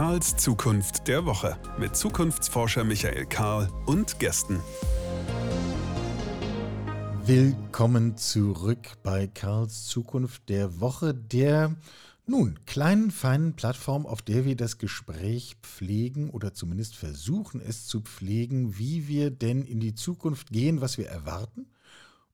Karls 0.00 0.34
Zukunft 0.34 1.08
der 1.08 1.26
Woche 1.26 1.58
mit 1.78 1.94
Zukunftsforscher 1.94 2.84
Michael 2.84 3.26
Karl 3.26 3.68
und 3.84 4.18
Gästen. 4.18 4.58
Willkommen 7.26 8.16
zurück 8.16 8.96
bei 9.02 9.26
Karls 9.26 9.88
Zukunft 9.88 10.48
der 10.48 10.80
Woche, 10.80 11.12
der 11.12 11.76
nun 12.24 12.60
kleinen, 12.64 13.10
feinen 13.10 13.56
Plattform, 13.56 14.06
auf 14.06 14.22
der 14.22 14.46
wir 14.46 14.56
das 14.56 14.78
Gespräch 14.78 15.58
pflegen 15.62 16.30
oder 16.30 16.54
zumindest 16.54 16.96
versuchen 16.96 17.60
es 17.60 17.86
zu 17.86 18.00
pflegen, 18.00 18.78
wie 18.78 19.06
wir 19.06 19.30
denn 19.30 19.66
in 19.66 19.80
die 19.80 19.94
Zukunft 19.94 20.48
gehen, 20.48 20.80
was 20.80 20.96
wir 20.96 21.08
erwarten 21.08 21.66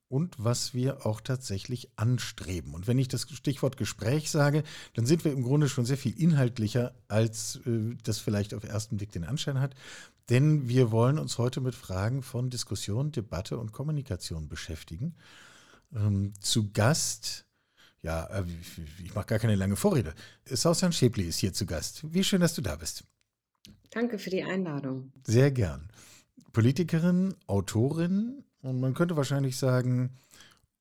und 0.08 0.34
was 0.38 0.72
wir 0.72 1.04
auch 1.04 1.20
tatsächlich 1.20 1.90
anstreben. 1.96 2.74
Und 2.74 2.86
wenn 2.86 2.98
ich 2.98 3.08
das 3.08 3.22
Stichwort 3.22 3.76
Gespräch 3.76 4.30
sage, 4.30 4.62
dann 4.94 5.06
sind 5.06 5.24
wir 5.24 5.32
im 5.32 5.42
Grunde 5.42 5.68
schon 5.68 5.84
sehr 5.84 5.96
viel 5.96 6.18
inhaltlicher, 6.20 6.94
als 7.08 7.60
äh, 7.66 7.96
das 8.04 8.18
vielleicht 8.18 8.54
auf 8.54 8.64
ersten 8.64 8.96
Blick 8.96 9.12
den 9.12 9.24
Anschein 9.24 9.60
hat. 9.60 9.74
Denn 10.30 10.68
wir 10.68 10.90
wollen 10.90 11.18
uns 11.18 11.38
heute 11.38 11.60
mit 11.60 11.74
Fragen 11.74 12.22
von 12.22 12.50
Diskussion, 12.50 13.12
Debatte 13.12 13.58
und 13.58 13.72
Kommunikation 13.72 14.48
beschäftigen. 14.48 15.14
Ähm, 15.94 16.32
zu 16.40 16.72
Gast, 16.72 17.46
ja, 18.02 18.26
äh, 18.26 18.44
ich 19.02 19.14
mache 19.14 19.26
gar 19.26 19.38
keine 19.38 19.54
lange 19.56 19.76
Vorrede. 19.76 20.14
Sausan 20.44 20.92
Schäbli 20.92 21.24
ist 21.24 21.38
hier 21.38 21.52
zu 21.52 21.66
Gast. 21.66 22.02
Wie 22.12 22.24
schön, 22.24 22.40
dass 22.40 22.54
du 22.54 22.62
da 22.62 22.76
bist. 22.76 23.04
Danke 23.90 24.18
für 24.18 24.30
die 24.30 24.42
Einladung. 24.42 25.12
Sehr 25.24 25.50
gern. 25.50 25.88
Politikerin, 26.52 27.34
Autorin, 27.46 28.44
und 28.66 28.80
man 28.80 28.94
könnte 28.94 29.16
wahrscheinlich 29.16 29.56
sagen, 29.56 30.10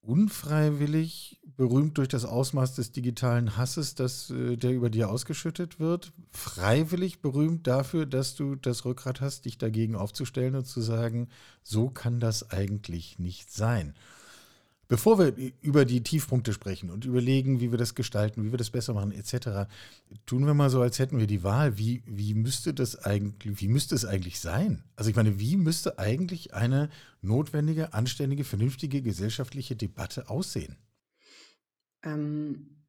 unfreiwillig 0.01 1.39
berühmt 1.57 1.97
durch 1.97 2.07
das 2.07 2.25
Ausmaß 2.25 2.75
des 2.75 2.91
digitalen 2.91 3.57
Hasses, 3.57 3.95
das, 3.95 4.29
äh, 4.29 4.57
der 4.57 4.73
über 4.73 4.89
dir 4.89 5.09
ausgeschüttet 5.09 5.79
wird, 5.79 6.11
freiwillig 6.31 7.21
berühmt 7.21 7.65
dafür, 7.67 8.05
dass 8.05 8.35
du 8.35 8.55
das 8.55 8.85
Rückgrat 8.85 9.21
hast, 9.21 9.45
dich 9.45 9.57
dagegen 9.57 9.95
aufzustellen 9.95 10.55
und 10.55 10.65
zu 10.65 10.81
sagen, 10.81 11.29
so 11.63 11.89
kann 11.89 12.19
das 12.19 12.51
eigentlich 12.51 13.19
nicht 13.19 13.51
sein. 13.51 13.95
Bevor 14.87 15.17
wir 15.17 15.33
über 15.61 15.83
die 15.83 16.03
Tiefpunkte 16.03 16.53
sprechen 16.53 16.91
und 16.91 17.05
überlegen, 17.05 17.59
wie 17.59 17.71
wir 17.71 17.77
das 17.77 17.95
gestalten, 17.95 18.43
wie 18.43 18.51
wir 18.51 18.57
das 18.57 18.69
besser 18.69 18.93
machen, 18.93 19.11
etc., 19.11 19.67
tun 20.27 20.45
wir 20.45 20.53
mal 20.53 20.69
so, 20.69 20.81
als 20.81 20.99
hätten 20.99 21.17
wir 21.17 21.27
die 21.27 21.43
Wahl. 21.43 21.77
Wie, 21.77 22.03
wie 22.05 22.35
müsste 22.35 22.73
das 22.73 22.95
eigentlich, 22.95 23.59
wie 23.61 23.67
müsste 23.67 23.95
es 23.95 24.05
eigentlich 24.05 24.39
sein? 24.39 24.83
Also 24.95 25.09
ich 25.09 25.15
meine, 25.15 25.39
wie 25.39 25.57
müsste 25.57 25.97
eigentlich 25.97 26.53
eine 26.53 26.89
notwendige, 27.21 27.93
anständige, 27.93 28.43
vernünftige 28.43 29.01
gesellschaftliche 29.01 29.75
Debatte 29.75 30.29
aussehen? 30.29 30.77
Ähm, 32.03 32.85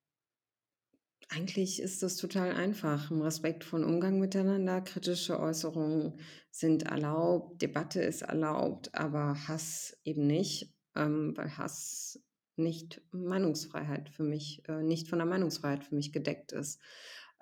eigentlich 1.29 1.81
ist 1.81 2.03
das 2.03 2.17
total 2.17 2.53
einfach. 2.53 3.11
Ein 3.11 3.23
respektvollen 3.23 3.85
Umgang 3.85 4.21
miteinander, 4.21 4.81
kritische 4.83 5.41
Äußerungen 5.41 6.21
sind 6.51 6.85
erlaubt, 6.85 7.63
Debatte 7.63 8.01
ist 8.01 8.23
erlaubt, 8.23 8.95
aber 8.95 9.49
Hass 9.49 9.97
eben 10.05 10.27
nicht 10.27 10.76
ähm, 10.97 11.37
weil 11.37 11.57
Hass 11.57 12.21
nicht 12.57 13.03
Meinungsfreiheit 13.13 14.09
für 14.09 14.23
mich, 14.23 14.63
äh, 14.69 14.83
nicht 14.83 15.09
von 15.09 15.19
der 15.19 15.27
Meinungsfreiheit 15.27 15.85
für 15.85 15.95
mich 15.95 16.13
gedeckt 16.13 16.53
ist. 16.53 16.81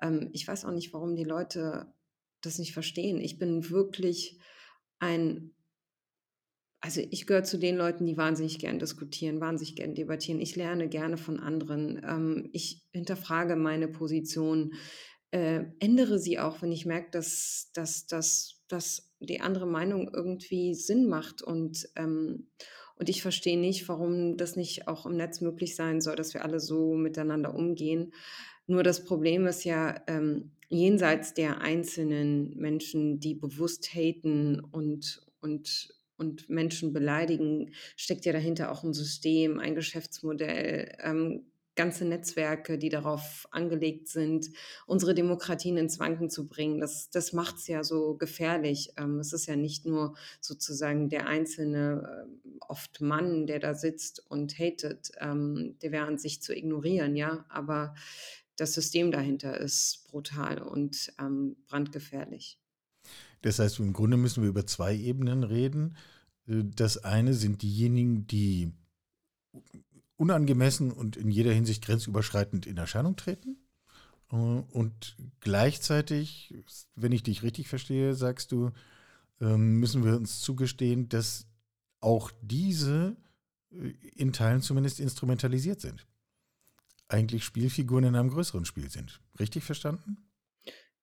Ähm, 0.01 0.31
ich 0.33 0.47
weiß 0.47 0.65
auch 0.65 0.73
nicht, 0.73 0.93
warum 0.93 1.17
die 1.17 1.25
Leute 1.25 1.93
das 2.41 2.59
nicht 2.59 2.73
verstehen. 2.73 3.21
Ich 3.21 3.39
bin 3.39 3.71
wirklich 3.71 4.39
ein, 4.99 5.55
also 6.81 7.01
ich 7.11 7.27
gehöre 7.27 7.45
zu 7.45 7.59
den 7.59 7.77
Leuten, 7.77 8.07
die 8.07 8.17
wahnsinnig 8.17 8.59
gern 8.59 8.79
diskutieren, 8.79 9.41
wahnsinnig 9.41 9.77
gern 9.77 9.95
debattieren. 9.95 10.41
Ich 10.41 10.57
lerne 10.57 10.89
gerne 10.89 11.17
von 11.17 11.41
anderen. 11.41 12.03
Ähm, 12.05 12.51
ich 12.53 12.83
hinterfrage 12.93 13.57
meine 13.57 13.89
Position, 13.89 14.75
äh, 15.31 15.65
ändere 15.81 16.19
sie 16.19 16.39
auch, 16.39 16.63
wenn 16.63 16.71
ich 16.73 16.87
merke, 16.87 17.11
dass, 17.11 17.71
dass, 17.73 18.07
dass, 18.07 18.63
dass 18.69 19.15
die 19.21 19.41
andere 19.41 19.67
Meinung 19.67 20.09
irgendwie 20.13 20.75
Sinn 20.75 21.09
macht 21.09 21.43
und 21.43 21.89
ähm, 21.97 22.51
und 22.97 23.09
ich 23.09 23.23
verstehe 23.23 23.59
nicht, 23.59 23.89
warum 23.89 24.37
das 24.37 24.57
nicht 24.57 24.89
auch 24.89 25.07
im 25.07 25.17
Netz 25.17 25.41
möglich 25.41 25.75
sein 25.75 26.01
soll, 26.01 26.17
dass 26.17 26.35
wir 26.35 26.45
alle 26.45 26.61
so 26.61 26.95
miteinander 26.95 27.55
umgehen. 27.55 28.13
Nur 28.67 28.83
das 28.83 29.05
Problem 29.05 29.47
ist 29.47 29.65
ja, 29.65 30.01
ähm, 30.07 30.53
jenseits 30.69 31.35
der 31.35 31.61
einzelnen 31.61 32.57
Menschen, 32.57 33.21
die 33.21 33.35
bewusst 33.35 33.95
haten 33.95 34.61
und, 34.61 35.23
und, 35.41 35.95
und 36.17 36.49
Menschen 36.49 36.93
beleidigen, 36.93 37.73
steckt 37.97 38.25
ja 38.25 38.33
dahinter 38.33 38.73
auch 38.73 38.85
ein 38.85 38.95
System, 38.95 39.59
ein 39.59 39.75
Geschäftsmodell, 39.75 40.97
ähm, 41.03 41.47
ganze 41.77 42.05
Netzwerke, 42.05 42.79
die 42.79 42.89
darauf 42.89 43.47
angelegt 43.51 44.09
sind, 44.09 44.51
unsere 44.87 45.15
Demokratien 45.15 45.77
ins 45.77 45.99
Wanken 45.99 46.31
zu 46.31 46.47
bringen. 46.47 46.81
Das, 46.81 47.11
das 47.11 47.33
macht 47.33 47.57
es 47.57 47.67
ja 47.67 47.83
so 47.83 48.15
gefährlich. 48.15 48.93
Ähm, 48.97 49.19
es 49.19 49.33
ist 49.33 49.47
ja 49.47 49.57
nicht 49.57 49.87
nur 49.87 50.15
sozusagen 50.41 51.09
der 51.09 51.27
einzelne, 51.27 52.27
äh, 52.27 52.59
oft 52.61 53.01
Mann, 53.01 53.47
der 53.47 53.59
da 53.59 53.75
sitzt 53.75 54.25
und 54.31 54.59
hatet, 54.59 55.13
ähm, 55.21 55.77
der 55.83 55.93
wäre 55.93 56.07
an 56.07 56.19
sich 56.19 56.43
zu 56.43 56.57
ignorieren, 56.57 57.17
ja, 57.17 57.45
aber 57.49 57.95
das 58.57 58.75
System 58.75 59.11
dahinter 59.11 59.59
ist 59.59 60.07
brutal 60.09 60.63
und 60.63 61.13
ähm, 61.21 61.57
brandgefährlich. 61.67 62.59
Das 63.43 63.59
heißt, 63.59 63.81
im 63.81 63.93
Grunde 63.93 64.17
müssen 64.17 64.43
wir 64.43 64.49
über 64.49 64.67
zwei 64.67 64.95
Ebenen 64.97 65.43
reden. 65.43 65.97
Äh, 66.47 66.63
das 66.65 67.05
eine 67.05 67.35
sind 67.35 67.63
diejenigen, 67.63 68.27
die 68.27 68.73
unangemessen 70.17 70.93
und 70.93 71.17
in 71.17 71.31
jeder 71.31 71.53
Hinsicht 71.53 71.85
grenzüberschreitend 71.85 72.67
in 72.67 72.77
Erscheinung 72.77 73.17
treten. 73.17 73.57
Äh, 74.31 74.37
und 74.37 75.17
gleichzeitig, 75.41 76.55
wenn 76.95 77.13
ich 77.13 77.23
dich 77.23 77.43
richtig 77.43 77.69
verstehe, 77.69 78.15
sagst 78.15 78.53
du, 78.53 78.71
ähm, 79.41 79.81
müssen 79.81 80.05
wir 80.05 80.17
uns 80.17 80.41
zugestehen, 80.41 81.09
dass 81.09 81.47
auch 82.01 82.31
diese 82.43 83.17
äh, 83.71 83.93
in 84.15 84.33
Teilen 84.33 84.63
zumindest 84.63 85.01
instrumentalisiert 85.01 85.81
sind. 85.81 86.07
Eigentlich 87.09 87.45
Spielfiguren 87.45 88.05
in 88.05 88.17
einem 88.17 88.31
größeren 88.31 88.65
Spiel 88.65 88.91
sind. 88.91 89.21
Richtig 89.39 89.65
verstanden? 89.65 90.17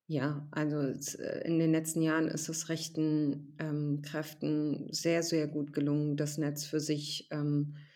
Ja, 0.07 0.47
also 0.51 0.79
äh, 0.79 1.45
in 1.45 1.59
den 1.59 1.72
letzten 1.72 2.01
Jahren 2.01 2.28
ist 2.28 2.49
es 2.49 2.69
rechten 2.69 3.55
ähm, 3.59 4.01
Kräften 4.01 4.91
sehr, 4.91 5.23
sehr 5.23 5.47
gut 5.47 5.73
gelungen, 5.73 6.17
das 6.17 6.38
Netz 6.38 6.66
für 6.66 6.79
sich 6.79 7.28
ähm, 7.31 7.75
äh, 7.75 7.91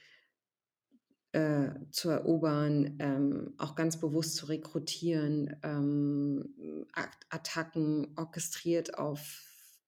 zu 1.91 2.09
erobern, 2.09 2.95
ähm, 2.99 3.53
auch 3.57 3.75
ganz 3.75 3.99
bewusst 3.99 4.35
zu 4.35 4.45
rekrutieren, 4.45 5.55
ähm, 5.63 6.85
Attacken 7.29 8.13
orchestriert 8.15 8.97
auf 8.97 9.43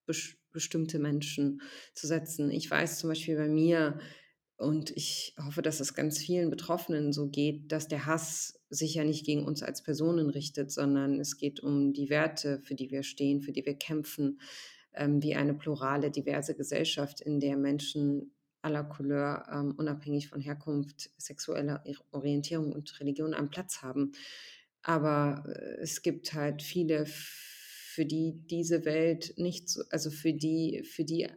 bes 0.06 0.36
bestimmte 0.52 0.98
Menschen 0.98 1.62
zu 1.94 2.08
setzen. 2.08 2.50
Ich 2.50 2.72
weiß 2.72 2.98
zum 2.98 3.10
Beispiel 3.10 3.38
bei 3.38 3.48
mir, 3.48 4.00
und 4.58 4.90
ich 4.98 5.36
hoffe, 5.46 5.62
dass 5.62 5.80
es 5.80 5.94
ganz 5.94 6.18
vielen 6.18 6.50
Betroffenen 6.50 7.14
so 7.14 7.30
geht, 7.30 7.72
dass 7.72 7.88
der 7.88 8.08
Hass 8.08 8.60
sich 8.70 8.96
ja 8.96 9.04
nicht 9.04 9.24
gegen 9.24 9.46
uns 9.46 9.62
als 9.62 9.84
Personen 9.84 10.32
richtet, 10.32 10.72
sondern 10.72 11.20
es 11.20 11.38
geht 11.38 11.60
um 11.60 11.94
die 11.94 12.10
Werte, 12.10 12.60
für 12.64 12.74
die 12.74 12.90
wir 12.90 13.04
stehen, 13.04 13.42
für 13.42 13.52
die 13.52 13.66
wir 13.66 13.76
kämpfen, 13.76 14.40
ähm, 14.96 15.22
wie 15.22 15.36
eine 15.36 15.54
plurale, 15.54 16.10
diverse 16.10 16.56
Gesellschaft, 16.56 17.22
in 17.22 17.40
der 17.40 17.56
Menschen 17.56 18.32
aller 18.68 18.84
Couleur, 18.84 19.48
ähm, 19.52 19.74
unabhängig 19.78 20.28
von 20.28 20.42
Herkunft, 20.42 21.10
sexueller 21.18 21.84
Orientierung 22.12 22.74
und 22.74 23.00
Religion 23.00 23.34
einen 23.34 23.50
Platz 23.50 23.82
haben. 23.82 24.12
Aber 24.84 25.44
äh, 25.48 25.82
es 25.82 26.02
gibt 26.02 26.34
halt 26.34 26.62
viele, 26.62 27.06
für 27.06 28.06
die 28.06 28.34
diese 28.46 28.86
Welt 28.86 29.34
nicht 29.38 29.70
so, 29.70 29.84
also 29.90 30.12
für 30.12 30.34
die, 30.34 30.84
für 30.84 31.06
die 31.06 31.24
äh, 31.24 31.30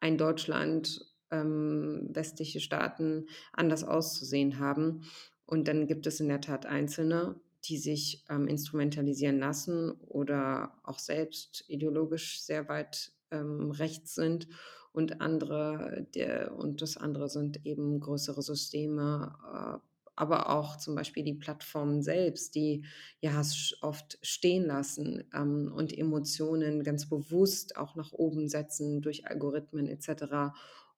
ein 0.00 0.16
Deutschland, 0.16 1.06
ähm, 1.30 2.08
westliche 2.10 2.60
Staaten 2.60 3.26
anders 3.52 3.84
auszusehen 3.84 4.58
haben. 4.58 5.02
Und 5.46 5.68
dann 5.68 5.86
gibt 5.86 6.06
es 6.06 6.20
in 6.20 6.28
der 6.28 6.40
Tat 6.40 6.66
Einzelne, 6.66 7.36
die 7.64 7.78
sich 7.78 8.24
ähm, 8.28 8.48
instrumentalisieren 8.48 9.38
lassen 9.38 9.92
oder 10.08 10.78
auch 10.82 10.98
selbst 10.98 11.64
ideologisch 11.68 12.42
sehr 12.42 12.68
weit 12.68 13.12
ähm, 13.30 13.70
rechts 13.70 14.14
sind 14.14 14.48
und 14.92 15.20
andere, 15.20 16.06
der, 16.14 16.56
und 16.56 16.82
das 16.82 16.96
andere 16.96 17.28
sind 17.28 17.64
eben 17.64 18.00
größere 18.00 18.42
Systeme, 18.42 19.34
äh, 19.52 19.78
aber 20.14 20.50
auch 20.50 20.76
zum 20.76 20.94
Beispiel 20.94 21.24
die 21.24 21.34
Plattformen 21.34 22.02
selbst, 22.02 22.54
die 22.54 22.84
ja 23.20 23.42
oft 23.80 24.18
stehen 24.20 24.66
lassen 24.66 25.24
ähm, 25.34 25.72
und 25.74 25.96
Emotionen 25.96 26.84
ganz 26.84 27.08
bewusst 27.08 27.76
auch 27.76 27.96
nach 27.96 28.12
oben 28.12 28.48
setzen 28.48 29.00
durch 29.00 29.26
Algorithmen 29.26 29.88
etc., 29.88 30.54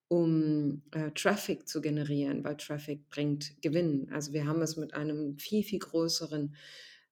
um 0.09 0.83
äh, 0.91 1.11
Traffic 1.13 1.69
zu 1.69 1.81
generieren, 1.81 2.45
weil 2.45 2.57
Traffic 2.57 3.09
bringt 3.09 3.63
Gewinn. 3.63 4.09
Also 4.13 4.33
wir 4.33 4.47
haben 4.47 4.61
es 4.63 4.77
mit 4.77 4.95
einem 4.95 5.39
viel, 5.39 5.63
viel 5.63 5.79
größeren 5.79 6.55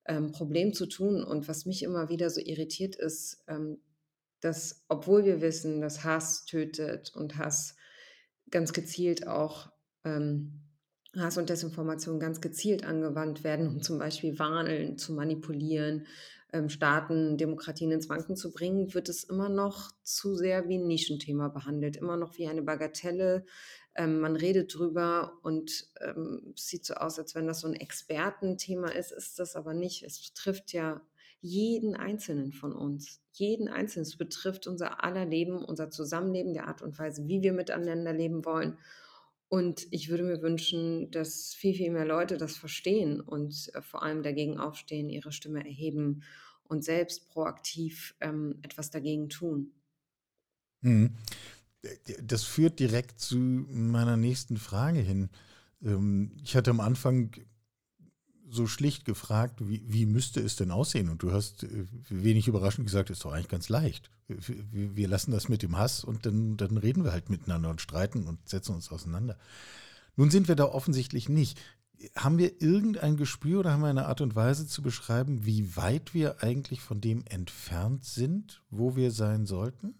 ähm, 0.07 0.33
Problem 0.33 0.73
zu 0.73 0.87
tun. 0.87 1.23
Und 1.23 1.49
was 1.49 1.67
mich 1.67 1.83
immer 1.83 2.09
wieder 2.09 2.31
so 2.31 2.41
irritiert 2.41 2.97
ist, 2.97 3.43
ähm, 3.49 3.79
dass 4.43 4.85
obwohl 4.89 5.25
wir 5.25 5.41
wissen, 5.41 5.81
dass 5.81 6.05
Hass 6.05 6.45
tötet 6.45 7.15
und 7.15 7.39
Hass 7.39 7.77
ganz 8.51 8.73
gezielt 8.73 9.27
auch 9.27 9.73
ähm, 10.05 10.61
Hass 11.17 11.39
und 11.39 11.49
Desinformation 11.49 12.21
ganz 12.21 12.41
gezielt 12.41 12.85
angewandt 12.85 13.45
werden, 13.45 13.69
um 13.69 13.83
zum 13.83 13.99
Beispiel 13.99 14.39
Warneln 14.39 14.99
zu 14.99 15.13
manipulieren, 15.13 16.07
ähm, 16.53 16.69
Staaten, 16.69 17.39
Demokratien 17.39 17.93
ins 17.93 18.09
Wanken 18.09 18.37
zu 18.37 18.53
bringen, 18.53 18.95
wird 18.95 19.09
es 19.09 19.25
immer 19.25 19.49
noch 19.49 19.91
zu 20.03 20.35
sehr 20.35 20.69
wie 20.69 20.79
ein 20.79 20.87
Nischenthema 20.87 21.49
behandelt, 21.49 21.97
immer 21.97 22.17
noch 22.17 22.37
wie 22.39 22.49
eine 22.49 22.63
Bagatelle. 22.63 23.45
Ähm, 23.95 24.21
man 24.21 24.37
redet 24.37 24.75
drüber 24.75 25.39
und 25.43 25.87
ähm, 26.01 26.55
es 26.57 26.67
sieht 26.67 26.85
so 26.85 26.95
aus, 26.95 27.19
als 27.19 27.35
wenn 27.35 27.47
das 27.47 27.61
so 27.61 27.69
ein 27.69 27.75
Expertenthema 27.75 28.89
ist, 28.89 29.13
ist 29.13 29.39
das 29.39 29.55
aber 29.55 29.75
nicht. 29.75 30.03
Es 30.03 30.31
betrifft 30.31 30.73
ja 30.73 31.03
jeden 31.43 31.97
Einzelnen 31.97 32.53
von 32.53 32.73
uns. 32.73 33.21
Jeden 33.33 33.69
Einzelnen. 33.69 34.07
Es 34.07 34.17
betrifft 34.17 34.67
unser 34.67 35.05
aller 35.05 35.27
Leben, 35.27 35.65
unser 35.65 35.91
Zusammenleben, 35.91 36.55
die 36.55 36.61
Art 36.61 36.83
und 36.83 36.99
Weise, 36.99 37.27
wie 37.27 37.43
wir 37.43 37.53
miteinander 37.53 38.13
leben 38.13 38.45
wollen. 38.45 38.79
Und 39.49 39.87
ich 39.91 40.09
würde 40.09 40.23
mir 40.23 40.41
wünschen, 40.41 41.11
dass 41.11 41.53
viel, 41.53 41.75
viel 41.75 41.91
mehr 41.91 42.07
Leute 42.07 42.39
das 42.39 42.57
verstehen 42.57 43.21
und 43.21 43.71
äh, 43.75 43.83
vor 43.83 44.03
allem 44.03 44.23
dagegen 44.23 44.59
aufstehen, 44.59 45.11
ihre 45.11 45.33
Stimme 45.33 45.65
erheben 45.67 46.23
und 46.65 46.85
selbst 46.85 47.29
proaktiv 47.29 48.15
ähm, 48.21 48.61
etwas 48.63 48.91
dagegen 48.91 49.29
tun. 49.29 49.73
Mhm. 50.81 51.11
Das 52.23 52.45
führt 52.45 52.79
direkt 52.79 53.21
zu 53.21 53.37
meiner 53.37 54.17
nächsten 54.17 54.57
Frage 54.57 55.01
hin. 55.01 55.29
Ähm, 55.83 56.33
ich 56.43 56.57
hatte 56.57 56.71
am 56.71 56.81
Anfang 56.81 57.33
so 58.53 58.67
schlicht 58.67 59.05
gefragt, 59.05 59.61
wie, 59.67 59.83
wie 59.87 60.07
müsste 60.07 60.41
es 60.41 60.57
denn 60.57 60.71
aussehen? 60.71 61.09
Und 61.09 61.23
du 61.23 61.33
hast 61.33 61.65
äh, 61.65 61.87
wenig 62.09 62.49
überraschend 62.49 62.87
gesagt, 62.87 63.11
ist 63.11 63.25
doch 63.25 63.33
eigentlich 63.33 63.49
ganz 63.49 63.69
leicht. 63.69 64.11
Wir, 64.29 65.09
lassen 65.09 65.33
das 65.33 65.49
mit 65.49 65.63
dem 65.63 65.77
Hass 65.77 66.05
und 66.05 66.25
dann, 66.27 66.57
dann 66.57 66.77
reden 66.77 67.05
wir 67.05 67.13
halt 67.13 67.29
miteinander 67.29 67.71
und 67.71 67.81
streiten 67.81 68.27
und 68.27 68.49
setzen 68.49 68.75
uns 68.75 68.91
auseinander. 68.91 69.39
Nun 70.17 70.31
sind 70.31 70.49
wir 70.49 70.55
da 70.55 70.65
offensichtlich 70.65 71.29
nicht. 71.29 71.61
Haben 72.17 72.39
wir 72.39 72.61
irgendein 72.61 73.17
Gespür 73.17 73.61
oder 73.61 73.73
haben 73.73 73.83
wir 73.83 73.89
eine 73.89 74.07
Art 74.07 74.21
und 74.21 74.35
Weise 74.35 74.67
zu 74.67 74.83
beschreiben, 74.83 75.45
wie 75.45 75.77
weit 75.77 76.15
wir 76.15 76.43
eigentlich 76.43 76.81
von 76.81 77.01
dem 77.01 77.25
entfernt 77.27 78.05
sind, 78.05 78.63
wo 78.71 78.97
wir 78.97 79.11
sein 79.11 79.47
sollten? 79.47 79.95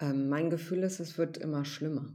Ähm, 0.00 0.28
mein 0.28 0.50
Gefühl 0.50 0.82
ist, 0.82 1.00
es 1.00 1.16
wird 1.16 1.36
immer 1.36 1.64
schlimmer. 1.64 2.12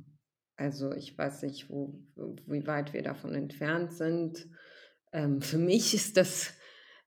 Also 0.57 0.91
ich 0.91 1.15
weiß 1.15 1.44
nicht, 1.44 1.69
wo, 1.69 2.03
wie 2.47 2.65
weit 2.65 2.94
wir 2.94 3.03
davon 3.03 3.33
entfernt 3.35 3.94
sind. 3.94 4.47
Ähm, 5.12 5.42
für 5.42 5.57
mich 5.57 5.94
ist 5.94 6.18
das, 6.18 6.51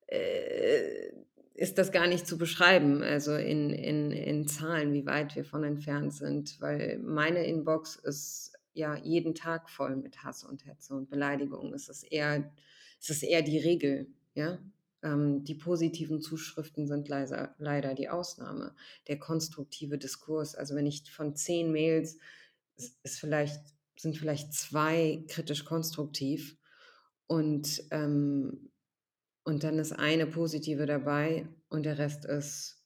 äh, 0.06 1.10
ist 1.54 1.78
das 1.78 1.92
gar 1.92 2.06
nicht 2.06 2.26
zu 2.26 2.38
beschreiben, 2.38 3.02
also 3.02 3.34
in, 3.34 3.70
in, 3.70 4.10
in 4.12 4.48
Zahlen, 4.48 4.92
wie 4.92 5.06
weit 5.06 5.36
wir 5.36 5.44
von 5.44 5.64
entfernt 5.64 6.14
sind, 6.14 6.60
weil 6.60 6.98
meine 6.98 7.44
Inbox 7.44 7.96
ist 7.96 8.52
ja 8.72 8.96
jeden 8.96 9.34
Tag 9.34 9.68
voll 9.68 9.96
mit 9.96 10.22
Hass 10.24 10.44
und 10.44 10.64
Hetze 10.64 10.94
und 10.94 11.10
Beleidigungen. 11.10 11.74
Es 11.74 11.88
ist 11.88 12.04
eher, 12.04 12.50
es 13.00 13.10
ist 13.10 13.22
eher 13.22 13.42
die 13.42 13.58
Regel, 13.58 14.06
ja. 14.34 14.58
Ähm, 15.02 15.44
die 15.44 15.54
positiven 15.54 16.20
Zuschriften 16.20 16.86
sind 16.86 17.08
leider, 17.08 17.54
leider 17.58 17.94
die 17.94 18.08
Ausnahme. 18.08 18.74
Der 19.08 19.18
konstruktive 19.18 19.98
Diskurs, 19.98 20.54
also 20.54 20.74
wenn 20.74 20.86
ich 20.86 21.10
von 21.10 21.34
zehn 21.34 21.72
Mails 21.72 22.18
ist 22.76 23.18
vielleicht, 23.18 23.60
sind 23.96 24.16
vielleicht 24.16 24.52
zwei 24.54 25.24
kritisch 25.28 25.64
konstruktiv 25.64 26.56
und, 27.30 27.84
ähm, 27.92 28.72
und 29.44 29.64
dann 29.64 29.78
ist 29.78 29.92
eine 29.92 30.26
positive 30.26 30.86
dabei 30.86 31.48
und 31.70 31.84
der 31.84 31.98
Rest 31.98 32.24
ist 32.26 32.84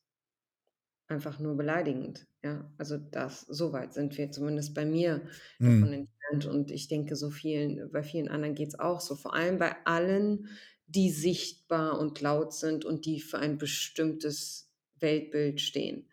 einfach 1.09 1.39
nur 1.39 1.57
beleidigend. 1.57 2.27
Ja, 2.43 2.73
also 2.79 2.97
das, 2.99 3.43
so 3.43 3.73
weit 3.73 3.93
sind 3.95 4.17
wir 4.17 4.31
zumindest 4.31 4.75
bei 4.75 4.85
mir 4.85 5.27
davon 5.63 5.93
Mhm. 5.93 6.05
entfernt 6.33 6.47
und 6.55 6.71
ich 6.71 6.89
denke, 6.89 7.17
so 7.17 7.31
vielen, 7.31 7.91
bei 7.93 8.03
vielen 8.03 8.29
anderen 8.29 8.55
geht 8.55 8.69
es 8.69 8.79
auch 8.79 9.01
so. 9.01 9.15
Vor 9.17 9.35
allem 9.35 9.59
bei 9.59 9.75
allen, 9.85 10.49
die 10.87 11.11
sichtbar 11.11 11.99
und 11.99 12.21
laut 12.21 12.53
sind 12.55 12.85
und 12.85 13.07
die 13.07 13.21
für 13.21 13.39
ein 13.39 13.59
bestimmtes 13.59 14.73
Weltbild 14.99 15.61
stehen. 15.61 16.09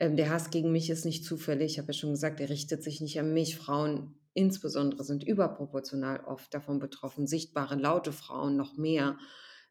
Ähm, 0.00 0.16
der 0.16 0.30
Hass 0.30 0.50
gegen 0.50 0.72
mich 0.72 0.90
ist 0.90 1.04
nicht 1.04 1.24
zufällig. 1.24 1.72
Ich 1.72 1.78
habe 1.78 1.88
ja 1.92 1.98
schon 1.98 2.10
gesagt, 2.12 2.40
er 2.40 2.50
richtet 2.50 2.82
sich 2.82 3.00
nicht 3.00 3.18
an 3.20 3.34
mich. 3.34 3.56
Frauen 3.56 4.14
insbesondere 4.34 5.04
sind 5.04 5.24
überproportional 5.24 6.24
oft 6.24 6.52
davon 6.54 6.78
betroffen, 6.78 7.26
sichtbare, 7.26 7.76
laute 7.76 8.12
Frauen 8.12 8.56
noch 8.56 8.76
mehr. 8.76 9.18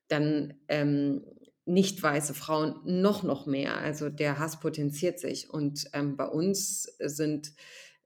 Dann 0.08 0.54
ähm, 0.68 1.24
nicht 1.66 2.02
weiße 2.02 2.34
Frauen 2.34 2.80
noch, 2.86 3.24
noch 3.24 3.46
mehr. 3.46 3.78
Also 3.78 4.10
der 4.10 4.40
Hass 4.40 4.60
potenziert 4.60 5.19
sich. 5.19 5.50
Und 5.50 5.86
ähm, 5.94 6.18
bei 6.18 6.28
uns 6.28 6.84
sind, 7.00 7.54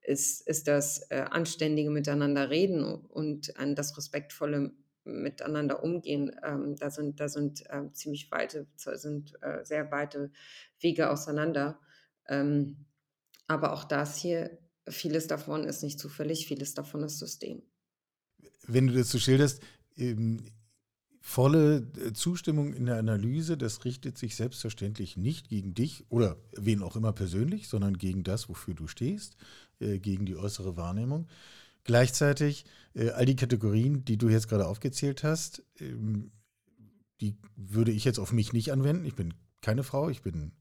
ist, 0.02 0.48
ist 0.48 0.68
das 0.68 1.10
äh, 1.10 1.26
anständige 1.30 1.90
Miteinander 1.90 2.50
reden 2.50 2.84
und 2.84 3.58
an 3.58 3.76
das 3.76 3.98
respektvolle 3.98 4.72
miteinander 5.06 5.84
umgehen. 5.84 6.32
Ähm, 6.44 6.76
da 6.76 6.90
sind, 6.90 7.20
da 7.20 7.30
sind 7.30 7.64
äh, 7.70 7.92
ziemlich 7.94 8.32
weite, 8.32 8.68
sind 8.76 9.34
äh, 9.42 9.64
sehr 9.64 9.92
weite 9.92 10.32
Wege 10.80 11.10
auseinander. 11.10 11.80
Ähm, 12.28 12.86
aber 13.48 13.74
auch 13.74 13.84
das 13.84 14.18
hier, 14.18 14.58
vieles 14.88 15.28
davon 15.28 15.64
ist 15.64 15.84
nicht 15.84 16.00
zufällig, 16.00 16.48
vieles 16.48 16.74
davon 16.74 17.04
ist 17.04 17.20
System. 17.20 17.62
Wenn 18.68 18.88
du 18.88 18.94
das 18.94 19.10
so 19.10 19.20
schilderst, 19.20 19.62
ähm, 19.98 20.44
volle 21.26 21.88
äh, 21.98 22.14
Zustimmung 22.14 22.74
in 22.74 22.86
der 22.86 22.98
Analyse, 22.98 23.58
das 23.58 23.84
richtet 23.84 24.18
sich 24.18 24.36
selbstverständlich 24.36 25.18
nicht 25.18 25.50
gegen 25.50 25.74
dich 25.74 26.06
oder 26.10 26.38
wen 26.52 26.84
auch 26.84 26.96
immer 26.96 27.14
persönlich, 27.14 27.68
sondern 27.68 27.98
gegen 27.98 28.24
das, 28.24 28.48
wofür 28.48 28.76
du 28.76 28.88
stehst, 28.88 29.36
äh, 29.80 29.98
gegen 29.98 30.26
die 30.26 30.36
äußere 30.36 30.78
Wahrnehmung. 30.78 31.28
Gleichzeitig, 31.84 32.66
äh, 32.94 33.10
all 33.10 33.26
die 33.26 33.36
Kategorien, 33.36 34.06
die 34.06 34.18
du 34.18 34.30
jetzt 34.30 34.48
gerade 34.48 34.68
aufgezählt 34.68 35.24
hast, 35.24 35.64
ähm, 35.80 36.32
die 37.22 37.36
würde 37.56 37.92
ich 37.92 38.06
jetzt 38.06 38.20
auf 38.20 38.32
mich 38.32 38.54
nicht 38.54 38.72
anwenden. 38.72 39.06
Ich 39.06 39.16
bin 39.16 39.34
keine 39.62 39.84
Frau, 39.84 40.10
ich 40.10 40.22
bin 40.22 40.52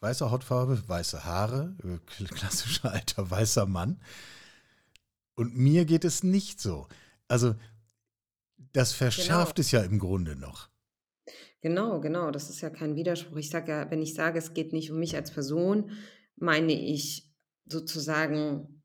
weißer 0.00 0.30
Hautfarbe, 0.30 0.82
weiße 0.88 1.24
Haare, 1.24 1.76
äh, 1.82 2.24
klassischer 2.26 2.92
alter 2.92 3.30
weißer 3.30 3.66
Mann. 3.66 4.00
Und 5.34 5.56
mir 5.56 5.84
geht 5.84 6.04
es 6.04 6.22
nicht 6.22 6.60
so. 6.60 6.86
Also 7.28 7.54
das 8.72 8.90
Genau, 8.90 8.98
verschärft 8.98 9.58
es 9.58 9.70
ja 9.70 9.82
im 9.82 9.98
Grunde 9.98 10.36
noch. 10.36 10.68
genau, 11.60 12.00
genau. 12.00 12.30
Das 12.30 12.50
ist 12.50 12.60
ja 12.60 12.70
kein 12.70 12.96
Widerspruch. 12.96 13.36
Ich 13.36 13.50
sage 13.50 13.72
ja, 13.72 13.90
wenn 13.90 14.02
ich 14.02 14.14
sage, 14.14 14.38
es 14.38 14.54
geht 14.54 14.72
nicht 14.72 14.90
um 14.90 14.98
mich 14.98 15.16
als 15.16 15.30
Person, 15.30 15.90
meine 16.36 16.72
ich 16.72 17.32
sozusagen 17.66 18.83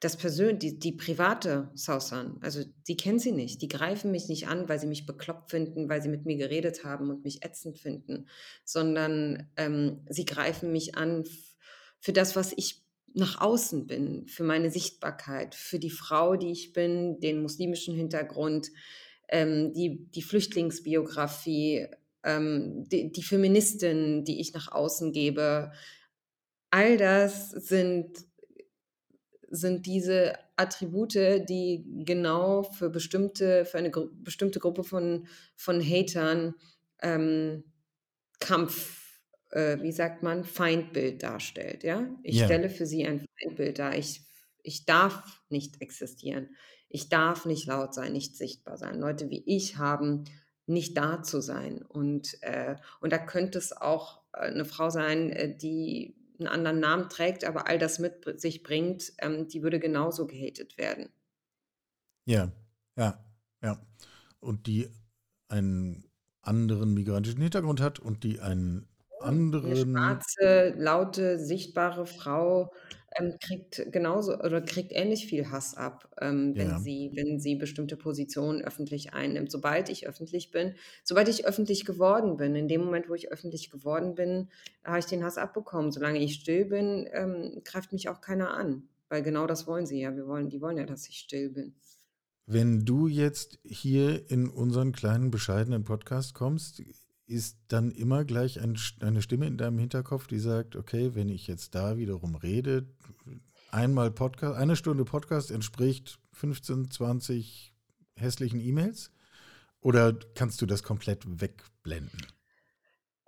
das 0.00 0.16
Persön 0.16 0.58
die, 0.58 0.78
die 0.78 0.92
private 0.92 1.70
Sausan, 1.74 2.38
also 2.42 2.62
die 2.86 2.96
kennen 2.96 3.18
sie 3.18 3.32
nicht. 3.32 3.62
Die 3.62 3.68
greifen 3.68 4.10
mich 4.10 4.28
nicht 4.28 4.48
an, 4.48 4.68
weil 4.68 4.78
sie 4.78 4.86
mich 4.86 5.06
bekloppt 5.06 5.50
finden, 5.50 5.88
weil 5.88 6.02
sie 6.02 6.08
mit 6.08 6.26
mir 6.26 6.36
geredet 6.36 6.84
haben 6.84 7.10
und 7.10 7.24
mich 7.24 7.44
ätzend 7.44 7.78
finden, 7.78 8.28
sondern 8.64 9.48
ähm, 9.56 10.04
sie 10.08 10.24
greifen 10.24 10.72
mich 10.72 10.96
an 10.96 11.24
für 12.00 12.12
das, 12.12 12.36
was 12.36 12.52
ich 12.56 12.82
nach 13.14 13.40
außen 13.40 13.86
bin, 13.86 14.26
für 14.28 14.44
meine 14.44 14.70
Sichtbarkeit, 14.70 15.54
für 15.54 15.78
die 15.78 15.90
Frau, 15.90 16.36
die 16.36 16.52
ich 16.52 16.74
bin, 16.74 17.18
den 17.20 17.40
muslimischen 17.40 17.94
Hintergrund, 17.94 18.70
ähm, 19.28 19.72
die, 19.72 20.06
die 20.10 20.22
Flüchtlingsbiografie, 20.22 21.86
ähm, 22.22 22.84
die, 22.88 23.10
die 23.10 23.22
Feministin, 23.22 24.24
die 24.24 24.40
ich 24.40 24.52
nach 24.52 24.70
außen 24.70 25.12
gebe. 25.12 25.72
All 26.70 26.98
das 26.98 27.50
sind 27.50 28.25
sind 29.50 29.86
diese 29.86 30.34
Attribute, 30.56 31.14
die 31.14 31.84
genau 32.04 32.62
für 32.64 32.90
bestimmte 32.90 33.64
für 33.64 33.78
eine 33.78 33.90
Gru 33.90 34.08
bestimmte 34.12 34.60
Gruppe 34.60 34.84
von 34.84 35.26
von 35.56 35.80
Hatern, 35.82 36.54
ähm, 37.02 37.64
Kampf 38.40 39.22
äh, 39.52 39.80
wie 39.82 39.92
sagt 39.92 40.22
man, 40.22 40.44
Feindbild 40.44 41.22
darstellt, 41.22 41.84
ja? 41.84 42.08
Ich 42.22 42.40
Ja, 42.40 42.42
stelle 42.42 42.70
für 42.70 42.86
sie 42.86 43.06
ein 43.06 43.26
Feindbild 43.40 43.78
dar. 43.78 43.96
Ich 43.96 44.22
ich 44.62 44.84
darf 44.86 45.42
nicht 45.50 45.80
existieren. 45.82 46.50
Ich 46.88 47.08
darf 47.08 47.46
nicht 47.46 47.66
laut 47.66 47.94
sein, 47.94 48.12
nicht 48.12 48.36
sichtbar 48.36 48.76
sein. 48.78 48.98
Leute 49.00 49.30
wie 49.30 49.42
ich 49.46 49.76
haben 49.78 50.24
nicht 50.66 50.96
da 50.98 51.22
zu 51.22 51.40
sein. 51.40 51.82
Und, 51.82 52.42
äh 52.42 52.76
und 53.00 53.12
da 53.12 53.18
könnte 53.18 53.58
es 53.58 53.72
auch, 53.72 54.22
äh, 54.34 54.50
'ne 54.52 54.64
Frau 54.64 54.90
sein, 54.90 55.30
äh, 55.30 55.56
die 55.56 56.15
einen 56.38 56.48
anderen 56.48 56.80
Namen 56.80 57.08
trägt, 57.08 57.44
aber 57.44 57.68
all 57.68 57.78
das 57.78 57.98
mit 57.98 58.40
sich 58.40 58.62
bringt, 58.62 59.12
ähm, 59.18 59.48
die 59.48 59.62
würde 59.62 59.78
genauso 59.78 60.26
gehatet 60.26 60.78
werden. 60.78 61.10
ja, 62.24 62.52
ja, 62.96 63.24
ja. 63.62 63.80
Und 64.40 64.66
die 64.66 64.88
einen 65.48 66.04
anderen 66.42 66.94
migrantischen 66.94 67.40
Hintergrund 67.40 67.80
hat 67.80 67.98
und 67.98 68.24
die 68.24 68.40
einen 68.40 68.88
Eine 69.20 69.28
anderen, 69.28 69.76
schwarze, 69.76 70.74
laute, 70.76 71.38
sichtbare 71.38 72.06
Frau, 72.06 72.72
ähm, 73.18 73.34
kriegt 73.40 73.92
genauso 73.92 74.38
oder 74.38 74.60
kriegt 74.60 74.92
ähnlich 74.92 75.26
viel 75.26 75.50
Hass 75.50 75.76
ab, 75.76 76.08
ähm, 76.20 76.54
wenn 76.56 76.68
ja, 76.68 76.78
sie 76.78 77.12
wenn 77.14 77.38
sie 77.40 77.56
bestimmte 77.56 77.96
Positionen 77.96 78.62
öffentlich 78.62 79.14
einnimmt. 79.14 79.50
Sobald 79.50 79.88
ich 79.88 80.06
öffentlich 80.06 80.50
bin 80.50 80.74
sobald 81.04 81.28
ich 81.28 81.46
öffentlich 81.46 81.84
geworden 81.84 82.36
bin, 82.36 82.54
in 82.54 82.68
dem 82.68 82.82
Moment, 82.82 83.08
wo 83.08 83.14
ich 83.14 83.32
öffentlich 83.32 83.70
geworden 83.70 84.14
bin, 84.14 84.48
habe 84.84 84.98
ich 84.98 85.06
den 85.06 85.24
Hass 85.24 85.38
abbekommen. 85.38 85.92
Solange 85.92 86.22
ich 86.22 86.34
still 86.34 86.66
bin, 86.66 87.08
ähm, 87.12 87.62
greift 87.64 87.92
mich 87.92 88.08
auch 88.08 88.20
keiner 88.20 88.52
an, 88.54 88.88
weil 89.08 89.22
genau 89.22 89.46
das 89.46 89.66
wollen 89.66 89.86
sie 89.86 90.00
ja. 90.00 90.14
Wir 90.14 90.26
wollen 90.26 90.48
die 90.48 90.60
wollen 90.60 90.76
ja, 90.76 90.84
dass 90.84 91.08
ich 91.08 91.18
still 91.18 91.50
bin. 91.50 91.74
Wenn 92.48 92.84
du 92.84 93.08
jetzt 93.08 93.58
hier 93.64 94.30
in 94.30 94.48
unseren 94.48 94.92
kleinen, 94.92 95.32
bescheidenen 95.32 95.82
Podcast 95.82 96.34
kommst, 96.34 96.80
ist 97.26 97.58
dann 97.68 97.90
immer 97.90 98.24
gleich 98.24 98.60
ein, 98.60 98.78
eine 99.00 99.22
Stimme 99.22 99.46
in 99.46 99.56
deinem 99.56 99.78
Hinterkopf, 99.78 100.26
die 100.26 100.38
sagt, 100.38 100.76
okay, 100.76 101.14
wenn 101.14 101.28
ich 101.28 101.46
jetzt 101.46 101.74
da 101.74 101.96
wiederum 101.96 102.36
rede, 102.36 102.86
einmal 103.70 104.10
Podcast, 104.10 104.56
eine 104.56 104.76
Stunde 104.76 105.04
Podcast 105.04 105.50
entspricht 105.50 106.18
15, 106.32 106.90
20 106.90 107.74
hässlichen 108.16 108.60
E-Mails? 108.60 109.10
Oder 109.80 110.18
kannst 110.34 110.60
du 110.62 110.66
das 110.66 110.82
komplett 110.82 111.40
wegblenden? 111.40 112.26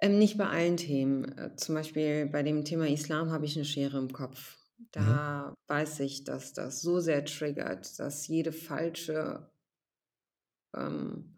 Ähm, 0.00 0.19
nicht 0.19 0.38
bei 0.38 0.49
allen 0.49 0.76
Themen. 0.76 1.25
Äh, 1.37 1.57
zum 1.57 1.75
Beispiel 1.75 2.26
bei 2.26 2.43
dem 2.43 2.64
Thema 2.64 2.88
Islam 2.88 3.31
habe 3.31 3.45
ich 3.45 3.57
eine 3.57 3.64
Schere 3.64 3.99
im 3.99 4.12
Kopf. 4.12 4.57
Mhm. 4.78 4.85
Da 4.93 5.55
weiß 5.67 6.00
ich, 6.00 6.25
dass 6.25 6.52
das 6.52 6.81
so 6.81 7.00
sehr 7.00 7.25
triggert, 7.25 7.99
dass 7.99 8.26
jede 8.28 8.52
falsche 8.52 9.50
ähm, 10.75 11.38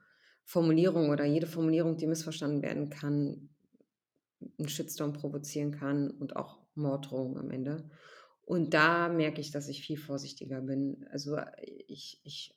Formulierung 0.51 1.11
oder 1.11 1.25
jede 1.25 1.47
Formulierung, 1.47 1.97
die 1.97 2.09
missverstanden 2.09 2.61
werden 2.61 2.91
kann, 2.91 3.51
einen 4.59 4.69
Shitstorm 4.69 5.13
provozieren 5.13 5.71
kann 5.71 6.11
und 6.11 6.35
auch 6.35 6.59
Morddrohungen 6.75 7.39
am 7.39 7.53
Ende. 7.53 7.89
Und 8.43 8.75
da 8.75 9.09
merke 9.09 9.41
ich, 9.41 9.53
dass 9.53 9.69
ich 9.69 9.87
viel 9.87 9.97
vorsichtiger 9.97 10.61
bin. 10.61 11.07
Also 11.13 11.39
ich, 11.87 12.21
ich, 12.25 12.53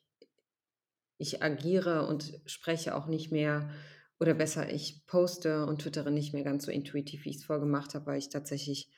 ich 1.18 1.40
agiere 1.44 2.08
und 2.08 2.40
spreche 2.46 2.96
auch 2.96 3.06
nicht 3.06 3.30
mehr, 3.30 3.70
oder 4.18 4.34
besser, 4.34 4.72
ich 4.72 5.06
poste 5.06 5.64
und 5.64 5.82
twittere 5.82 6.10
nicht 6.10 6.34
mehr 6.34 6.42
ganz 6.42 6.64
so 6.64 6.72
intuitiv, 6.72 7.24
wie 7.24 7.30
ich 7.30 7.36
es 7.36 7.44
vorgemacht 7.44 7.94
habe, 7.94 8.06
weil 8.06 8.18
ich 8.18 8.28
tatsächlich 8.28 8.90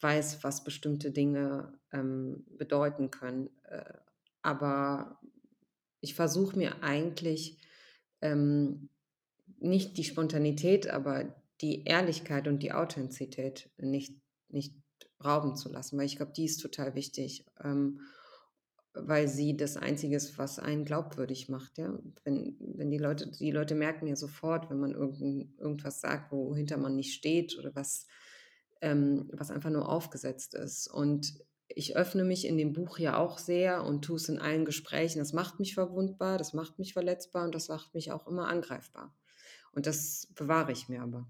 weiß, 0.00 0.44
was 0.44 0.62
bestimmte 0.62 1.10
Dinge 1.10 1.76
ähm, 1.92 2.46
bedeuten 2.56 3.10
können. 3.10 3.50
Äh, 3.64 3.94
aber 4.42 5.20
ich 6.00 6.14
versuche 6.14 6.56
mir 6.56 6.84
eigentlich 6.84 7.58
ähm, 8.20 8.88
nicht 9.58 9.96
die 9.96 10.04
Spontanität, 10.04 10.88
aber 10.88 11.34
die 11.60 11.84
Ehrlichkeit 11.84 12.46
und 12.46 12.62
die 12.62 12.72
Authentizität 12.72 13.70
nicht, 13.78 14.14
nicht 14.48 14.74
rauben 15.24 15.56
zu 15.56 15.68
lassen, 15.68 15.98
weil 15.98 16.06
ich 16.06 16.16
glaube, 16.16 16.32
die 16.32 16.44
ist 16.44 16.58
total 16.58 16.94
wichtig, 16.94 17.44
ähm, 17.62 18.00
weil 18.94 19.28
sie 19.28 19.56
das 19.56 19.76
Einzige 19.76 20.16
ist, 20.16 20.38
was 20.38 20.58
einen 20.58 20.84
glaubwürdig 20.84 21.48
macht. 21.48 21.78
Ja? 21.78 21.98
Wenn, 22.24 22.56
wenn 22.60 22.90
die 22.90 22.98
Leute, 22.98 23.30
die 23.30 23.50
Leute 23.50 23.74
merken 23.74 24.06
ja 24.06 24.16
sofort, 24.16 24.70
wenn 24.70 24.78
man 24.78 24.92
irgend, 24.92 25.58
irgendwas 25.58 26.00
sagt, 26.00 26.32
wohinter 26.32 26.76
man 26.76 26.96
nicht 26.96 27.14
steht 27.14 27.58
oder 27.58 27.74
was, 27.74 28.06
ähm, 28.80 29.28
was 29.32 29.50
einfach 29.50 29.70
nur 29.70 29.88
aufgesetzt 29.88 30.54
ist. 30.54 30.88
Und 30.88 31.34
ich 31.78 31.96
öffne 31.96 32.24
mich 32.24 32.44
in 32.44 32.58
dem 32.58 32.72
Buch 32.72 32.98
ja 32.98 33.16
auch 33.16 33.38
sehr 33.38 33.84
und 33.84 34.04
tue 34.04 34.16
es 34.16 34.28
in 34.28 34.40
allen 34.40 34.64
Gesprächen. 34.64 35.20
Das 35.20 35.32
macht 35.32 35.60
mich 35.60 35.74
verwundbar, 35.74 36.36
das 36.36 36.52
macht 36.52 36.80
mich 36.80 36.92
verletzbar 36.92 37.44
und 37.44 37.54
das 37.54 37.68
macht 37.68 37.94
mich 37.94 38.10
auch 38.10 38.26
immer 38.26 38.48
angreifbar. 38.48 39.14
Und 39.70 39.86
das 39.86 40.26
bewahre 40.34 40.72
ich 40.72 40.88
mir 40.88 41.02
aber. 41.02 41.28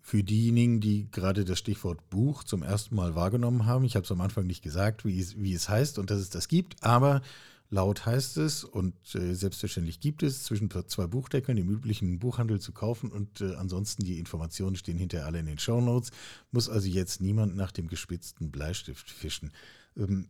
Für 0.00 0.24
diejenigen, 0.24 0.80
die 0.80 1.08
gerade 1.12 1.44
das 1.44 1.60
Stichwort 1.60 2.10
Buch 2.10 2.42
zum 2.42 2.64
ersten 2.64 2.96
Mal 2.96 3.14
wahrgenommen 3.14 3.64
haben, 3.64 3.84
ich 3.84 3.94
habe 3.94 4.04
es 4.04 4.10
am 4.10 4.20
Anfang 4.20 4.44
nicht 4.44 4.62
gesagt, 4.62 5.04
wie 5.04 5.20
es, 5.20 5.38
wie 5.38 5.54
es 5.54 5.68
heißt 5.68 6.00
und 6.00 6.10
dass 6.10 6.18
es 6.18 6.30
das 6.30 6.48
gibt, 6.48 6.82
aber 6.82 7.22
laut 7.70 8.04
heißt 8.04 8.36
es 8.38 8.64
und 8.64 8.94
äh, 9.14 9.34
selbstverständlich 9.34 10.00
gibt 10.00 10.22
es 10.22 10.42
zwischen 10.42 10.70
zwei 10.88 11.06
Buchdeckeln 11.06 11.56
im 11.56 11.70
üblichen 11.70 12.18
Buchhandel 12.18 12.60
zu 12.60 12.72
kaufen 12.72 13.10
und 13.10 13.40
äh, 13.40 13.54
ansonsten 13.54 14.04
die 14.04 14.18
Informationen 14.18 14.76
stehen 14.76 14.98
hinterher 14.98 15.26
alle 15.26 15.38
in 15.38 15.46
den 15.46 15.58
Show 15.58 15.80
Notes. 15.80 16.10
Muss 16.50 16.68
also 16.68 16.88
jetzt 16.88 17.20
niemand 17.20 17.56
nach 17.56 17.72
dem 17.72 17.88
gespitzten 17.88 18.50
Bleistift 18.50 19.08
fischen. 19.08 19.52
Ähm, 19.96 20.28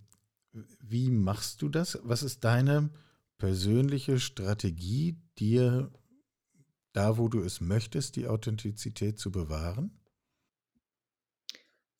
wie 0.81 1.11
machst 1.11 1.63
du 1.63 1.69
das? 1.69 1.99
Was 2.03 2.23
ist 2.23 2.45
deine 2.45 2.91
persönliche 3.39 4.21
Strategie, 4.21 5.17
dir 5.39 5.91
da, 6.93 7.17
wo 7.17 7.29
du 7.29 7.41
es 7.41 7.61
möchtest, 7.61 8.17
die 8.17 8.27
Authentizität 8.27 9.19
zu 9.19 9.31
bewahren? 9.31 9.99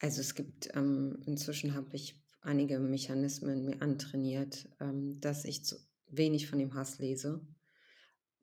Also 0.01 0.21
es 0.21 0.35
gibt, 0.35 0.69
ähm, 0.75 1.19
inzwischen 1.27 1.75
habe 1.75 1.95
ich 1.95 2.20
einige 2.41 2.79
Mechanismen 2.79 3.65
mir 3.65 3.83
antrainiert, 3.83 4.69
ähm, 4.81 5.21
dass 5.21 5.45
ich 5.45 5.65
zu 5.65 5.77
wenig 6.09 6.49
von 6.49 6.59
dem 6.59 6.75
Hass 6.75 6.99
lese, 6.99 7.47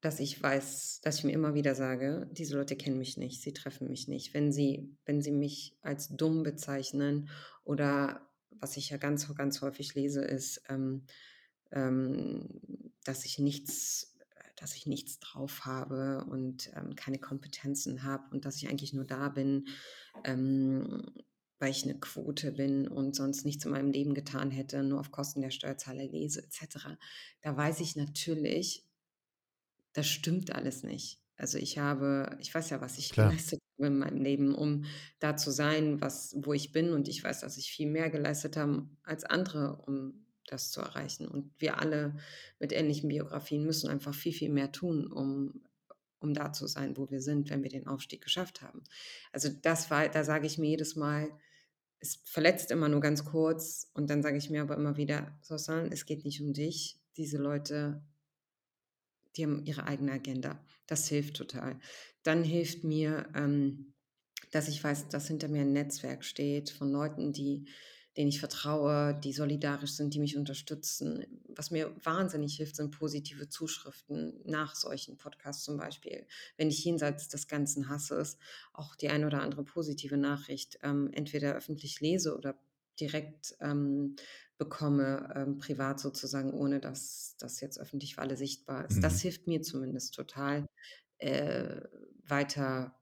dass 0.02 0.20
ich 0.20 0.42
weiß, 0.42 1.02
dass 1.02 1.20
ich 1.20 1.24
mir 1.24 1.34
immer 1.34 1.54
wieder 1.54 1.76
sage, 1.76 2.30
diese 2.32 2.56
Leute 2.56 2.76
kennen 2.76 2.98
mich 2.98 3.18
nicht, 3.18 3.42
sie 3.42 3.54
treffen 3.54 3.90
mich 3.90 4.08
nicht. 4.08 4.34
Wenn 4.34 4.52
sie, 4.52 4.96
wenn 5.06 5.22
sie 5.22 5.32
mich 5.32 5.78
als 5.82 6.10
dumm 6.10 6.44
bezeichnen 6.44 7.30
oder 7.64 8.30
was 8.52 8.78
ich 8.78 8.90
ja 8.90 8.98
ganz, 8.98 9.34
ganz 9.36 9.62
häufig 9.62 9.96
lese, 9.96 10.22
ist, 10.22 10.62
ähm, 10.70 11.06
ähm, 11.72 12.48
dass 13.04 13.26
ich 13.26 13.40
nichts 13.40 14.18
dass 14.60 14.76
ich 14.76 14.88
nichts 14.88 15.20
drauf 15.20 15.66
habe 15.66 16.26
und 16.30 16.72
ähm, 16.76 16.96
keine 16.96 17.20
Kompetenzen 17.20 18.04
habe 18.04 18.24
und 18.32 18.44
dass 18.44 18.58
ich 18.58 18.68
eigentlich 18.68 18.92
nur 18.92 19.06
da 19.06 19.30
bin, 19.30 19.68
ähm, 20.24 21.04
weil 21.60 21.72
ich 21.72 21.84
eine 21.84 22.00
Quote 22.00 22.52
bin 22.52 22.88
und 22.88 23.16
sonst 23.16 23.46
nichts 23.46 23.66
in 23.66 23.72
meinem 23.72 23.92
Leben 23.92 24.14
getan 24.14 24.52
hätte, 24.52 24.84
nur 24.84 25.00
auf 25.00 25.12
Kosten 25.12 25.42
der 25.42 25.52
Steuerzahler 25.52 26.06
lese 26.06 26.44
etc. 26.44 26.90
Da 27.42 27.58
weiß 27.58 27.80
ich 27.80 27.96
natürlich, 27.96 28.86
das 29.94 30.08
stimmt 30.08 30.54
alles 30.54 30.84
nicht. 30.84 31.20
Also 31.38 31.58
ich 31.58 31.78
habe, 31.78 32.36
ich 32.40 32.54
weiß 32.54 32.70
ja, 32.72 32.82
was 32.82 32.98
ich 32.98 33.12
Klar. 33.12 33.30
geleistet 33.30 33.60
habe 33.78 33.88
in 33.88 34.00
meinem 34.00 34.22
Leben, 34.22 34.56
um 34.56 34.86
da 35.20 35.38
zu 35.38 35.52
sein, 35.52 36.02
was, 36.02 36.36
wo 36.38 36.54
ich 36.54 36.72
bin. 36.72 36.94
Und 36.94 37.08
ich 37.08 37.24
weiß, 37.24 37.42
dass 37.42 37.58
ich 37.58 37.72
viel 37.72 37.88
mehr 37.88 38.10
geleistet 38.10 38.58
habe 38.58 38.88
als 39.04 39.24
andere, 39.24 39.78
um 39.86 40.26
das 40.48 40.72
zu 40.72 40.82
erreichen. 40.82 41.28
Und 41.28 41.52
wir 41.60 41.80
alle 41.80 42.16
mit 42.60 42.72
ähnlichen 42.72 43.10
Biografien 43.10 43.66
müssen 43.66 43.90
einfach 43.90 44.16
viel, 44.16 44.34
viel 44.34 44.50
mehr 44.50 44.72
tun, 44.72 45.12
um, 45.12 45.62
um 46.20 46.34
da 46.34 46.54
zu 46.54 46.66
sein, 46.68 46.98
wo 46.98 47.10
wir 47.12 47.22
sind, 47.22 47.50
wenn 47.50 47.64
wir 47.64 47.70
den 47.70 47.88
Aufstieg 47.88 48.24
geschafft 48.24 48.62
haben. 48.62 48.84
Also 49.32 49.50
das 49.50 49.92
war, 49.92 50.10
da 50.10 50.24
sage 50.24 50.48
ich 50.48 50.58
mir 50.58 50.70
jedes 50.70 50.96
Mal, 50.96 51.30
es 52.00 52.20
verletzt 52.26 52.72
immer 52.72 52.90
nur 52.90 53.02
ganz 53.02 53.26
kurz 53.26 53.90
und 53.94 54.10
dann 54.10 54.22
sage 54.22 54.38
ich 54.38 54.50
mir 54.50 54.62
aber 54.62 54.76
immer 54.76 54.98
wieder, 54.98 55.38
Susan, 55.42 55.92
es 55.92 56.06
geht 56.06 56.26
nicht 56.26 56.42
um 56.42 56.54
dich. 56.54 57.00
Diese 57.18 57.38
Leute, 57.38 58.04
die 59.36 59.44
haben 59.44 59.66
ihre 59.66 59.86
eigene 59.86 60.12
Agenda. 60.12 60.64
Das 60.86 61.08
hilft 61.08 61.38
total. 61.38 61.80
Dann 62.24 62.44
hilft 62.44 62.84
mir, 62.84 63.28
ähm, 63.36 63.94
dass 64.52 64.68
ich 64.68 64.84
weiß, 64.84 65.10
dass 65.10 65.28
hinter 65.28 65.48
mir 65.48 65.62
ein 65.62 65.74
Netzwerk 65.74 66.24
steht 66.24 66.70
von 66.70 66.92
Leuten, 66.92 67.34
die 67.34 67.68
denen 68.18 68.30
ich 68.30 68.40
vertraue, 68.40 69.14
die 69.24 69.32
solidarisch 69.32 69.92
sind, 69.92 70.14
die 70.14 70.20
mich 70.20 70.36
unterstützen. 70.36 71.26
Was 71.48 71.70
mir 71.70 71.96
wahnsinnig 72.04 72.58
hilft, 72.58 72.76
sind 72.76 72.92
positive 72.92 73.48
Zuschriften 73.48 74.42
nach 74.44 74.76
solchen 74.76 75.18
Podcasts 75.18 75.64
zum 75.64 75.78
Beispiel. 75.78 76.26
Wenn 76.58 76.70
ich 76.70 76.84
jenseits 76.84 77.30
des 77.30 77.48
ganzen 77.48 77.90
Hasses 77.90 78.40
auch 78.74 78.96
die 78.96 79.10
eine 79.10 79.28
oder 79.28 79.42
andere 79.42 79.64
positive 79.64 80.18
Nachricht 80.18 80.80
ähm, 80.82 81.12
entweder 81.14 81.54
öffentlich 81.54 82.02
lese 82.02 82.36
oder 82.36 82.60
direkt 83.00 83.56
ähm, 83.62 84.16
bekomme, 84.58 85.32
ähm, 85.36 85.60
privat 85.60 86.00
sozusagen, 86.00 86.52
ohne 86.54 86.80
dass 86.80 87.36
das 87.38 87.62
jetzt 87.62 87.80
öffentlich 87.80 88.16
für 88.16 88.22
alle 88.22 88.36
sichtbar 88.36 88.86
ist. 88.86 88.98
Mhm. 88.98 89.02
Das 89.02 89.22
hilft 89.22 89.46
mir 89.46 89.62
zumindest 89.62 90.16
total, 90.16 90.66
äh, 91.20 91.82
weiter 92.24 92.96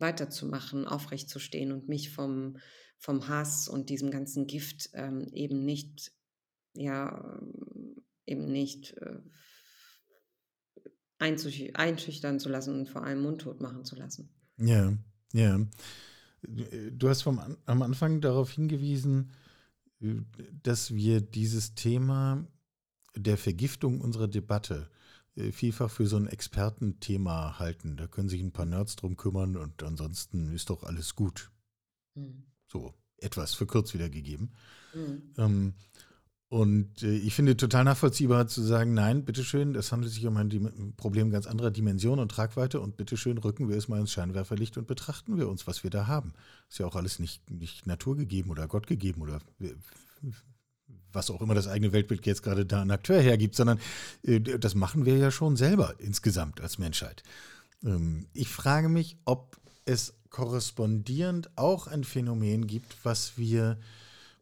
weiterzumachen, 0.00 0.86
aufrechtzustehen 0.86 1.72
und 1.72 1.88
mich 1.88 2.10
vom 2.10 2.56
vom 2.98 3.28
Hass 3.28 3.68
und 3.68 3.90
diesem 3.90 4.10
ganzen 4.10 4.46
Gift 4.46 4.90
ähm, 4.92 5.28
eben 5.32 5.64
nicht, 5.64 6.12
ja, 6.74 7.40
eben 8.26 8.46
nicht 8.46 8.96
äh, 8.98 9.20
einschüchtern 11.18 12.40
zu 12.40 12.48
lassen 12.48 12.78
und 12.78 12.88
vor 12.88 13.04
allem 13.04 13.22
mundtot 13.22 13.60
machen 13.60 13.84
zu 13.84 13.96
lassen. 13.96 14.30
Ja, 14.58 14.92
ja. 15.32 15.60
Du 16.42 17.08
hast 17.08 17.22
vom, 17.22 17.56
am 17.66 17.82
Anfang 17.82 18.20
darauf 18.20 18.50
hingewiesen, 18.52 19.32
äh, 20.00 20.16
dass 20.62 20.92
wir 20.92 21.20
dieses 21.20 21.74
Thema 21.74 22.46
der 23.16 23.38
Vergiftung 23.38 24.00
unserer 24.00 24.28
Debatte 24.28 24.90
äh, 25.36 25.52
vielfach 25.52 25.90
für 25.90 26.06
so 26.06 26.16
ein 26.16 26.26
Expertenthema 26.26 27.60
halten. 27.60 27.96
Da 27.96 28.08
können 28.08 28.28
sich 28.28 28.40
ein 28.40 28.52
paar 28.52 28.66
Nerds 28.66 28.96
drum 28.96 29.16
kümmern 29.16 29.56
und 29.56 29.84
ansonsten 29.84 30.52
ist 30.52 30.70
doch 30.70 30.82
alles 30.82 31.14
gut. 31.14 31.52
Hm 32.14 32.48
so 32.68 32.94
etwas 33.18 33.54
verkürzt 33.54 33.94
wiedergegeben. 33.94 34.52
Mhm. 34.94 35.22
Ähm, 35.36 35.74
und 36.50 37.02
äh, 37.02 37.14
ich 37.14 37.34
finde 37.34 37.56
total 37.56 37.84
nachvollziehbar 37.84 38.46
zu 38.46 38.62
sagen, 38.62 38.94
nein, 38.94 39.24
bitteschön, 39.24 39.74
es 39.74 39.92
handelt 39.92 40.12
sich 40.12 40.26
um 40.26 40.36
ein 40.38 40.48
Dim 40.48 40.94
Problem 40.96 41.30
ganz 41.30 41.46
anderer 41.46 41.70
Dimension 41.70 42.18
und 42.18 42.30
Tragweite 42.30 42.80
und 42.80 42.96
bitteschön 42.96 43.36
rücken 43.36 43.68
wir 43.68 43.76
es 43.76 43.88
mal 43.88 44.00
ins 44.00 44.12
Scheinwerferlicht 44.12 44.78
und 44.78 44.86
betrachten 44.86 45.36
wir 45.36 45.48
uns, 45.48 45.66
was 45.66 45.84
wir 45.84 45.90
da 45.90 46.06
haben. 46.06 46.32
Ist 46.70 46.78
ja 46.78 46.86
auch 46.86 46.96
alles 46.96 47.18
nicht, 47.18 47.50
nicht 47.50 47.86
naturgegeben 47.86 48.50
oder 48.50 48.66
gottgegeben 48.66 49.20
oder 49.20 49.40
was 51.12 51.30
auch 51.30 51.42
immer 51.42 51.54
das 51.54 51.68
eigene 51.68 51.92
Weltbild 51.92 52.24
jetzt 52.24 52.42
gerade 52.42 52.64
da 52.64 52.80
ein 52.80 52.90
Akteur 52.90 53.20
hergibt, 53.20 53.54
sondern 53.54 53.78
äh, 54.22 54.40
das 54.40 54.74
machen 54.74 55.04
wir 55.04 55.18
ja 55.18 55.30
schon 55.30 55.56
selber 55.56 55.94
insgesamt 55.98 56.62
als 56.62 56.78
Menschheit. 56.78 57.22
Ähm, 57.84 58.26
ich 58.32 58.48
frage 58.48 58.88
mich, 58.88 59.18
ob 59.26 59.58
es 59.84 60.14
korrespondierend 60.30 61.50
auch 61.56 61.86
ein 61.86 62.04
Phänomen 62.04 62.66
gibt, 62.66 63.04
was 63.04 63.36
wir, 63.36 63.78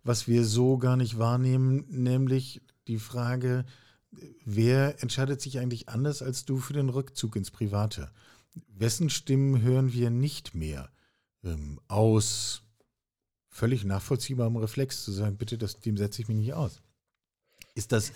was 0.04 0.28
wir 0.28 0.44
so 0.44 0.78
gar 0.78 0.96
nicht 0.96 1.18
wahrnehmen, 1.18 1.84
nämlich 1.88 2.60
die 2.86 2.98
Frage, 2.98 3.64
wer 4.44 5.02
entscheidet 5.02 5.40
sich 5.40 5.58
eigentlich 5.58 5.88
anders 5.88 6.22
als 6.22 6.44
du 6.44 6.58
für 6.58 6.72
den 6.72 6.88
Rückzug 6.88 7.36
ins 7.36 7.50
Private? 7.50 8.10
Wessen 8.68 9.10
Stimmen 9.10 9.62
hören 9.62 9.92
wir 9.92 10.10
nicht 10.10 10.54
mehr? 10.54 10.90
Ähm, 11.44 11.80
aus 11.88 12.62
völlig 13.48 13.84
nachvollziehbarem 13.84 14.56
Reflex 14.56 15.04
zu 15.04 15.12
sagen, 15.12 15.36
bitte, 15.36 15.58
das, 15.58 15.80
dem 15.80 15.96
setze 15.96 16.22
ich 16.22 16.28
mich 16.28 16.36
nicht 16.36 16.54
aus. 16.54 16.80
Ist 17.74 17.92
das 17.92 18.12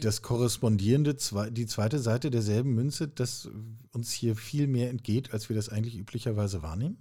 das 0.00 0.22
korrespondierende, 0.22 1.16
die 1.50 1.66
zweite 1.66 1.98
Seite 1.98 2.30
derselben 2.30 2.74
Münze, 2.74 3.08
dass 3.08 3.48
uns 3.92 4.12
hier 4.12 4.36
viel 4.36 4.66
mehr 4.66 4.90
entgeht, 4.90 5.32
als 5.32 5.48
wir 5.48 5.56
das 5.56 5.68
eigentlich 5.68 5.96
üblicherweise 5.96 6.62
wahrnehmen? 6.62 6.98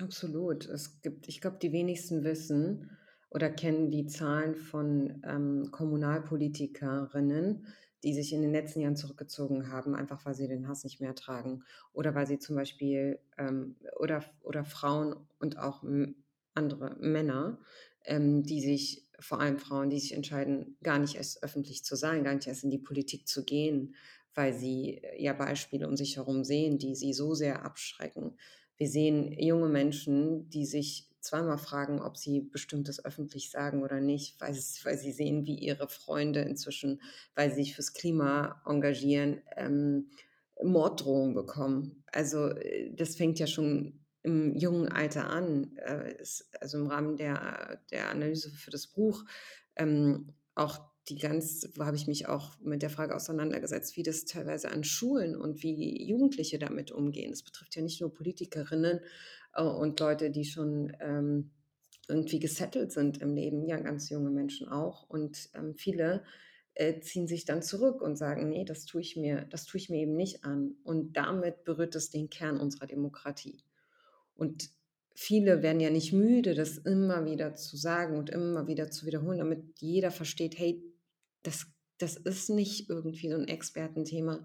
Absolut. 0.00 0.66
Es 0.66 1.00
gibt, 1.02 1.28
ich 1.28 1.40
glaube, 1.40 1.58
die 1.62 1.72
wenigsten 1.72 2.24
wissen 2.24 2.90
oder 3.30 3.50
kennen 3.50 3.90
die 3.90 4.06
Zahlen 4.06 4.54
von 4.54 5.22
ähm, 5.24 5.68
Kommunalpolitikerinnen, 5.70 7.66
die 8.02 8.12
sich 8.12 8.32
in 8.32 8.42
den 8.42 8.52
letzten 8.52 8.80
Jahren 8.80 8.96
zurückgezogen 8.96 9.72
haben, 9.72 9.94
einfach 9.94 10.24
weil 10.26 10.34
sie 10.34 10.46
den 10.46 10.68
Hass 10.68 10.84
nicht 10.84 11.00
mehr 11.00 11.10
ertragen 11.10 11.62
oder 11.92 12.14
weil 12.14 12.26
sie 12.26 12.38
zum 12.38 12.54
Beispiel 12.54 13.18
ähm, 13.38 13.76
oder, 13.98 14.24
oder 14.42 14.64
Frauen 14.64 15.16
und 15.38 15.58
auch 15.58 15.82
andere 16.54 16.96
Männer, 17.00 17.58
ähm, 18.04 18.42
die 18.42 18.60
sich, 18.60 19.03
vor 19.20 19.40
allem 19.40 19.58
Frauen, 19.58 19.90
die 19.90 19.98
sich 19.98 20.12
entscheiden, 20.12 20.76
gar 20.82 20.98
nicht 20.98 21.16
erst 21.16 21.42
öffentlich 21.42 21.84
zu 21.84 21.96
sein, 21.96 22.24
gar 22.24 22.34
nicht 22.34 22.46
erst 22.46 22.64
in 22.64 22.70
die 22.70 22.78
Politik 22.78 23.28
zu 23.28 23.44
gehen, 23.44 23.94
weil 24.34 24.52
sie 24.52 24.98
äh, 25.02 25.22
ja 25.22 25.32
Beispiele 25.32 25.88
um 25.88 25.96
sich 25.96 26.16
herum 26.16 26.44
sehen, 26.44 26.78
die 26.78 26.94
sie 26.94 27.12
so 27.12 27.34
sehr 27.34 27.64
abschrecken. 27.64 28.36
Wir 28.76 28.88
sehen 28.88 29.32
junge 29.38 29.68
Menschen, 29.68 30.48
die 30.50 30.66
sich 30.66 31.08
zweimal 31.20 31.58
fragen, 31.58 32.00
ob 32.00 32.16
sie 32.18 32.40
bestimmtes 32.40 33.04
öffentlich 33.04 33.50
sagen 33.50 33.82
oder 33.82 34.00
nicht, 34.00 34.40
weil, 34.40 34.54
weil 34.82 34.98
sie 34.98 35.12
sehen, 35.12 35.46
wie 35.46 35.56
ihre 35.58 35.88
Freunde 35.88 36.42
inzwischen, 36.42 37.00
weil 37.34 37.50
sie 37.50 37.62
sich 37.62 37.74
fürs 37.74 37.94
Klima 37.94 38.60
engagieren, 38.66 39.40
ähm, 39.56 40.10
Morddrohungen 40.62 41.34
bekommen. 41.34 42.04
Also 42.12 42.48
äh, 42.48 42.94
das 42.94 43.16
fängt 43.16 43.38
ja 43.38 43.46
schon 43.46 44.03
im 44.24 44.56
jungen 44.56 44.88
Alter 44.88 45.30
an, 45.30 45.76
äh, 45.76 46.20
ist, 46.20 46.48
also 46.60 46.78
im 46.78 46.86
Rahmen 46.86 47.16
der, 47.16 47.80
der 47.90 48.10
Analyse 48.10 48.50
für 48.50 48.70
das 48.70 48.86
Buch, 48.86 49.24
ähm, 49.76 50.32
auch 50.54 50.80
die 51.08 51.18
ganz, 51.18 51.68
habe 51.78 51.96
ich 51.96 52.06
mich 52.06 52.26
auch 52.26 52.58
mit 52.60 52.80
der 52.80 52.88
Frage 52.88 53.14
auseinandergesetzt, 53.14 53.96
wie 53.96 54.02
das 54.02 54.24
teilweise 54.24 54.70
an 54.70 54.82
Schulen 54.82 55.36
und 55.36 55.62
wie 55.62 56.02
Jugendliche 56.08 56.58
damit 56.58 56.90
umgehen. 56.90 57.30
Das 57.30 57.42
betrifft 57.42 57.76
ja 57.76 57.82
nicht 57.82 58.00
nur 58.00 58.14
Politikerinnen 58.14 59.00
äh, 59.54 59.62
und 59.62 60.00
Leute, 60.00 60.30
die 60.30 60.46
schon 60.46 60.96
ähm, 61.00 61.50
irgendwie 62.08 62.38
gesettelt 62.38 62.92
sind 62.92 63.18
im 63.18 63.34
Leben, 63.34 63.66
ja, 63.66 63.78
ganz 63.78 64.08
junge 64.08 64.30
Menschen 64.30 64.68
auch. 64.68 65.08
Und 65.08 65.50
ähm, 65.54 65.74
viele 65.74 66.24
äh, 66.72 67.00
ziehen 67.00 67.26
sich 67.26 67.44
dann 67.44 67.60
zurück 67.60 68.00
und 68.00 68.16
sagen, 68.16 68.48
nee, 68.48 68.64
das 68.64 68.86
tue 68.86 69.02
ich 69.02 69.16
mir, 69.16 69.46
das 69.50 69.66
tue 69.66 69.78
ich 69.78 69.90
mir 69.90 70.00
eben 70.00 70.16
nicht 70.16 70.44
an. 70.44 70.76
Und 70.82 71.12
damit 71.14 71.64
berührt 71.64 71.94
es 71.94 72.08
den 72.08 72.30
Kern 72.30 72.58
unserer 72.58 72.86
Demokratie. 72.86 73.62
Und 74.34 74.70
viele 75.14 75.62
werden 75.62 75.80
ja 75.80 75.90
nicht 75.90 76.12
müde, 76.12 76.54
das 76.54 76.78
immer 76.78 77.24
wieder 77.24 77.54
zu 77.54 77.76
sagen 77.76 78.18
und 78.18 78.30
immer 78.30 78.66
wieder 78.66 78.90
zu 78.90 79.06
wiederholen, 79.06 79.38
damit 79.38 79.62
jeder 79.78 80.10
versteht, 80.10 80.58
hey, 80.58 80.82
das, 81.42 81.66
das 81.98 82.16
ist 82.16 82.50
nicht 82.50 82.90
irgendwie 82.90 83.30
so 83.30 83.36
ein 83.36 83.48
Expertenthema. 83.48 84.44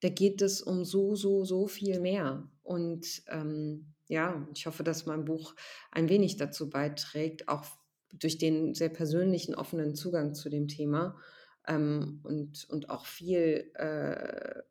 Da 0.00 0.08
geht 0.08 0.42
es 0.42 0.60
um 0.60 0.84
so, 0.84 1.14
so, 1.14 1.44
so 1.44 1.66
viel 1.66 2.00
mehr. 2.00 2.50
Und 2.62 3.22
ähm, 3.28 3.94
ja, 4.08 4.46
ich 4.54 4.66
hoffe, 4.66 4.82
dass 4.82 5.06
mein 5.06 5.24
Buch 5.24 5.54
ein 5.90 6.08
wenig 6.08 6.36
dazu 6.36 6.68
beiträgt, 6.68 7.48
auch 7.48 7.64
durch 8.12 8.36
den 8.36 8.74
sehr 8.74 8.90
persönlichen, 8.90 9.54
offenen 9.54 9.94
Zugang 9.94 10.34
zu 10.34 10.50
dem 10.50 10.68
Thema 10.68 11.16
ähm, 11.66 12.20
und, 12.24 12.68
und 12.68 12.90
auch 12.90 13.06
viel 13.06 13.70
äh, 13.74 14.62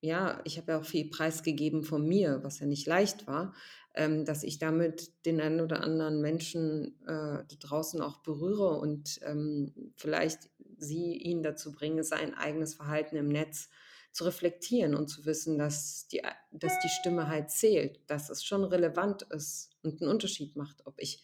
ja, 0.00 0.40
ich 0.44 0.56
habe 0.56 0.72
ja 0.72 0.80
auch 0.80 0.84
viel 0.84 1.10
preisgegeben 1.10 1.82
von 1.82 2.06
mir, 2.06 2.40
was 2.42 2.58
ja 2.58 2.66
nicht 2.66 2.86
leicht 2.86 3.26
war, 3.26 3.54
ähm, 3.94 4.24
dass 4.24 4.42
ich 4.44 4.58
damit 4.58 5.10
den 5.26 5.40
einen 5.40 5.60
oder 5.60 5.82
anderen 5.82 6.20
Menschen 6.20 6.98
äh, 7.06 7.44
draußen 7.58 8.00
auch 8.00 8.22
berühre 8.22 8.78
und 8.78 9.20
ähm, 9.22 9.92
vielleicht 9.96 10.48
sie 10.78 11.12
ihn 11.12 11.42
dazu 11.42 11.72
bringe, 11.72 12.02
sein 12.04 12.34
eigenes 12.34 12.74
Verhalten 12.74 13.16
im 13.16 13.28
Netz 13.28 13.68
zu 14.12 14.24
reflektieren 14.24 14.94
und 14.94 15.08
zu 15.08 15.24
wissen, 15.24 15.58
dass 15.58 16.08
die, 16.08 16.22
dass 16.50 16.78
die 16.80 16.88
Stimme 16.88 17.28
halt 17.28 17.50
zählt, 17.50 18.00
dass 18.08 18.30
es 18.30 18.44
schon 18.44 18.64
relevant 18.64 19.22
ist 19.22 19.70
und 19.82 20.00
einen 20.00 20.10
Unterschied 20.10 20.56
macht, 20.56 20.86
ob 20.86 20.94
ich 20.98 21.22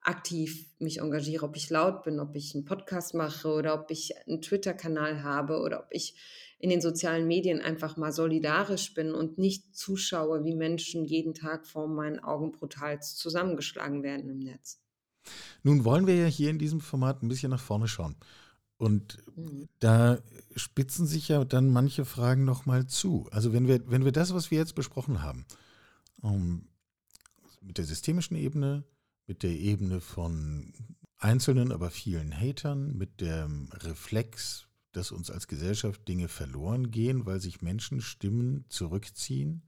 aktiv 0.00 0.70
mich 0.78 0.98
engagiere, 0.98 1.44
ob 1.44 1.56
ich 1.56 1.70
laut 1.70 2.04
bin, 2.04 2.20
ob 2.20 2.36
ich 2.36 2.54
einen 2.54 2.64
Podcast 2.64 3.14
mache 3.14 3.48
oder 3.48 3.74
ob 3.74 3.90
ich 3.90 4.14
einen 4.26 4.40
Twitter-Kanal 4.40 5.22
habe 5.22 5.60
oder 5.60 5.80
ob 5.80 5.88
ich 5.90 6.16
in 6.58 6.70
den 6.70 6.80
sozialen 6.80 7.26
Medien 7.26 7.60
einfach 7.60 7.96
mal 7.96 8.12
solidarisch 8.12 8.94
bin 8.94 9.12
und 9.12 9.38
nicht 9.38 9.76
zuschaue, 9.76 10.44
wie 10.44 10.54
Menschen 10.54 11.04
jeden 11.04 11.34
Tag 11.34 11.66
vor 11.66 11.86
meinen 11.86 12.18
Augen 12.18 12.52
brutal 12.52 13.00
zusammengeschlagen 13.02 14.02
werden 14.02 14.30
im 14.30 14.38
Netz. 14.38 14.80
Nun 15.62 15.84
wollen 15.84 16.06
wir 16.06 16.16
ja 16.16 16.26
hier 16.26 16.50
in 16.50 16.58
diesem 16.58 16.80
Format 16.80 17.22
ein 17.22 17.28
bisschen 17.28 17.50
nach 17.50 17.60
vorne 17.60 17.88
schauen. 17.88 18.16
Und 18.78 19.18
mhm. 19.36 19.68
da 19.80 20.18
spitzen 20.54 21.06
sich 21.06 21.28
ja 21.28 21.44
dann 21.44 21.70
manche 21.70 22.04
Fragen 22.04 22.44
nochmal 22.44 22.86
zu. 22.86 23.26
Also 23.32 23.52
wenn 23.52 23.66
wir, 23.66 23.90
wenn 23.90 24.04
wir 24.04 24.12
das, 24.12 24.34
was 24.34 24.50
wir 24.50 24.58
jetzt 24.58 24.74
besprochen 24.74 25.22
haben, 25.22 25.46
um, 26.20 26.32
ähm, 26.32 26.68
mit 27.60 27.78
der 27.78 27.84
systemischen 27.84 28.36
Ebene, 28.36 28.84
mit 29.26 29.42
der 29.42 29.50
Ebene 29.50 30.00
von 30.00 30.72
einzelnen, 31.18 31.72
aber 31.72 31.90
vielen 31.90 32.32
Hatern, 32.32 32.96
mit 32.96 33.20
dem 33.20 33.68
Reflex, 33.72 34.65
dass 34.96 35.12
uns 35.12 35.30
als 35.30 35.48
Gesellschaft 35.48 36.06
Dinge 36.08 36.28
verloren 36.28 36.90
gehen, 36.90 37.26
weil 37.26 37.40
sich 37.40 37.62
Menschen 37.62 38.00
Stimmen 38.00 38.64
zurückziehen. 38.68 39.62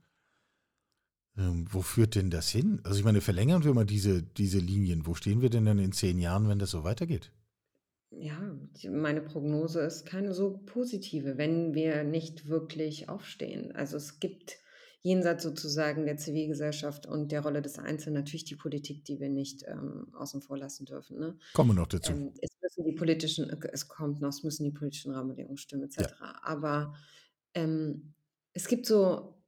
Ähm, 1.37 1.67
wo 1.69 1.81
führt 1.81 2.15
denn 2.15 2.29
das 2.29 2.49
hin? 2.49 2.81
Also 2.83 2.99
ich 2.99 3.05
meine, 3.05 3.21
verlängern 3.21 3.63
wir 3.63 3.73
mal 3.73 3.85
diese, 3.85 4.23
diese 4.23 4.59
Linien. 4.59 5.05
Wo 5.05 5.13
stehen 5.13 5.41
wir 5.41 5.49
denn 5.49 5.65
dann 5.65 5.79
in 5.79 5.91
zehn 5.91 6.19
Jahren, 6.19 6.49
wenn 6.49 6.59
das 6.59 6.71
so 6.71 6.83
weitergeht? 6.83 7.31
Ja, 8.11 8.57
meine 8.89 9.21
Prognose 9.21 9.81
ist 9.81 10.05
keine 10.05 10.33
so 10.33 10.57
positive, 10.65 11.37
wenn 11.37 11.75
wir 11.75 12.03
nicht 12.03 12.47
wirklich 12.47 13.07
aufstehen. 13.07 13.71
Also 13.75 13.97
es 13.97 14.19
gibt 14.19 14.58
jenseits 15.01 15.43
sozusagen 15.43 16.05
der 16.05 16.17
Zivilgesellschaft 16.17 17.05
und 17.05 17.31
der 17.31 17.41
Rolle 17.41 17.61
des 17.61 17.79
Einzelnen 17.79 18.15
natürlich 18.15 18.45
die 18.45 18.55
Politik, 18.55 19.05
die 19.05 19.19
wir 19.19 19.29
nicht 19.29 19.63
ähm, 19.67 20.07
außen 20.13 20.41
vor 20.41 20.57
lassen 20.57 20.85
dürfen. 20.85 21.19
Ne? 21.19 21.37
Kommen 21.53 21.71
wir 21.71 21.75
noch 21.75 21.87
dazu. 21.87 22.11
Ähm, 22.11 22.33
es 22.41 22.49
müssen 22.61 22.85
die 22.85 22.93
politischen, 22.93 23.49
es 23.71 23.87
kommt 23.87 24.19
noch, 24.19 24.29
es 24.29 24.43
müssen 24.43 24.65
die 24.65 24.71
politischen 24.71 25.13
Rahmenbedingungen 25.13 25.57
stimmen, 25.57 25.83
etc. 25.83 25.99
Ja. 26.19 26.39
Aber 26.43 26.93
ähm, 27.53 28.13
es 28.53 28.67
gibt 28.67 28.85
so 28.85 29.38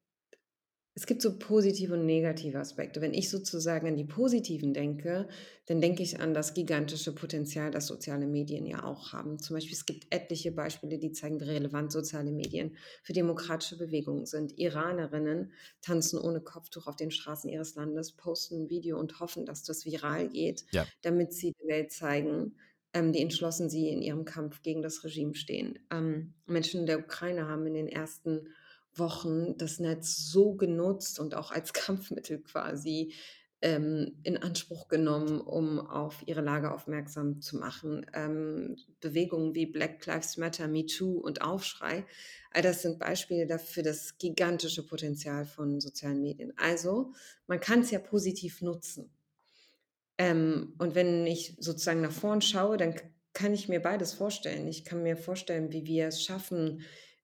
es 0.93 1.06
gibt 1.06 1.21
so 1.21 1.38
positive 1.38 1.93
und 1.93 2.06
negative 2.06 2.60
Aspekte. 2.60 2.99
Wenn 2.99 3.13
ich 3.13 3.30
sozusagen 3.30 3.88
an 3.88 3.95
die 3.95 4.04
positiven 4.04 4.73
denke, 4.73 5.30
dann 5.67 5.80
denke 5.80 6.04
ich 6.04 6.19
an 6.19 6.34
das 6.34 6.54
gigantische 6.54 7.15
Potenzial, 7.15 7.71
das 7.71 7.88
soziale 7.88 8.27
Medien 8.27 8.65
ja 8.65 8.84
auch 8.84 9.13
haben. 9.13 9.39
Zum 9.39 9.56
Beispiel, 9.56 9.73
es 9.73 9.86
gibt 9.86 10.13
etliche 10.13 10.51
Beispiele, 10.51 10.99
die 10.99 11.13
zeigen, 11.13 11.39
wie 11.39 11.45
relevant 11.45 11.93
soziale 11.93 12.34
Medien 12.34 12.75
für 13.04 13.13
demokratische 13.13 13.77
Bewegungen 13.77 14.25
sind. 14.25 14.58
Iranerinnen 14.60 15.54
tanzen 15.82 16.19
ohne 16.19 16.41
Kopftuch 16.41 16.88
auf 16.88 16.97
den 16.97 17.12
Straßen 17.12 17.49
ihres 17.49 17.75
Landes, 17.75 18.12
posten 18.12 18.63
ein 18.63 18.69
Video 18.69 18.99
und 18.99 19.21
hoffen, 19.21 19.45
dass 19.45 19.63
das 19.63 19.86
viral 19.86 20.27
geht, 20.27 20.65
ja. 20.71 20.86
damit 21.04 21.34
sie 21.34 21.54
der 21.54 21.67
Welt 21.69 21.91
zeigen, 21.93 22.58
ähm, 22.93 23.13
wie 23.13 23.21
entschlossen 23.21 23.69
sie 23.69 23.88
in 23.88 24.01
ihrem 24.01 24.25
Kampf 24.25 24.62
gegen 24.62 24.82
das 24.82 25.06
Regime 25.06 25.36
stehen. 25.36 25.80
Ähm, 25.89 26.34
Menschen 26.47 26.82
in 26.82 26.86
der 26.86 26.99
Ukraine 26.99 27.47
haben 27.47 27.65
in 27.65 27.75
den 27.75 27.88
ersten 27.88 28.49
Wochen 28.95 29.58
das 29.58 29.80
Netz 29.80 30.17
so 30.17 30.54
genutzt 30.54 31.19
und 31.19 31.36
auch 31.36 31.51
als 31.51 31.73
Kampfmittel 31.73 32.39
quasi 32.41 33.13
ähm, 33.62 34.17
in 34.23 34.38
Anspruch 34.38 34.88
genommen, 34.88 35.39
um 35.39 35.80
auf 35.80 36.23
ihre 36.25 36.41
Lage 36.41 36.71
aufmerksam 36.73 37.41
zu 37.41 37.58
machen. 37.58 38.06
Ähm, 38.13 38.75
Bewegungen 38.99 39.54
wie 39.54 39.67
Black 39.67 40.06
Lives 40.06 40.38
Matter, 40.38 40.67
Me 40.67 40.86
Too 40.86 41.19
und 41.19 41.41
Aufschrei, 41.41 42.06
all 42.51 42.63
das 42.63 42.82
sind 42.82 42.99
Beispiele 42.99 43.45
dafür 43.45 43.84
das 43.84 44.17
gigantische 44.17 44.86
Potenzial 44.86 45.45
von 45.45 45.80
sozialen 45.80 46.21
Medien. 46.21 46.54
Also 46.58 47.13
man 47.47 47.60
kann 47.60 47.82
es 47.82 47.91
ja 47.91 47.99
positiv 47.99 48.62
nutzen. 48.62 49.12
Ähm, 50.17 50.73
und 50.80 50.95
wenn 50.95 51.25
ich 51.27 51.56
sozusagen 51.60 52.01
nach 52.01 52.12
vorn 52.12 52.41
schaue, 52.41 52.77
dann 52.77 52.95
kann 53.34 53.54
ich 53.54 53.69
mir 53.69 53.80
beides 53.80 54.13
vorstellen. 54.13 54.67
Ich 54.67 54.84
kann 54.84 55.04
mir 55.04 55.17
vorstellen, 55.17 55.71
wie 55.71 55.86
wir 55.86 56.08
es 56.08 56.21
schaffen, 56.23 56.82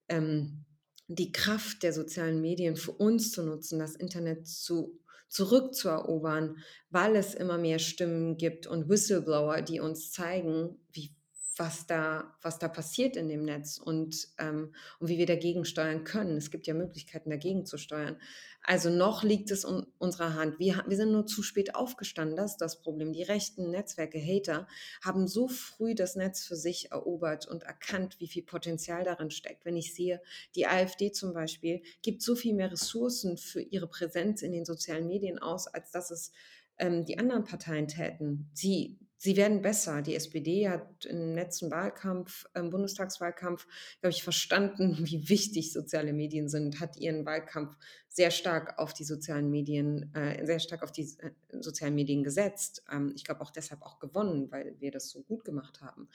ähm, 0.08 0.64
die 1.08 1.32
Kraft 1.32 1.82
der 1.82 1.92
sozialen 1.92 2.40
Medien 2.40 2.76
für 2.76 2.92
uns 2.92 3.32
zu 3.32 3.42
nutzen, 3.42 3.78
das 3.78 3.96
Internet 3.96 4.46
zu, 4.46 5.00
zurückzuerobern, 5.28 6.58
weil 6.90 7.16
es 7.16 7.34
immer 7.34 7.58
mehr 7.58 7.78
Stimmen 7.78 8.36
gibt 8.36 8.66
und 8.66 8.88
Whistleblower, 8.88 9.62
die 9.62 9.80
uns 9.80 10.12
zeigen, 10.12 10.78
wie 10.92 11.14
was 11.58 11.86
da, 11.86 12.34
was 12.42 12.58
da 12.58 12.68
passiert 12.68 13.16
in 13.16 13.28
dem 13.28 13.44
Netz 13.44 13.78
und, 13.78 14.28
ähm, 14.38 14.74
und 15.00 15.08
wie 15.08 15.18
wir 15.18 15.26
dagegen 15.26 15.64
steuern 15.64 16.04
können. 16.04 16.36
Es 16.36 16.50
gibt 16.50 16.66
ja 16.66 16.74
Möglichkeiten, 16.74 17.30
dagegen 17.30 17.66
zu 17.66 17.78
steuern. 17.78 18.18
Also 18.62 18.90
noch 18.90 19.22
liegt 19.22 19.50
es 19.50 19.64
in 19.64 19.86
unserer 19.98 20.34
Hand. 20.34 20.58
Wir, 20.58 20.84
wir 20.86 20.96
sind 20.96 21.12
nur 21.12 21.26
zu 21.26 21.42
spät 21.42 21.74
aufgestanden, 21.74 22.36
das 22.36 22.52
ist 22.52 22.60
das 22.60 22.80
Problem. 22.80 23.12
Die 23.12 23.22
rechten 23.22 23.70
Netzwerke, 23.70 24.18
Hater, 24.18 24.66
haben 25.02 25.26
so 25.26 25.48
früh 25.48 25.94
das 25.94 26.16
Netz 26.16 26.44
für 26.44 26.56
sich 26.56 26.90
erobert 26.92 27.46
und 27.46 27.62
erkannt, 27.62 28.16
wie 28.20 28.28
viel 28.28 28.42
Potenzial 28.42 29.04
darin 29.04 29.30
steckt. 29.30 29.64
Wenn 29.64 29.76
ich 29.76 29.94
sehe, 29.94 30.20
die 30.54 30.66
AfD 30.66 31.12
zum 31.12 31.32
Beispiel 31.32 31.82
gibt 32.02 32.22
so 32.22 32.34
viel 32.34 32.54
mehr 32.54 32.72
Ressourcen 32.72 33.36
für 33.36 33.60
ihre 33.60 33.88
Präsenz 33.88 34.42
in 34.42 34.52
den 34.52 34.64
sozialen 34.64 35.06
Medien 35.06 35.38
aus, 35.38 35.66
als 35.66 35.90
dass 35.90 36.10
es 36.10 36.32
ähm, 36.78 37.04
die 37.04 37.18
anderen 37.18 37.44
Parteien 37.44 37.88
täten. 37.88 38.50
Sie 38.52 38.98
sie 39.18 39.36
werden 39.36 39.60
besser. 39.60 40.00
Die 40.00 40.14
SPD 40.14 40.68
hat 40.68 41.04
im 41.04 41.34
letzten 41.34 41.70
Wahlkampf, 41.70 42.46
im 42.54 42.70
Bundestagswahlkampf, 42.70 43.66
glaube 44.00 44.12
ich, 44.14 44.22
verstanden, 44.22 44.96
wie 45.00 45.28
wichtig 45.28 45.72
soziale 45.72 46.12
Medien 46.12 46.48
sind, 46.48 46.80
hat 46.80 46.96
ihren 46.96 47.26
Wahlkampf 47.26 47.76
sehr 48.08 48.30
stark 48.30 48.78
auf 48.78 48.94
die 48.94 49.04
sozialen 49.04 49.50
Medien, 49.50 50.14
äh, 50.14 50.44
sehr 50.46 50.60
stark 50.60 50.82
auf 50.82 50.92
die 50.92 51.02
äh, 51.18 51.32
sozialen 51.60 51.94
Medien 51.94 52.24
gesetzt. 52.24 52.82
Ähm, 52.90 53.12
ich 53.14 53.24
glaube 53.24 53.42
auch 53.42 53.50
deshalb 53.50 53.82
auch 53.82 53.98
gewonnen, 53.98 54.50
weil 54.50 54.76
wir 54.80 54.90
das 54.90 55.10
so 55.10 55.22
gut 55.22 55.44
gemacht 55.44 55.82
haben. 55.82 56.08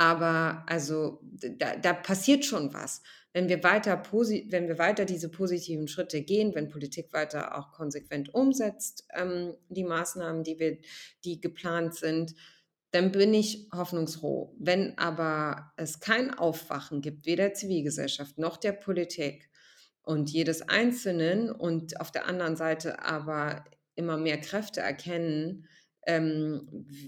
Aber 0.00 0.64
also 0.66 1.20
da, 1.58 1.76
da 1.76 1.92
passiert 1.92 2.46
schon 2.46 2.72
was. 2.72 3.02
Wenn 3.34 3.50
wir, 3.50 3.62
weiter 3.62 4.02
wenn 4.48 4.66
wir 4.66 4.78
weiter 4.78 5.04
diese 5.04 5.28
positiven 5.28 5.88
Schritte 5.88 6.22
gehen, 6.22 6.54
wenn 6.54 6.70
Politik 6.70 7.12
weiter 7.12 7.58
auch 7.58 7.70
konsequent 7.72 8.32
umsetzt, 8.34 9.06
ähm, 9.12 9.52
die 9.68 9.84
Maßnahmen, 9.84 10.42
die, 10.42 10.58
wir, 10.58 10.78
die 11.26 11.38
geplant 11.38 11.96
sind, 11.96 12.34
dann 12.92 13.12
bin 13.12 13.34
ich 13.34 13.68
hoffnungsfroh. 13.74 14.56
Wenn 14.58 14.96
aber 14.96 15.70
es 15.76 16.00
kein 16.00 16.32
Aufwachen 16.32 17.02
gibt, 17.02 17.26
weder 17.26 17.48
der 17.48 17.54
Zivilgesellschaft 17.54 18.38
noch 18.38 18.56
der 18.56 18.72
Politik 18.72 19.50
und 20.00 20.30
jedes 20.30 20.62
Einzelnen 20.62 21.50
und 21.52 22.00
auf 22.00 22.10
der 22.10 22.24
anderen 22.24 22.56
Seite 22.56 23.04
aber 23.04 23.66
immer 23.96 24.16
mehr 24.16 24.40
Kräfte 24.40 24.80
erkennen, 24.80 25.66
ähm, 26.06 26.66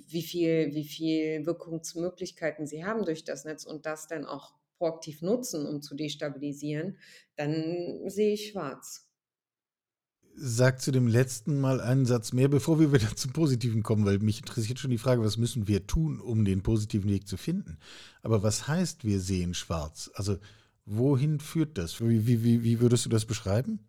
wie, 0.09 0.22
viel, 0.22 0.74
wie 0.74 0.85
viel 0.85 1.46
Wirkungsmöglichkeiten 1.46 2.66
sie 2.66 2.85
haben 2.85 3.05
durch 3.05 3.24
das 3.24 3.44
Netz 3.44 3.64
und 3.64 3.87
das 3.87 4.07
dann 4.07 4.26
auch 4.26 4.55
proaktiv 4.83 5.22
nutzen, 5.22 5.66
um 5.66 5.81
zu 5.81 5.94
destabilisieren, 5.94 6.98
dann 7.37 8.09
sehe 8.09 8.35
ich 8.35 8.50
schwarz. 8.50 9.09
Sag 10.35 10.81
zu 10.81 10.92
dem 10.92 11.07
letzten 11.07 11.61
Mal 11.61 11.81
einen 11.81 12.07
Satz 12.07 12.33
mehr, 12.33 12.48
bevor 12.48 12.81
wir 12.81 12.92
wieder 12.92 13.07
zum 13.16 13.33
Positiven 13.33 13.83
kommen, 13.83 14.05
weil 14.05 14.18
mich 14.18 14.38
interessiert 14.38 14.78
schon 14.78 14.90
die 14.90 14.98
Frage, 14.98 15.22
was 15.22 15.37
müssen 15.37 15.68
wir 15.68 15.87
tun, 15.87 16.20
um 16.20 16.44
den 16.44 16.62
positiven 16.62 17.11
Weg 17.11 17.28
zu 17.28 17.37
finden? 17.37 17.78
Aber 18.22 18.42
was 18.42 18.66
heißt, 18.66 19.05
wir 19.05 19.20
sehen 19.20 19.55
schwarz? 19.55 20.11
Also, 20.14 20.38
wohin 20.85 21.38
führt 21.38 21.78
das? 21.78 22.00
Wie, 22.00 22.26
wie, 22.26 22.64
wie 22.64 22.81
würdest 22.81 23.05
du 23.05 23.09
das 23.09 23.24
beschreiben? 23.24 23.87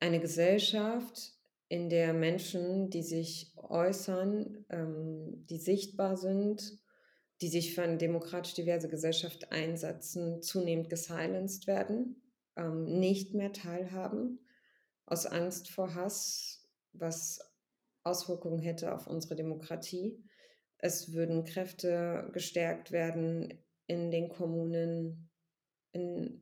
Eine 0.00 0.20
Gesellschaft, 0.20 1.33
in 1.74 1.90
der 1.90 2.12
Menschen, 2.12 2.88
die 2.88 3.02
sich 3.02 3.52
äußern, 3.56 4.64
ähm, 4.70 5.44
die 5.50 5.58
sichtbar 5.58 6.16
sind, 6.16 6.78
die 7.40 7.48
sich 7.48 7.74
für 7.74 7.82
eine 7.82 7.96
demokratisch 7.96 8.54
diverse 8.54 8.88
Gesellschaft 8.88 9.50
einsetzen, 9.50 10.40
zunehmend 10.40 10.88
gesilenced 10.88 11.66
werden, 11.66 12.22
ähm, 12.54 13.00
nicht 13.00 13.34
mehr 13.34 13.52
teilhaben, 13.52 14.38
aus 15.04 15.26
Angst 15.26 15.68
vor 15.68 15.96
Hass, 15.96 16.64
was 16.92 17.40
Auswirkungen 18.04 18.60
hätte 18.60 18.94
auf 18.94 19.08
unsere 19.08 19.34
Demokratie. 19.34 20.22
Es 20.78 21.12
würden 21.12 21.42
Kräfte 21.42 22.30
gestärkt 22.32 22.92
werden 22.92 23.52
in 23.88 24.12
den 24.12 24.28
Kommunen, 24.28 25.28
in, 25.90 26.40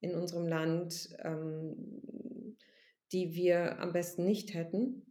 in 0.00 0.16
unserem 0.16 0.48
Land, 0.48 1.16
ähm, 1.22 2.33
die 3.12 3.34
wir 3.34 3.78
am 3.78 3.92
besten 3.92 4.24
nicht 4.24 4.54
hätten. 4.54 5.04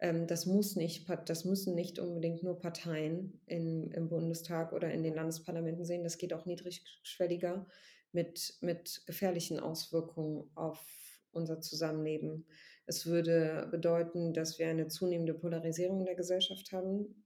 Ähm, 0.00 0.26
das, 0.26 0.46
muss 0.46 0.76
nicht, 0.76 1.08
das 1.26 1.44
müssen 1.44 1.74
nicht 1.74 1.98
unbedingt 1.98 2.42
nur 2.42 2.58
Parteien 2.58 3.40
in, 3.46 3.90
im 3.90 4.08
Bundestag 4.08 4.72
oder 4.72 4.90
in 4.92 5.02
den 5.02 5.14
Landesparlamenten 5.14 5.84
sehen. 5.84 6.04
Das 6.04 6.18
geht 6.18 6.32
auch 6.32 6.46
niedrigschwelliger 6.46 7.66
mit, 8.12 8.58
mit 8.60 9.02
gefährlichen 9.06 9.58
Auswirkungen 9.60 10.50
auf 10.54 10.84
unser 11.32 11.60
Zusammenleben. 11.60 12.46
Es 12.86 13.06
würde 13.06 13.68
bedeuten, 13.70 14.34
dass 14.34 14.58
wir 14.58 14.68
eine 14.68 14.88
zunehmende 14.88 15.34
Polarisierung 15.34 16.04
der 16.04 16.14
Gesellschaft 16.14 16.72
haben. 16.72 17.24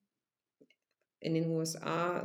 In 1.20 1.34
den 1.34 1.50
USA 1.50 2.24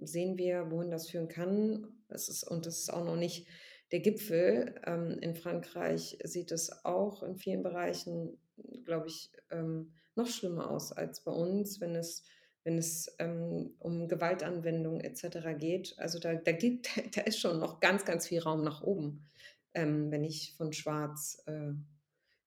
sehen 0.00 0.38
wir, 0.38 0.70
wohin 0.70 0.90
das 0.90 1.10
führen 1.10 1.28
kann. 1.28 1.86
Es 2.08 2.28
ist, 2.28 2.44
und 2.44 2.66
das 2.66 2.78
ist 2.78 2.92
auch 2.92 3.04
noch 3.04 3.16
nicht 3.16 3.46
der 3.92 4.00
Gipfel 4.00 4.74
ähm, 4.84 5.18
in 5.20 5.34
Frankreich 5.34 6.18
sieht 6.24 6.50
es 6.50 6.84
auch 6.84 7.22
in 7.22 7.36
vielen 7.36 7.62
Bereichen, 7.62 8.38
glaube 8.84 9.08
ich, 9.08 9.30
ähm, 9.50 9.92
noch 10.14 10.26
schlimmer 10.26 10.70
aus 10.70 10.92
als 10.92 11.22
bei 11.22 11.32
uns, 11.32 11.80
wenn 11.80 11.94
es, 11.94 12.24
wenn 12.64 12.78
es 12.78 13.14
ähm, 13.18 13.74
um 13.78 14.08
Gewaltanwendung 14.08 15.00
etc. 15.00 15.58
geht. 15.58 15.94
Also 15.98 16.18
da, 16.18 16.34
da, 16.34 16.52
gibt, 16.52 16.88
da 17.16 17.20
ist 17.20 17.38
schon 17.38 17.60
noch 17.60 17.80
ganz, 17.80 18.04
ganz 18.04 18.26
viel 18.26 18.40
Raum 18.40 18.64
nach 18.64 18.82
oben, 18.82 19.28
ähm, 19.74 20.10
wenn 20.10 20.24
ich 20.24 20.54
von 20.56 20.72
Schwarz, 20.72 21.42
äh, 21.46 21.72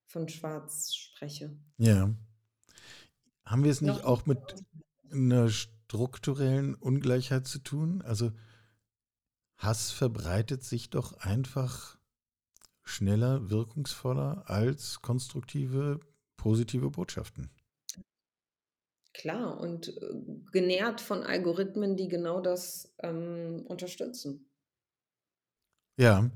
von 0.07 0.27
Schwarz 0.27 0.95
spreche. 0.95 1.55
Ja. 1.77 2.11
Haben 3.43 3.63
wir 3.63 3.71
es 3.71 3.81
nicht 3.81 3.97
noch 3.97 4.03
auch 4.03 4.25
mit 4.25 4.39
einer 5.11 5.49
strukturellen 5.49 6.73
Ungleichheit 6.73 7.45
zu 7.45 7.59
tun? 7.59 8.01
Also 8.01 8.31
Hass 9.57 9.91
verbreitet 9.91 10.63
sich 10.63 10.89
doch 10.89 11.13
einfach 11.17 11.97
schneller, 12.83 13.49
wirkungsvoller 13.49 14.43
als 14.49 15.01
konstruktive, 15.01 15.99
positive 16.37 16.89
Botschaften. 16.89 17.49
Klar, 19.13 19.59
und 19.59 19.87
äh, 19.87 19.91
genährt 20.51 20.99
von 20.99 21.23
Algorithmen, 21.23 21.95
die 21.95 22.09
genau 22.09 22.41
das 22.41 22.93
ähm, 22.99 23.63
unterstützen. 23.65 24.49
Ja. 25.97 26.29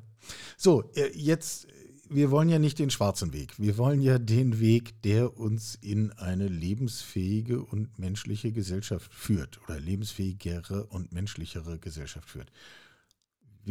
So, 0.58 0.90
äh, 0.96 1.12
jetzt, 1.14 1.68
wir 2.10 2.32
wollen 2.32 2.48
ja 2.48 2.58
nicht 2.58 2.80
den 2.80 2.90
schwarzen 2.90 3.34
Weg. 3.34 3.60
Wir 3.60 3.78
wollen 3.78 4.02
ja 4.02 4.18
den 4.18 4.62
Weg, 4.62 5.02
der 5.02 5.38
uns 5.38 5.76
in 5.76 6.14
eine 6.14 6.48
lebensfähige 6.48 7.62
und 7.62 8.00
menschliche 8.00 8.54
Gesellschaft 8.54 9.14
führt 9.14 9.60
oder 9.64 9.78
lebensfähigere 9.80 10.86
und 10.86 11.12
menschlichere 11.12 11.80
Gesellschaft 11.80 12.30
führt. 12.30 12.50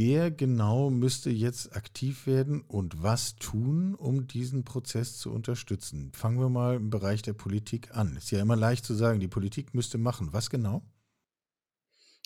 Wer 0.00 0.30
genau 0.30 0.90
müsste 0.90 1.28
jetzt 1.28 1.74
aktiv 1.74 2.28
werden 2.28 2.60
und 2.60 3.02
was 3.02 3.34
tun, 3.34 3.96
um 3.96 4.28
diesen 4.28 4.62
Prozess 4.62 5.18
zu 5.18 5.32
unterstützen? 5.32 6.12
Fangen 6.14 6.38
wir 6.38 6.48
mal 6.48 6.76
im 6.76 6.88
Bereich 6.88 7.20
der 7.22 7.32
Politik 7.32 7.96
an. 7.96 8.14
Ist 8.16 8.30
ja 8.30 8.40
immer 8.40 8.54
leicht 8.54 8.84
zu 8.84 8.94
sagen, 8.94 9.18
die 9.18 9.26
Politik 9.26 9.74
müsste 9.74 9.98
machen. 9.98 10.28
Was 10.30 10.50
genau? 10.50 10.82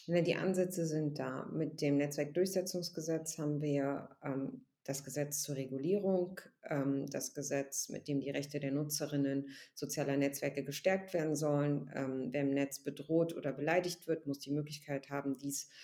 Die 0.07 0.35
Ansätze 0.35 0.85
sind 0.85 1.19
da. 1.19 1.47
Mit 1.47 1.81
dem 1.81 1.97
Netzwerkdurchsetzungsgesetz 1.97 3.39
haben 3.39 3.63
wir 3.63 4.11
ähm, 4.23 4.67
das 4.85 5.03
Gesetz 5.03 5.41
zur 5.41 5.57
Regulierung, 5.57 6.43
ähm, 6.69 7.07
das 7.09 7.33
Gesetz, 7.33 7.89
mit 7.89 8.07
dem 8.07 8.21
die 8.21 8.29
Rechte 8.29 8.61
der 8.61 8.73
Nutzerinnen 8.73 9.49
sozialer 9.73 10.19
Netzwerke 10.19 10.63
gestärkt 10.63 11.15
werden 11.15 11.37
sollen. 11.37 11.91
Ähm, 11.95 12.29
wer 12.33 12.43
im 12.43 12.51
Netz 12.51 12.81
bedroht 12.81 13.35
oder 13.35 13.51
beleidigt 13.51 14.07
wird, 14.07 14.27
muss 14.27 14.41
die 14.41 14.53
Möglichkeit 14.53 15.09
haben, 15.09 15.39
dies 15.39 15.69
zu 15.69 15.75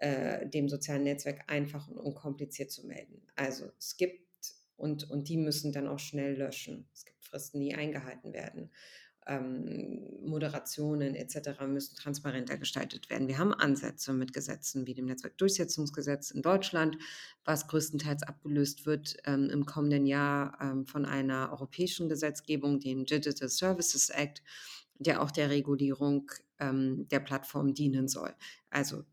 äh, 0.00 0.48
dem 0.48 0.68
sozialen 0.68 1.04
Netzwerk 1.04 1.44
einfach 1.48 1.88
und 1.88 1.98
unkompliziert 1.98 2.70
zu 2.70 2.86
melden. 2.86 3.22
Also 3.36 3.70
es 3.78 3.96
gibt 3.96 4.28
und, 4.76 5.10
und 5.10 5.28
die 5.28 5.36
müssen 5.36 5.72
dann 5.72 5.88
auch 5.88 5.98
schnell 5.98 6.36
löschen. 6.36 6.88
Es 6.94 7.04
gibt 7.04 7.24
Fristen, 7.24 7.60
die 7.60 7.74
eingehalten 7.74 8.32
werden. 8.32 8.70
Ähm, 9.26 10.06
Moderationen 10.22 11.14
etc. 11.14 11.60
müssen 11.66 11.96
transparenter 11.96 12.56
gestaltet 12.56 13.10
werden. 13.10 13.28
Wir 13.28 13.38
haben 13.38 13.52
Ansätze 13.52 14.12
mit 14.14 14.32
Gesetzen 14.32 14.86
wie 14.86 14.94
dem 14.94 15.06
Netzwerkdurchsetzungsgesetz 15.06 16.30
in 16.30 16.42
Deutschland, 16.42 16.96
was 17.44 17.66
größtenteils 17.66 18.22
abgelöst 18.22 18.86
wird 18.86 19.16
ähm, 19.26 19.50
im 19.50 19.66
kommenden 19.66 20.06
Jahr 20.06 20.56
ähm, 20.62 20.86
von 20.86 21.04
einer 21.04 21.50
europäischen 21.52 22.08
Gesetzgebung, 22.08 22.80
dem 22.80 23.04
Digital 23.04 23.48
Services 23.48 24.08
Act, 24.10 24.42
der 24.98 25.22
auch 25.22 25.32
der 25.32 25.50
Regulierung 25.50 26.30
ähm, 26.58 27.06
der 27.08 27.20
Plattform 27.20 27.74
dienen 27.74 28.08
soll. 28.08 28.34
Also 28.70 29.04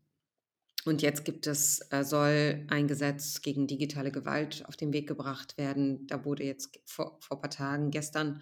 und 0.86 1.02
jetzt 1.02 1.24
gibt 1.24 1.46
es, 1.46 1.80
äh, 1.90 2.04
soll 2.04 2.64
ein 2.68 2.86
Gesetz 2.86 3.42
gegen 3.42 3.66
digitale 3.66 4.12
Gewalt 4.12 4.64
auf 4.66 4.76
den 4.76 4.92
Weg 4.92 5.08
gebracht 5.08 5.58
werden. 5.58 6.06
Da 6.06 6.24
wurde 6.24 6.44
jetzt 6.44 6.78
vor, 6.84 7.18
vor 7.20 7.38
ein 7.38 7.40
paar 7.40 7.50
Tagen, 7.50 7.90
gestern, 7.90 8.40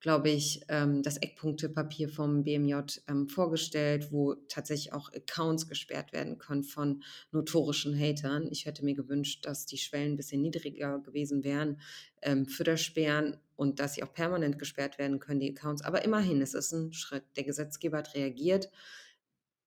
glaube 0.00 0.30
ich, 0.30 0.62
ähm, 0.68 1.02
das 1.02 1.18
Eckpunktepapier 1.18 2.08
vom 2.08 2.44
BMJ 2.44 3.00
ähm, 3.08 3.28
vorgestellt, 3.28 4.12
wo 4.12 4.34
tatsächlich 4.48 4.92
auch 4.92 5.12
Accounts 5.12 5.68
gesperrt 5.68 6.12
werden 6.12 6.38
können 6.38 6.62
von 6.62 7.02
notorischen 7.32 7.98
Hatern. 7.98 8.48
Ich 8.50 8.66
hätte 8.66 8.84
mir 8.84 8.94
gewünscht, 8.94 9.44
dass 9.44 9.66
die 9.66 9.78
Schwellen 9.78 10.12
ein 10.12 10.16
bisschen 10.16 10.40
niedriger 10.40 11.00
gewesen 11.00 11.44
wären 11.44 11.80
ähm, 12.22 12.46
für 12.46 12.64
das 12.64 12.80
Sperren 12.80 13.36
und 13.56 13.80
dass 13.80 13.94
sie 13.94 14.02
auch 14.02 14.12
permanent 14.14 14.58
gesperrt 14.58 14.98
werden 14.98 15.18
können, 15.18 15.40
die 15.40 15.50
Accounts. 15.50 15.82
Aber 15.82 16.04
immerhin, 16.04 16.40
es 16.40 16.54
ist 16.54 16.72
ein 16.72 16.92
Schritt. 16.92 17.24
Der 17.36 17.44
Gesetzgeber 17.44 17.98
hat 17.98 18.14
reagiert 18.14 18.70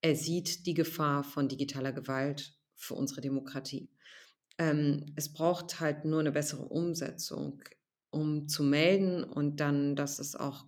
er 0.03 0.15
sieht 0.15 0.65
die 0.65 0.73
Gefahr 0.73 1.23
von 1.23 1.47
digitaler 1.47 1.93
Gewalt 1.93 2.53
für 2.75 2.93
unsere 2.93 3.21
Demokratie. 3.21 3.89
Ähm, 4.57 5.05
es 5.15 5.31
braucht 5.31 5.79
halt 5.79 6.03
nur 6.03 6.19
eine 6.19 6.33
bessere 6.33 6.65
Umsetzung, 6.65 7.63
um 8.09 8.47
zu 8.47 8.63
melden 8.63 9.23
und 9.23 9.61
dann, 9.61 9.95
dass 9.95 10.19
es 10.19 10.35
auch 10.35 10.65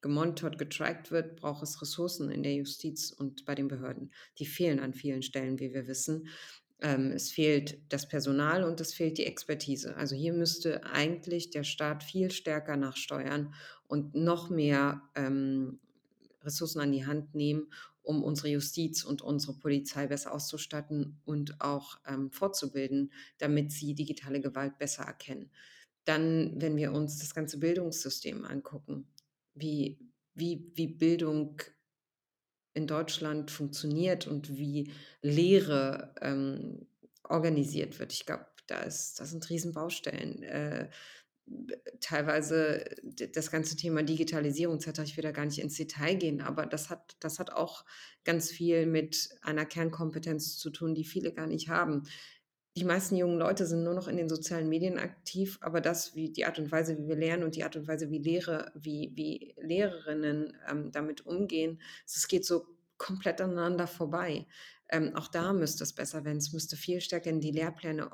gemonitort, 0.00 0.58
getrackt 0.58 1.10
wird, 1.10 1.36
braucht 1.36 1.62
es 1.62 1.82
Ressourcen 1.82 2.30
in 2.30 2.42
der 2.42 2.54
Justiz 2.54 3.12
und 3.12 3.44
bei 3.44 3.54
den 3.54 3.68
Behörden. 3.68 4.10
Die 4.38 4.46
fehlen 4.46 4.80
an 4.80 4.94
vielen 4.94 5.22
Stellen, 5.22 5.60
wie 5.60 5.74
wir 5.74 5.86
wissen. 5.86 6.28
Ähm, 6.80 7.12
es 7.12 7.30
fehlt 7.30 7.78
das 7.92 8.08
Personal 8.08 8.64
und 8.64 8.80
es 8.80 8.94
fehlt 8.94 9.18
die 9.18 9.26
Expertise. 9.26 9.96
Also 9.96 10.16
hier 10.16 10.32
müsste 10.32 10.84
eigentlich 10.86 11.50
der 11.50 11.64
Staat 11.64 12.02
viel 12.04 12.30
stärker 12.30 12.76
nachsteuern 12.76 13.52
und 13.86 14.14
noch 14.14 14.48
mehr 14.48 15.02
ähm, 15.14 15.78
Ressourcen 16.42 16.80
an 16.80 16.92
die 16.92 17.06
Hand 17.06 17.34
nehmen, 17.34 17.68
um 18.08 18.24
unsere 18.24 18.48
Justiz 18.48 19.04
und 19.04 19.20
unsere 19.20 19.52
Polizei 19.52 20.06
besser 20.06 20.32
auszustatten 20.32 21.20
und 21.26 21.60
auch 21.60 21.98
ähm, 22.06 22.32
fortzubilden, 22.32 23.12
damit 23.36 23.70
sie 23.70 23.94
digitale 23.94 24.40
Gewalt 24.40 24.78
besser 24.78 25.02
erkennen. 25.02 25.50
Dann, 26.06 26.54
wenn 26.58 26.74
wir 26.78 26.92
uns 26.92 27.18
das 27.18 27.34
ganze 27.34 27.58
Bildungssystem 27.58 28.46
angucken, 28.46 29.06
wie, 29.52 29.98
wie, 30.32 30.72
wie 30.74 30.86
Bildung 30.86 31.60
in 32.72 32.86
Deutschland 32.86 33.50
funktioniert 33.50 34.26
und 34.26 34.56
wie 34.56 34.90
Lehre 35.20 36.14
ähm, 36.22 36.86
organisiert 37.24 37.98
wird. 37.98 38.14
Ich 38.14 38.24
glaube, 38.24 38.46
da, 38.68 38.84
das 38.84 39.16
sind 39.16 39.50
Riesenbaustellen. 39.50 40.42
Äh, 40.44 40.88
teilweise 42.00 42.84
das 43.34 43.50
ganze 43.50 43.76
Thema 43.76 44.02
Digitalisierung 44.02 44.76
etc. 44.76 45.00
Ich 45.04 45.16
will 45.16 45.22
da 45.22 45.32
gar 45.32 45.46
nicht 45.46 45.58
ins 45.58 45.76
Detail 45.76 46.14
gehen, 46.14 46.40
aber 46.40 46.66
das 46.66 46.90
hat, 46.90 47.16
das 47.20 47.38
hat 47.38 47.52
auch 47.52 47.84
ganz 48.24 48.50
viel 48.50 48.86
mit 48.86 49.30
einer 49.42 49.64
Kernkompetenz 49.64 50.58
zu 50.58 50.70
tun, 50.70 50.94
die 50.94 51.04
viele 51.04 51.32
gar 51.32 51.46
nicht 51.46 51.68
haben. 51.68 52.04
Die 52.76 52.84
meisten 52.84 53.16
jungen 53.16 53.38
Leute 53.38 53.66
sind 53.66 53.82
nur 53.82 53.94
noch 53.94 54.06
in 54.06 54.16
den 54.16 54.28
sozialen 54.28 54.68
Medien 54.68 54.98
aktiv, 54.98 55.58
aber 55.60 55.80
das, 55.80 56.14
wie 56.14 56.30
die 56.30 56.44
Art 56.44 56.58
und 56.58 56.70
Weise, 56.70 56.96
wie 56.96 57.08
wir 57.08 57.16
lernen 57.16 57.42
und 57.42 57.56
die 57.56 57.64
Art 57.64 57.74
und 57.74 57.88
Weise, 57.88 58.10
wie 58.10 58.18
Lehre, 58.18 58.70
wie, 58.74 59.10
wie 59.14 59.54
Lehrerinnen 59.60 60.56
ähm, 60.70 60.92
damit 60.92 61.26
umgehen, 61.26 61.80
es 62.06 62.28
geht 62.28 62.46
so 62.46 62.66
komplett 62.96 63.40
aneinander 63.40 63.86
vorbei. 63.86 64.46
Ähm, 64.90 65.14
auch 65.16 65.28
da 65.28 65.52
müsste 65.52 65.84
es 65.84 65.92
besser 65.92 66.24
werden. 66.24 66.38
Es 66.38 66.52
müsste 66.52 66.76
viel 66.76 67.00
stärker 67.00 67.30
in 67.30 67.40
die 67.40 67.50
Lehrpläne 67.50 68.10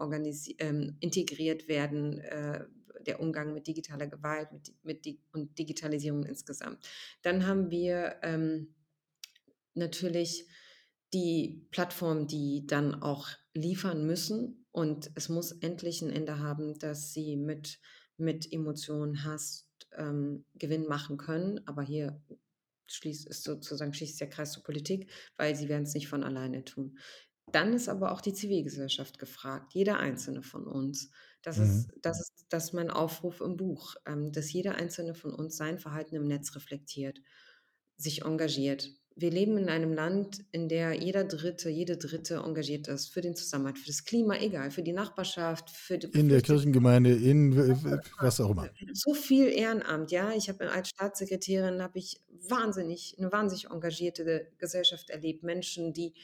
ähm, 0.59 0.97
integriert 1.01 1.69
werden. 1.69 2.21
Äh, 2.21 2.65
der 3.07 3.21
Umgang 3.21 3.55
mit 3.55 3.67
digitaler 3.67 4.07
Gewalt 4.07 4.53
mit, 4.53 4.75
mit 4.83 5.19
und 5.33 5.59
Digitalisierung 5.59 6.25
insgesamt. 6.25 6.85
Dann 7.23 7.47
haben 7.47 7.71
wir 7.71 8.17
ähm, 8.23 8.75
natürlich 9.75 10.49
die 11.13 11.67
Plattformen, 11.71 12.27
die 12.27 12.67
dann 12.67 13.03
auch 13.03 13.29
liefern 13.55 14.05
müssen 14.05 14.67
und 14.73 15.11
es 15.15 15.29
muss 15.29 15.53
endlich 15.53 16.03
ein 16.03 16.11
Ende 16.11 16.41
haben, 16.41 16.77
dass 16.81 17.13
sie 17.13 17.37
mit, 17.37 17.79
mit 18.17 18.53
Emotionen, 18.53 19.25
Hass 19.25 19.71
ähm, 19.97 20.45
Gewinn 20.55 20.87
machen 20.89 21.17
können. 21.17 21.61
Aber 21.67 21.83
hier 21.83 22.21
schließt, 22.87 23.29
ist 23.29 23.45
sozusagen 23.45 23.95
schließt 23.95 24.21
der 24.21 24.29
Kreis 24.29 24.53
zur 24.53 24.65
Politik, 24.65 25.11
weil 25.37 25.55
sie 25.55 25.69
werden 25.69 25.85
es 25.85 25.95
nicht 25.95 26.09
von 26.09 26.25
alleine 26.25 26.65
tun. 26.65 26.99
Dann 27.53 27.73
ist 27.73 27.89
aber 27.89 28.11
auch 28.11 28.21
die 28.21 28.33
Zivilgesellschaft 28.33 29.19
gefragt, 29.19 29.75
jeder 29.75 29.99
einzelne 30.01 30.43
von 30.43 30.67
uns. 30.67 31.11
Das, 31.45 31.59
mhm. 31.59 31.65
ist, 31.65 31.89
das 32.03 32.21
ist 32.21 32.35
das 32.55 32.65
ist 32.67 32.73
mein 32.73 32.91
Aufruf 32.91 33.41
im 33.41 33.57
Buch, 33.57 33.97
ähm, 34.07 34.33
dass 34.33 34.53
jeder 34.53 34.77
einzelne 34.77 35.15
von 35.15 35.33
uns 35.33 35.57
sein 35.57 35.79
Verhalten 35.79 36.15
im 36.15 36.27
Netz 36.27 36.55
reflektiert, 36.55 37.21
sich 37.97 38.23
engagiert. 38.23 38.91
Wir 39.17 39.31
leben 39.31 39.59
in 39.59 39.69
einem 39.69 39.93
Land, 39.93 40.45
in 40.51 40.69
der 40.69 40.93
jeder 40.95 41.25
Dritte, 41.25 41.69
jede 41.69 41.97
Dritte 41.97 42.43
engagiert 42.45 42.89
ist 42.89 43.13
für 43.13 43.21
den 43.21 43.37
Zusammenhalt, 43.37 43.79
für 43.79 43.87
das 43.87 44.05
Klima, 44.05 44.37
egal, 44.37 44.73
für 44.73 44.83
die 44.83 44.93
Nachbarschaft, 44.93 45.71
für 45.71 45.99
die, 45.99 46.09
in 46.19 46.29
der 46.29 46.43
Kirchengemeinde, 46.43 47.15
in 47.15 47.57
was 48.21 48.41
auch 48.41 48.51
immer. 48.51 48.71
So 48.93 49.15
viel 49.15 49.49
Ehrenamt, 49.49 50.11
ja. 50.11 50.33
Ich 50.33 50.49
habe 50.49 50.71
als 50.71 50.89
Staatssekretärin 50.89 51.81
habe 51.81 51.99
ich 51.99 52.21
wahnsinnig 52.49 53.17
eine 53.19 53.31
wahnsinnig 53.31 53.71
engagierte 53.71 54.49
Gesellschaft 54.59 55.11
erlebt, 55.11 55.45
Menschen, 55.45 55.93
die 55.93 56.15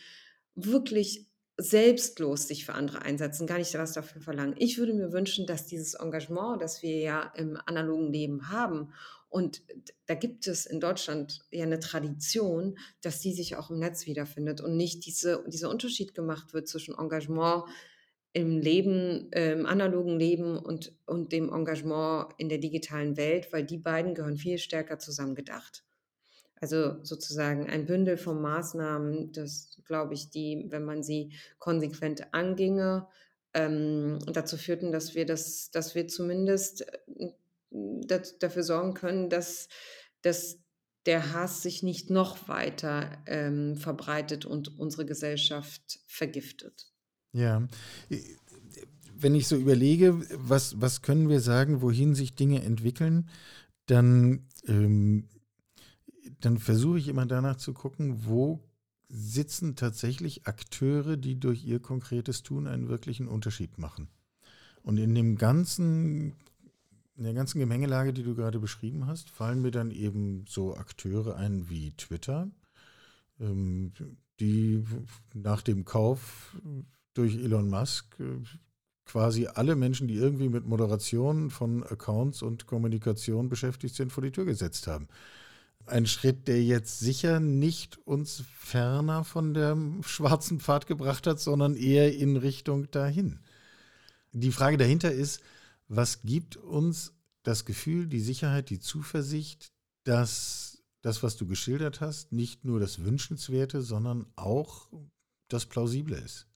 wirklich 0.57 1.30
selbstlos 1.61 2.49
sich 2.49 2.65
für 2.65 2.75
andere 2.75 3.03
einsetzen, 3.03 3.47
gar 3.47 3.59
nicht 3.59 3.75
was 3.75 3.93
dafür 3.93 4.21
verlangen. 4.21 4.55
Ich 4.59 4.79
würde 4.79 4.95
mir 4.95 5.13
wünschen, 5.13 5.47
dass 5.47 5.67
dieses 5.67 5.95
Engagement, 5.95 6.61
das 6.61 6.83
wir 6.83 6.99
ja 6.99 7.33
im 7.37 7.59
analogen 7.67 8.13
Leben 8.13 8.51
haben, 8.51 8.93
und 9.31 9.63
da 10.07 10.17
gibt 10.17 10.49
es 10.49 10.67
in 10.67 10.81
Deutschland 10.81 11.41
ja 11.53 11.63
eine 11.63 11.79
Tradition, 11.79 12.77
dass 13.01 13.21
die 13.21 13.33
sich 13.33 13.55
auch 13.55 13.71
im 13.71 13.79
Netz 13.79 14.07
wiederfindet 14.07 14.61
und 14.61 14.77
nicht 14.77 15.07
diese, 15.07 15.45
dieser 15.47 15.71
Unterschied 15.71 16.15
gemacht 16.15 16.53
wird 16.53 16.67
zwischen 16.67 16.99
Engagement 16.99 17.65
im 18.33 18.59
Leben, 18.59 19.33
äh, 19.33 19.53
im 19.53 19.67
analogen 19.67 20.19
Leben 20.19 20.59
und, 20.59 20.93
und 21.07 21.33
dem 21.33 21.53
Engagement 21.53 22.33
in 22.39 22.49
der 22.49 22.59
digitalen 22.59 23.17
Welt, 23.17 23.53
weil 23.53 23.65
die 23.65 23.79
beiden 23.79 24.15
gehören 24.15 24.37
viel 24.37 24.59
stärker 24.59 24.99
zusammengedacht. 24.99 25.85
Also 26.61 27.03
sozusagen 27.03 27.69
ein 27.69 27.87
Bündel 27.87 28.17
von 28.17 28.41
Maßnahmen, 28.41 29.33
das 29.33 29.81
glaube 29.87 30.15
ich, 30.15 30.31
die, 30.31 30.67
wenn 30.69 30.85
man 30.85 31.03
sie 31.03 31.33
konsequent 31.59 32.35
anginge, 32.35 33.09
ähm, 33.55 34.19
dazu 34.27 34.57
führten, 34.57 34.93
dass 34.93 35.15
wir 35.15 35.27
das, 35.27 35.71
dass 35.71 35.95
wir 35.95 36.07
zumindest 36.07 36.83
äh, 36.83 37.33
das, 37.71 38.39
dafür 38.39 38.63
sorgen 38.63 38.95
können, 38.95 39.31
dass, 39.31 39.69
dass 40.23 40.59
der 41.07 41.33
Hass 41.33 41.63
sich 41.63 41.83
nicht 41.83 42.11
noch 42.11 42.49
weiter 42.49 43.11
ähm, 43.27 43.77
verbreitet 43.77 44.45
und 44.45 44.79
unsere 44.79 45.07
Gesellschaft 45.07 46.01
vergiftet. 46.07 46.93
Ja. 47.33 47.67
Wenn 49.17 49.35
ich 49.35 49.49
so 49.49 49.57
überlege, 49.57 50.21
was, 50.37 50.81
was 50.81 51.03
können 51.03 51.29
wir 51.29 51.41
sagen, 51.41 51.81
wohin 51.81 52.15
sich 52.15 52.35
Dinge 52.35 52.63
entwickeln, 52.63 53.29
dann 53.87 54.47
ähm, 54.67 55.29
dann 56.41 56.59
versuche 56.59 56.99
ich 56.99 57.09
immer 57.09 57.27
danach 57.27 57.57
zu 57.57 57.73
gucken, 57.73 58.25
wo 58.25 58.61
sitzen 59.09 59.77
tatsächlich 59.77 60.47
Akteure, 60.47 61.17
die 61.17 61.39
durch 61.39 61.65
ihr 61.65 61.81
konkretes 61.81 62.43
Tun 62.43 62.67
einen 62.67 62.89
wirklichen 62.89 63.29
Unterschied 63.29 63.79
machen. 63.79 64.09
Und 64.83 64.99
in 64.99 65.15
dem 65.15 65.37
ganzen, 65.37 66.37
in 67.17 67.25
der 67.25 67.35
ganzen 67.35 67.59
Gemengelage, 67.59 68.13
die 68.13 68.23
du 68.23 68.35
gerade 68.35 68.61
beschrieben 68.61 69.07
hast, 69.07 69.29
fallen 69.29 69.63
mir 69.63 69.73
dann 69.73 69.91
eben 69.91 70.45
so 70.49 70.77
Akteure 70.77 71.37
ein 71.37 71.69
wie 71.69 71.91
Twitter, 71.97 72.49
ähm, 73.41 73.93
die 74.39 74.85
nach 75.35 75.61
dem 75.61 75.85
Kauf 75.85 76.57
durch 77.13 77.35
Elon 77.35 77.69
Musk 77.69 78.19
äh, 78.21 78.39
quasi 79.05 79.49
alle 79.49 79.75
Menschen, 79.75 80.07
die 80.07 80.15
irgendwie 80.15 80.49
mit 80.49 80.67
Moderation 80.67 81.51
von 81.51 81.83
Accounts 81.83 82.43
und 82.43 82.67
Kommunikation 82.67 83.49
beschäftigt 83.49 83.97
sind, 83.97 84.13
vor 84.13 84.23
die 84.23 84.31
Tür 84.31 84.45
gesetzt 84.45 84.87
haben 84.87 85.09
ein 85.87 86.07
Schritt, 86.07 86.49
der 86.49 86.63
jetzt 86.63 87.01
sicher 87.01 87.41
nicht 87.41 87.99
uns 88.07 88.45
ferner 88.55 89.25
von 89.25 89.55
dem 89.55 90.03
schwarzen 90.03 90.61
Pfad 90.61 90.87
gebracht 90.87 91.27
hat, 91.27 91.41
sondern 91.41 91.77
eher 91.77 92.15
in 92.15 92.37
Richtung 92.37 92.91
dahin. 92.91 93.41
Die 94.33 94.53
Frage 94.53 94.77
dahinter 94.77 95.11
ist, 95.11 95.41
was 95.89 96.23
gibt 96.23 96.57
uns 96.57 97.13
das 97.43 97.65
Gefühl, 97.65 98.07
die 98.07 98.21
Sicherheit, 98.21 98.71
die 98.71 98.79
Zuversicht, 98.79 99.73
dass 100.05 100.83
das, 101.03 101.23
was 101.23 101.37
du 101.37 101.47
geschildert 101.47 102.01
hast, 102.01 102.33
nicht 102.33 102.65
nur 102.65 102.79
das 102.79 103.03
Wünschenswerte, 103.05 103.83
sondern 103.83 104.27
auch 104.37 104.89
das 105.49 105.67
Plausible 105.67 106.17
ist? 106.17 106.47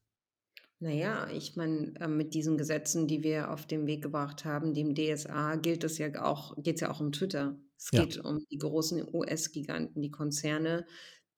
Naja, 0.79 1.27
ich 1.31 1.55
meine, 1.55 1.93
äh, 1.99 2.07
mit 2.07 2.33
diesen 2.33 2.57
Gesetzen, 2.57 3.07
die 3.07 3.23
wir 3.23 3.51
auf 3.51 3.65
den 3.65 3.87
Weg 3.87 4.03
gebracht 4.03 4.45
haben, 4.45 4.73
dem 4.73 4.93
DSA, 4.93 5.55
gilt 5.55 5.83
es 5.83 5.97
ja 5.97 6.23
auch, 6.23 6.55
geht 6.61 6.75
es 6.75 6.81
ja 6.81 6.91
auch 6.91 6.99
um 6.99 7.11
Twitter. 7.11 7.55
Es 7.85 7.91
Ja. 7.91 8.01
geht 8.01 8.17
um 8.17 8.39
die 8.49 8.57
großen 8.57 9.07
US-Giganten, 9.13 10.01
die 10.01 10.09
Konzerne, 10.09 10.87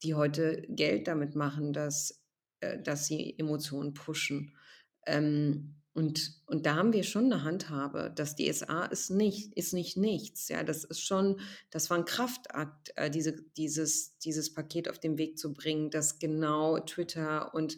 die 0.02 0.14
heute 0.16 0.62
Geld 0.70 1.08
damit 1.10 1.36
machen, 1.36 1.74
dass, 1.74 2.24
äh, 2.62 2.82
dass 2.82 3.06
sie 3.06 3.38
Emotionen 3.38 3.94
pushen. 3.94 4.56
Ähm, 5.06 5.76
und, 5.94 6.42
und 6.46 6.66
da 6.66 6.76
haben 6.76 6.94
wir 6.94 7.04
schon 7.04 7.26
eine 7.26 7.44
Handhabe. 7.44 8.14
Das 8.16 8.38
DSA 8.38 8.86
ist 8.86 9.10
nicht, 9.10 9.54
ist 9.58 9.74
nicht 9.74 9.98
nichts. 9.98 10.48
Ja, 10.48 10.64
das 10.64 10.86
ist 10.86 11.02
schon, 11.02 11.42
das 11.70 11.90
war 11.90 11.98
ein 11.98 12.06
Kraftakt, 12.06 12.94
äh, 12.96 13.10
diese, 13.12 13.36
dieses, 13.58 14.18
dieses 14.20 14.54
Paket 14.54 14.90
auf 14.90 15.00
den 15.00 15.18
Weg 15.18 15.38
zu 15.38 15.54
bringen, 15.54 15.90
dass 15.90 16.18
genau 16.18 16.80
Twitter 16.80 17.54
und, 17.54 17.78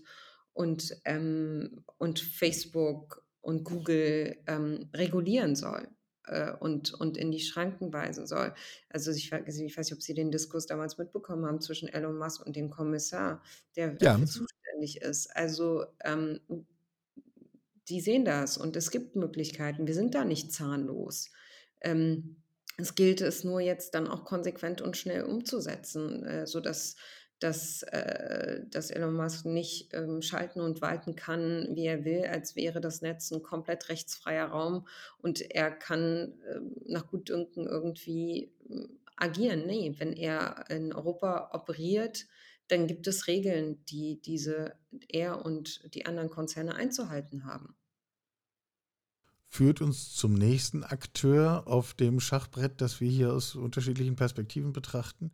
und, 0.54 0.96
ähm, 1.06 1.84
und 1.98 2.20
Facebook 2.20 3.26
und 3.42 3.64
Google 3.64 4.44
ähm, 4.46 4.90
regulieren 4.96 5.56
soll 5.56 5.88
äh, 6.30 6.54
und, 6.60 6.94
und 6.94 7.18
in 7.18 7.32
die 7.32 7.40
Schranken 7.40 7.92
weisen 7.92 8.28
soll. 8.28 8.54
Also 8.90 9.12
ich, 9.12 9.32
ich 9.32 9.78
weiß 9.78 9.88
nicht, 9.88 9.94
ob 9.94 10.02
Sie 10.02 10.14
den 10.14 10.32
Diskurs 10.32 10.66
damals 10.66 10.98
mitbekommen 10.98 11.46
haben 11.46 11.62
zwischen 11.62 11.90
Elon 11.90 12.18
Musk 12.18 12.46
und 12.46 12.56
dem 12.56 12.70
Kommissar, 12.70 13.42
der 13.76 13.90
ja. 13.90 13.98
dafür 13.98 14.26
zuständig 14.26 15.02
ist. 15.02 15.36
Also 15.36 15.86
ähm, 16.04 16.40
die 17.90 18.02
sehen 18.02 18.26
das 18.26 18.58
und 18.58 18.76
es 18.76 18.92
gibt 18.92 19.16
Möglichkeiten. 19.16 19.88
Wir 19.88 19.96
sind 19.96 20.16
da 20.16 20.24
nicht 20.24 20.54
zahnlos. 20.54 21.32
Ähm, 21.82 22.36
es 22.78 22.96
gilt 22.96 23.22
es 23.22 23.44
nur 23.44 23.60
jetzt 23.60 23.94
dann 23.94 24.08
auch 24.08 24.24
konsequent 24.24 24.82
und 24.82 24.96
schnell 24.96 25.24
umzusetzen, 25.24 26.24
äh, 26.24 26.48
sodass 26.48 26.96
dass, 27.40 27.84
äh, 27.84 28.62
dass 28.70 28.92
Elon 28.92 29.16
Musk 29.16 29.46
nicht 29.46 29.94
ähm, 29.94 30.22
schalten 30.22 30.60
und 30.62 30.82
walten 30.82 31.16
kann, 31.16 31.70
wie 31.72 31.86
er 31.86 32.04
will, 32.04 32.26
als 32.26 32.56
wäre 32.56 32.82
das 32.82 33.02
Netz 33.02 33.32
ein 33.32 33.42
komplett 33.42 33.90
rechtsfreier 33.90 34.48
Raum 34.48 34.88
und 35.18 35.42
er 35.42 35.72
kann 35.72 36.34
äh, 36.46 36.60
nach 36.86 37.08
Gutdünken 37.08 37.66
irgendwie 37.66 38.52
äh, 38.70 38.88
agieren. 39.16 39.66
Nee, 39.66 39.96
wenn 39.98 40.14
er 40.14 40.66
in 40.70 40.94
Europa 40.94 41.52
operiert, 41.54 42.28
dann 42.68 42.88
gibt 42.88 43.08
es 43.08 43.28
Regeln, 43.28 43.84
die 43.86 44.22
diese 44.22 44.76
er 45.08 45.44
und 45.46 45.94
die 45.94 46.06
anderen 46.06 46.30
Konzerne 46.30 46.76
einzuhalten 46.76 47.46
haben. 47.46 47.76
Führt 49.48 49.82
uns 49.82 50.14
zum 50.14 50.36
nächsten 50.36 50.84
Akteur 50.84 51.64
auf 51.66 51.96
dem 51.96 52.20
Schachbrett, 52.20 52.82
das 52.82 53.02
wir 53.02 53.10
hier 53.10 53.34
aus 53.34 53.56
unterschiedlichen 53.56 54.16
Perspektiven 54.16 54.74
betrachten 54.74 55.32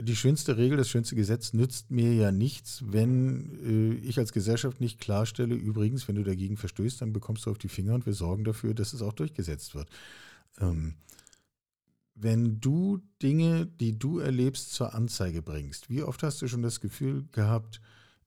die 0.00 0.16
schönste 0.16 0.56
Regel, 0.56 0.76
das 0.76 0.88
schönste 0.88 1.14
Gesetz 1.14 1.52
nützt 1.52 1.90
mir 1.90 2.14
ja 2.14 2.32
nichts, 2.32 2.82
wenn 2.86 3.98
äh, 4.02 4.06
ich 4.06 4.18
als 4.18 4.32
Gesellschaft 4.32 4.80
nicht 4.80 5.00
klarstelle, 5.00 5.54
übrigens, 5.54 6.08
wenn 6.08 6.16
du 6.16 6.22
dagegen 6.22 6.56
verstößt, 6.56 7.00
dann 7.00 7.12
bekommst 7.12 7.46
du 7.46 7.50
auf 7.50 7.58
die 7.58 7.68
Finger 7.68 7.94
und 7.94 8.06
wir 8.06 8.14
sorgen 8.14 8.44
dafür, 8.44 8.74
dass 8.74 8.92
es 8.92 9.02
auch 9.02 9.12
durchgesetzt 9.12 9.74
wird. 9.74 9.88
Ähm, 10.58 10.94
wenn 12.14 12.60
du 12.60 13.00
Dinge, 13.22 13.66
die 13.66 13.98
du 13.98 14.18
erlebst, 14.18 14.72
zur 14.72 14.94
Anzeige 14.94 15.42
bringst, 15.42 15.90
wie 15.90 16.02
oft 16.02 16.22
hast 16.22 16.40
du 16.42 16.48
schon 16.48 16.62
das 16.62 16.80
Gefühl 16.80 17.24
gehabt, 17.32 17.80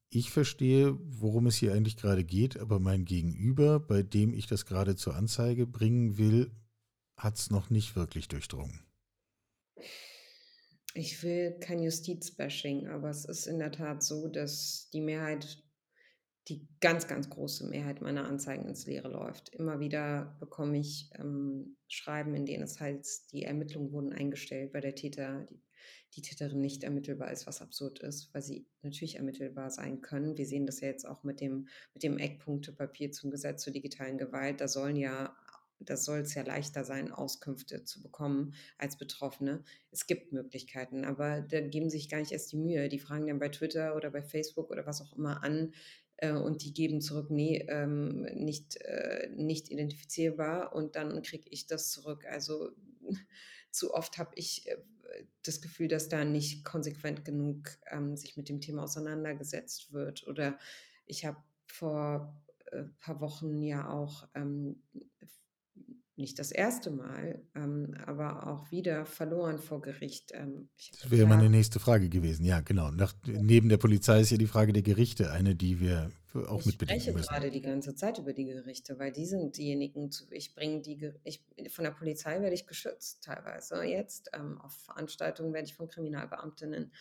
ich 0.09 0.31
verstehe, 0.31 0.97
worum 1.01 1.47
es 1.47 1.55
hier 1.55 1.73
eigentlich 1.73 1.97
gerade 1.97 2.23
geht, 2.23 2.59
aber 2.59 2.79
mein 2.79 3.05
Gegenüber, 3.05 3.79
bei 3.79 4.03
dem 4.03 4.33
ich 4.33 4.47
das 4.47 4.65
gerade 4.65 4.95
zur 4.95 5.15
Anzeige 5.15 5.67
bringen 5.67 6.17
will, 6.17 6.51
hat 7.17 7.37
es 7.37 7.49
noch 7.49 7.69
nicht 7.69 7.95
wirklich 7.95 8.27
durchdrungen? 8.27 8.86
Ich 10.93 11.21
will 11.21 11.57
kein 11.59 11.83
Justizbashing, 11.83 12.87
aber 12.87 13.09
es 13.09 13.25
ist 13.25 13.45
in 13.45 13.59
der 13.59 13.71
Tat 13.71 14.01
so, 14.01 14.27
dass 14.27 14.89
die 14.91 15.01
Mehrheit 15.01 15.63
die 16.47 16.67
ganz, 16.79 17.07
ganz 17.07 17.29
große 17.29 17.67
Mehrheit 17.67 18.01
meiner 18.01 18.25
Anzeigen 18.25 18.67
ins 18.67 18.85
Leere 18.85 19.09
läuft. 19.09 19.49
Immer 19.49 19.79
wieder 19.79 20.37
bekomme 20.39 20.79
ich 20.79 21.09
ähm, 21.15 21.75
Schreiben, 21.87 22.35
in 22.35 22.45
denen 22.45 22.63
es 22.63 22.79
heißt, 22.79 23.31
die 23.33 23.43
Ermittlungen 23.43 23.91
wurden 23.91 24.13
eingestellt, 24.13 24.73
weil 24.73 24.81
der 24.81 24.95
Täter, 24.95 25.45
die, 25.49 25.61
die 26.15 26.21
Täterin 26.21 26.61
nicht 26.61 26.83
ermittelbar 26.83 27.31
ist, 27.31 27.47
was 27.47 27.61
absurd 27.61 27.99
ist, 27.99 28.33
weil 28.33 28.41
sie 28.41 28.65
natürlich 28.81 29.17
ermittelbar 29.17 29.69
sein 29.71 30.01
können. 30.01 30.37
Wir 30.37 30.45
sehen 30.45 30.65
das 30.65 30.79
ja 30.79 30.87
jetzt 30.87 31.05
auch 31.05 31.23
mit 31.23 31.41
dem, 31.41 31.67
mit 31.93 32.03
dem 32.03 32.17
Eckpunktepapier 32.17 33.11
zum 33.11 33.29
Gesetz 33.29 33.63
zur 33.63 33.73
digitalen 33.73 34.17
Gewalt. 34.17 34.61
Da 34.61 34.69
sollen 34.69 34.95
ja 34.95 35.35
das 35.79 36.05
soll 36.05 36.19
es 36.19 36.33
ja 36.33 36.43
leichter 36.43 36.83
sein, 36.83 37.11
Auskünfte 37.11 37.83
zu 37.83 38.01
bekommen 38.01 38.53
als 38.77 38.97
Betroffene. 38.97 39.63
Es 39.91 40.07
gibt 40.07 40.33
Möglichkeiten, 40.33 41.05
aber 41.05 41.41
da 41.41 41.61
geben 41.61 41.89
sich 41.89 42.09
gar 42.09 42.19
nicht 42.19 42.31
erst 42.31 42.51
die 42.51 42.57
Mühe. 42.57 42.89
Die 42.89 42.99
fragen 42.99 43.27
dann 43.27 43.39
bei 43.39 43.49
Twitter 43.49 43.95
oder 43.95 44.09
bei 44.09 44.21
Facebook 44.21 44.69
oder 44.71 44.85
was 44.85 45.01
auch 45.01 45.15
immer 45.15 45.43
an 45.43 45.73
äh, 46.17 46.31
und 46.31 46.63
die 46.63 46.73
geben 46.73 47.01
zurück, 47.01 47.29
nee, 47.29 47.65
ähm, 47.69 48.23
nicht, 48.33 48.77
äh, 48.77 49.29
nicht 49.35 49.69
identifizierbar 49.69 50.73
und 50.73 50.95
dann 50.95 51.21
kriege 51.21 51.49
ich 51.49 51.67
das 51.67 51.91
zurück. 51.91 52.25
Also 52.25 52.71
zu 53.71 53.93
oft 53.93 54.17
habe 54.17 54.31
ich 54.35 54.67
äh, 54.67 54.77
das 55.43 55.61
Gefühl, 55.61 55.87
dass 55.87 56.09
da 56.09 56.25
nicht 56.25 56.65
konsequent 56.65 57.23
genug 57.23 57.69
ähm, 57.91 58.17
sich 58.17 58.35
mit 58.35 58.49
dem 58.49 58.61
Thema 58.61 58.83
auseinandergesetzt 58.83 59.93
wird. 59.93 60.27
Oder 60.27 60.57
ich 61.05 61.25
habe 61.25 61.37
vor 61.65 62.35
ein 62.71 62.85
äh, 62.85 62.89
paar 62.99 63.21
Wochen 63.21 63.61
ja 63.61 63.89
auch 63.89 64.27
ähm, 64.35 64.81
nicht 66.17 66.39
das 66.39 66.51
erste 66.51 66.89
Mal, 66.89 67.41
ähm, 67.55 67.95
aber 68.05 68.47
auch 68.47 68.71
wieder 68.71 69.05
verloren 69.05 69.59
vor 69.59 69.81
Gericht. 69.81 70.31
Ähm, 70.33 70.69
das 71.01 71.11
wäre 71.11 71.27
meine 71.27 71.49
nächste 71.49 71.79
Frage 71.79 72.09
gewesen. 72.09 72.43
Ja, 72.43 72.61
genau. 72.61 72.89
Nach, 72.89 73.13
neben 73.25 73.69
der 73.69 73.77
Polizei 73.77 74.21
ist 74.21 74.31
ja 74.31 74.37
die 74.37 74.47
Frage 74.47 74.73
der 74.73 74.81
Gerichte 74.81 75.31
eine, 75.31 75.55
die 75.55 75.79
wir 75.79 76.11
auch 76.33 76.65
mit 76.65 76.77
bedenken 76.77 77.13
müssen. 77.13 77.19
Ich 77.19 77.25
spreche 77.25 77.39
gerade 77.39 77.51
die 77.51 77.61
ganze 77.61 77.95
Zeit 77.95 78.17
über 78.17 78.33
die 78.33 78.45
Gerichte, 78.45 78.97
weil 78.99 79.11
die 79.11 79.25
sind 79.25 79.57
diejenigen, 79.57 80.11
zu, 80.11 80.25
ich 80.31 80.55
bringe 80.55 80.81
die, 80.81 81.11
ich, 81.23 81.43
von 81.69 81.83
der 81.83 81.91
Polizei 81.91 82.41
werde 82.41 82.55
ich 82.55 82.67
geschützt 82.67 83.23
teilweise. 83.23 83.83
Jetzt 83.83 84.31
ähm, 84.33 84.59
auf 84.59 84.73
Veranstaltungen 84.73 85.53
werde 85.53 85.67
ich 85.67 85.75
von 85.75 85.87
Kriminalbeamtinnen 85.87 86.91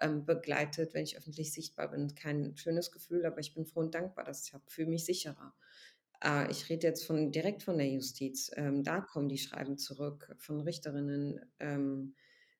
ähm, 0.00 0.24
begleitet, 0.24 0.94
wenn 0.94 1.04
ich 1.04 1.16
öffentlich 1.16 1.52
sichtbar 1.52 1.90
bin. 1.90 2.14
Kein 2.14 2.56
schönes 2.56 2.90
Gefühl, 2.90 3.24
aber 3.26 3.38
ich 3.38 3.54
bin 3.54 3.66
froh 3.66 3.80
und 3.80 3.94
dankbar, 3.94 4.24
dass 4.24 4.46
ich 4.46 4.54
habe, 4.54 4.64
fühle 4.66 4.88
mich 4.88 5.04
sicherer. 5.04 5.54
Ah, 6.24 6.46
ich 6.48 6.68
rede 6.68 6.86
jetzt 6.86 7.04
von 7.04 7.32
direkt 7.32 7.64
von 7.64 7.78
der 7.78 7.90
Justiz. 7.90 8.48
Ähm, 8.54 8.84
da 8.84 9.00
kommen 9.00 9.28
die 9.28 9.38
Schreiben 9.38 9.76
zurück 9.76 10.32
von 10.38 10.60
Richterinnen, 10.60 11.40
ähm, 11.58 12.14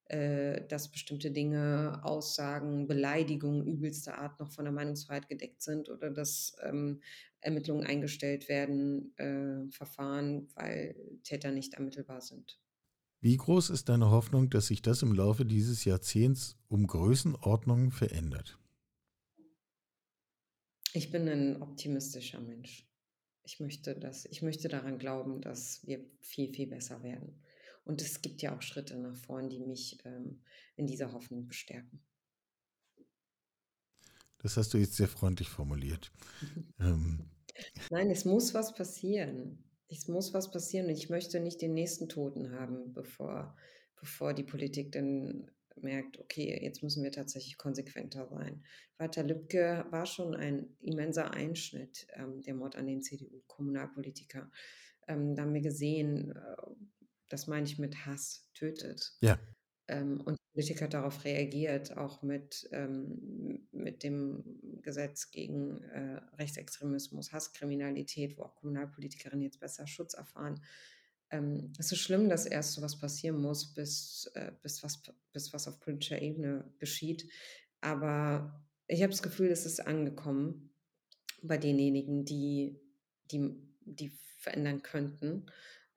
äh, 0.07 0.67
dass 0.67 0.91
bestimmte 0.91 1.31
Dinge, 1.31 2.01
Aussagen, 2.03 2.89
Beleidigungen 2.89 3.65
übelster 3.65 4.19
Art 4.19 4.41
noch 4.41 4.51
von 4.51 4.65
der 4.65 4.73
Meinungsfreiheit 4.73 5.29
gedeckt 5.29 5.63
sind 5.63 5.89
oder 5.89 6.11
dass 6.11 6.57
ähm, 6.65 7.03
Ermittlungen 7.41 7.87
eingestellt 7.87 8.49
werden, 8.49 9.17
äh, 9.17 9.71
Verfahren, 9.71 10.49
weil 10.57 10.97
Täter 11.23 11.53
nicht 11.53 11.75
ermittelbar 11.75 12.21
sind. 12.21 12.59
Wie 13.21 13.37
groß 13.37 13.71
ist 13.71 13.89
deine 13.89 14.11
Hoffnung, 14.11 14.51
dass 14.51 14.67
sich 14.67 14.83
das 14.83 15.03
im 15.03 15.13
Laufe 15.13 15.45
dieses 15.47 15.85
Jahrzehnts 15.85 16.59
um 16.67 16.89
Größenordnungen 16.89 17.93
verändert? 17.93 18.59
Ich 20.95 21.13
bin 21.13 21.29
ein 21.29 21.63
optimistischer 21.63 22.41
Mensch 22.41 22.92
ich 23.45 23.61
möchte 23.61 23.99
das, 23.99 24.27
ich 24.27 24.43
möchte 24.43 24.69
daran 24.69 24.99
glauben, 24.99 25.41
dass 25.41 25.87
wir 25.87 26.05
viel, 26.21 26.53
viel 26.53 26.69
besser 26.69 27.03
werden. 27.03 27.43
Und 27.85 28.01
es 28.01 28.23
gibt 28.23 28.43
ja 28.43 28.57
auch 28.57 28.63
Schritte 28.63 28.97
nach 28.97 29.17
vorn, 29.17 29.49
die 29.49 29.59
mich 29.59 29.99
ähm, 30.05 30.41
in 30.77 30.87
dieser 30.87 31.13
Hoffnung 31.13 31.49
bestärken. 31.49 32.01
Das 34.39 34.57
hast 34.57 34.75
du 34.75 34.79
jetzt 34.79 34.97
sehr 34.97 35.09
freundlich 35.09 35.49
formuliert. 35.49 36.13
ähm. 36.81 37.31
Nein, 37.91 38.11
es 38.11 38.25
muss 38.25 38.55
was 38.55 38.75
passieren. 38.75 39.65
Es 39.89 40.09
muss 40.09 40.33
was 40.33 40.51
passieren. 40.51 40.89
Ich 40.89 41.11
möchte 41.11 41.39
nicht 41.41 41.61
den 41.61 41.75
nächsten 41.75 42.09
Toten 42.09 42.53
haben, 42.53 42.93
bevor, 42.93 43.57
bevor 44.01 44.33
die 44.33 44.45
Politik 44.45 44.93
dann 44.93 45.51
merkt, 45.81 46.19
okay, 46.19 46.59
jetzt 46.63 46.83
müssen 46.83 47.03
wir 47.03 47.13
tatsächlich 47.13 47.59
konsequenter 47.59 48.27
sein. 48.29 48.65
Walter 48.99 49.23
Lübcke 49.23 49.87
war 49.91 50.07
schon 50.07 50.35
ein 50.35 50.77
immenser 50.81 51.33
Einschnitt, 51.33 52.07
ähm, 52.15 52.43
der 52.43 52.55
Mord 52.55 52.77
an 52.77 52.87
den 52.87 53.03
CDU-Kommunalpolitiker. 53.03 54.51
Ähm, 55.09 55.35
da 55.35 55.43
haben 55.43 55.55
wir 55.55 55.61
gesehen, 55.61 56.33
äh, 56.33 56.57
das 57.29 57.47
meine 57.47 57.67
ich 57.67 57.79
mit 57.79 58.07
Hass 58.07 58.49
tötet. 58.55 59.17
Ja. 59.21 59.39
Ähm, 59.89 60.21
und 60.21 60.39
die 60.39 60.53
Politik 60.53 60.83
hat 60.83 60.95
darauf 60.95 61.25
reagiert, 61.25 61.97
auch 61.97 62.23
mit, 62.23 62.69
ähm, 62.73 63.67
mit 63.73 64.03
dem 64.03 64.45
Gesetz 64.83 65.31
gegen 65.31 65.83
äh, 65.85 66.21
Rechtsextremismus, 66.39 67.33
Hasskriminalität, 67.33 68.37
wo 68.37 68.43
auch 68.43 68.55
Kommunalpolitikerinnen 68.55 69.43
jetzt 69.43 69.61
besser 69.61 69.87
Schutz 69.87 70.15
erfahren 70.15 70.61
ähm, 71.33 71.73
es 71.79 71.91
ist 71.91 71.99
schlimm, 72.01 72.29
dass 72.29 72.47
erst 72.47 72.75
so 72.75 72.83
was 72.83 72.99
passieren 72.99 73.41
muss, 73.41 73.75
bis, 73.75 74.31
äh, 74.35 74.53
bis, 74.63 74.83
was, 74.83 75.03
bis 75.33 75.53
was 75.53 75.67
auf 75.67 75.81
politischer 75.81 76.21
Ebene 76.21 76.73
geschieht. 76.79 77.29
Aber 77.81 78.63
ich 78.87 79.03
habe 79.03 79.11
das 79.11 79.23
Gefühl, 79.23 79.51
es 79.51 79.67
ist 79.67 79.81
angekommen 79.81 80.75
bei 81.43 81.57
denjenigen, 81.57 82.25
die, 82.25 82.79
die, 83.31 83.57
die 83.81 84.13
verändern 84.39 84.83
könnten, 84.83 85.47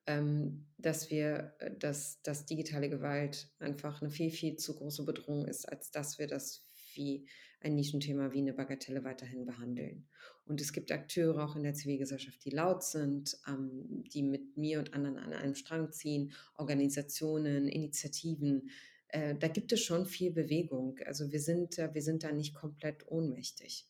ähm, 0.08 0.68
dass 0.78 1.12
wir, 1.12 1.56
äh, 1.60 1.78
dass, 1.78 2.22
dass 2.22 2.46
digitale 2.46 2.90
Gewalt 2.90 3.50
einfach 3.60 4.02
eine 4.02 4.10
viel, 4.10 4.32
viel 4.32 4.56
zu 4.56 4.76
große 4.76 5.04
Bedrohung 5.04 5.46
ist, 5.48 5.66
als 5.66 5.92
dass 5.92 6.18
wir 6.18 6.28
das 6.28 6.66
wie 6.94 7.28
ein 7.60 7.76
Nischenthema 7.76 8.32
wie 8.32 8.40
eine 8.40 8.54
Bagatelle 8.54 9.04
weiterhin 9.04 9.46
behandeln. 9.46 10.08
Und 10.46 10.62
es 10.62 10.74
gibt 10.74 10.92
Akteure 10.92 11.44
auch 11.44 11.56
in 11.56 11.64
der 11.64 11.74
Zivilgesellschaft, 11.74 12.46
die 12.46 12.52
laut 12.52 12.84
sind, 12.84 13.38
ähm, 13.48 14.04
die 14.14 14.22
mit 14.22 14.58
mir 14.58 14.80
und 14.80 14.94
anderen 14.94 15.18
an 15.18 15.34
einem 15.34 15.56
Strang 15.56 15.92
ziehen, 15.92 16.32
Organisationen, 16.56 17.68
Initiativen. 17.68 18.70
Äh, 19.08 19.36
da 19.36 19.48
gibt 19.48 19.72
es 19.72 19.82
schon 19.82 20.06
viel 20.06 20.32
Bewegung. 20.32 21.00
Also 21.06 21.32
wir 21.32 21.40
sind, 21.40 21.78
wir 21.78 22.02
sind 22.02 22.24
da 22.24 22.32
nicht 22.32 22.54
komplett 22.54 23.08
ohnmächtig. 23.08 23.88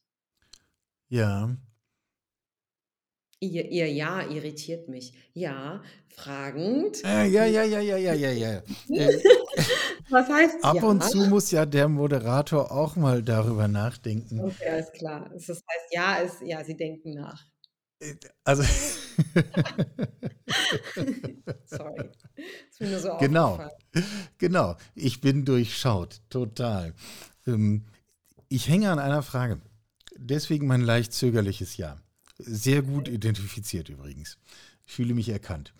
Ja. 1.09 1.57
Ihr, 3.41 3.69
ihr 3.69 3.91
Ja 3.91 4.29
irritiert 4.29 4.87
mich. 4.87 5.13
Ja, 5.33 5.83
fragend. 6.07 7.03
Äh, 7.03 7.27
ja, 7.27 7.45
ja, 7.45 7.63
ja, 7.63 7.79
ja, 7.79 7.97
ja, 7.97 8.13
ja, 8.13 8.31
ja. 8.31 8.63
Äh, 8.89 9.21
Was 10.09 10.29
heißt 10.29 10.63
Ab 10.63 10.75
ja? 10.75 10.83
und 10.83 11.03
zu 11.03 11.25
muss 11.27 11.51
ja 11.51 11.65
der 11.65 11.87
Moderator 11.87 12.71
auch 12.71 12.95
mal 12.95 13.23
darüber 13.23 13.67
nachdenken. 13.67 14.39
Okay, 14.39 14.69
alles 14.69 14.91
klar. 14.91 15.29
Das 15.33 15.47
heißt, 15.49 15.63
ja, 15.91 16.15
ist, 16.17 16.41
ja, 16.41 16.63
sie 16.63 16.77
denken 16.77 17.15
nach. 17.15 17.43
Äh, 17.99 18.15
also. 18.43 18.63
Sorry. 21.65 22.09
ist 22.69 22.79
mir 22.79 22.89
nur 22.89 22.99
so 22.99 23.17
genau. 23.17 23.59
Genau. 24.37 24.75
Ich 24.93 25.21
bin 25.21 25.45
durchschaut. 25.45 26.21
Total. 26.29 26.93
Ähm, 27.47 27.85
ich 28.47 28.67
hänge 28.69 28.91
an 28.91 28.99
einer 28.99 29.23
Frage. 29.23 29.59
Deswegen 30.17 30.67
mein 30.67 30.81
leicht 30.81 31.13
zögerliches 31.13 31.77
Ja. 31.77 31.97
Sehr 32.37 32.81
gut 32.81 33.07
identifiziert 33.07 33.89
übrigens. 33.89 34.37
Ich 34.85 34.93
fühle 34.93 35.13
mich 35.13 35.29
erkannt. 35.29 35.73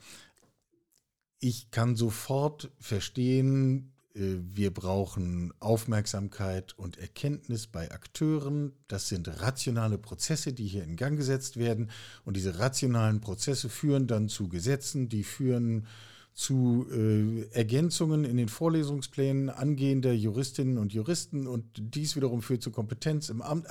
Ich 1.39 1.69
kann 1.69 1.95
sofort 1.95 2.71
verstehen, 2.79 3.91
wir 4.15 4.73
brauchen 4.73 5.53
Aufmerksamkeit 5.59 6.73
und 6.77 6.97
Erkenntnis 6.97 7.67
bei 7.67 7.91
Akteuren. 7.91 8.71
Das 8.87 9.09
sind 9.09 9.27
rationale 9.41 9.97
Prozesse, 9.97 10.53
die 10.53 10.67
hier 10.67 10.85
in 10.85 10.95
Gang 10.95 11.17
gesetzt 11.17 11.57
werden. 11.57 11.91
Und 12.23 12.37
diese 12.37 12.59
rationalen 12.59 13.19
Prozesse 13.19 13.67
führen 13.67 14.07
dann 14.07 14.29
zu 14.29 14.47
Gesetzen, 14.47 15.09
die 15.09 15.23
führen 15.25 15.85
zu 16.33 16.87
äh, 16.91 17.49
Ergänzungen 17.51 18.23
in 18.23 18.37
den 18.37 18.47
Vorlesungsplänen 18.47 19.49
angehender 19.49 20.13
Juristinnen 20.13 20.77
und 20.77 20.93
Juristen 20.93 21.45
und 21.45 21.65
dies 21.75 22.15
wiederum 22.15 22.41
führt 22.41 22.61
zu 22.61 22.71
Kompetenz 22.71 23.27
im 23.27 23.41
Amt. 23.41 23.67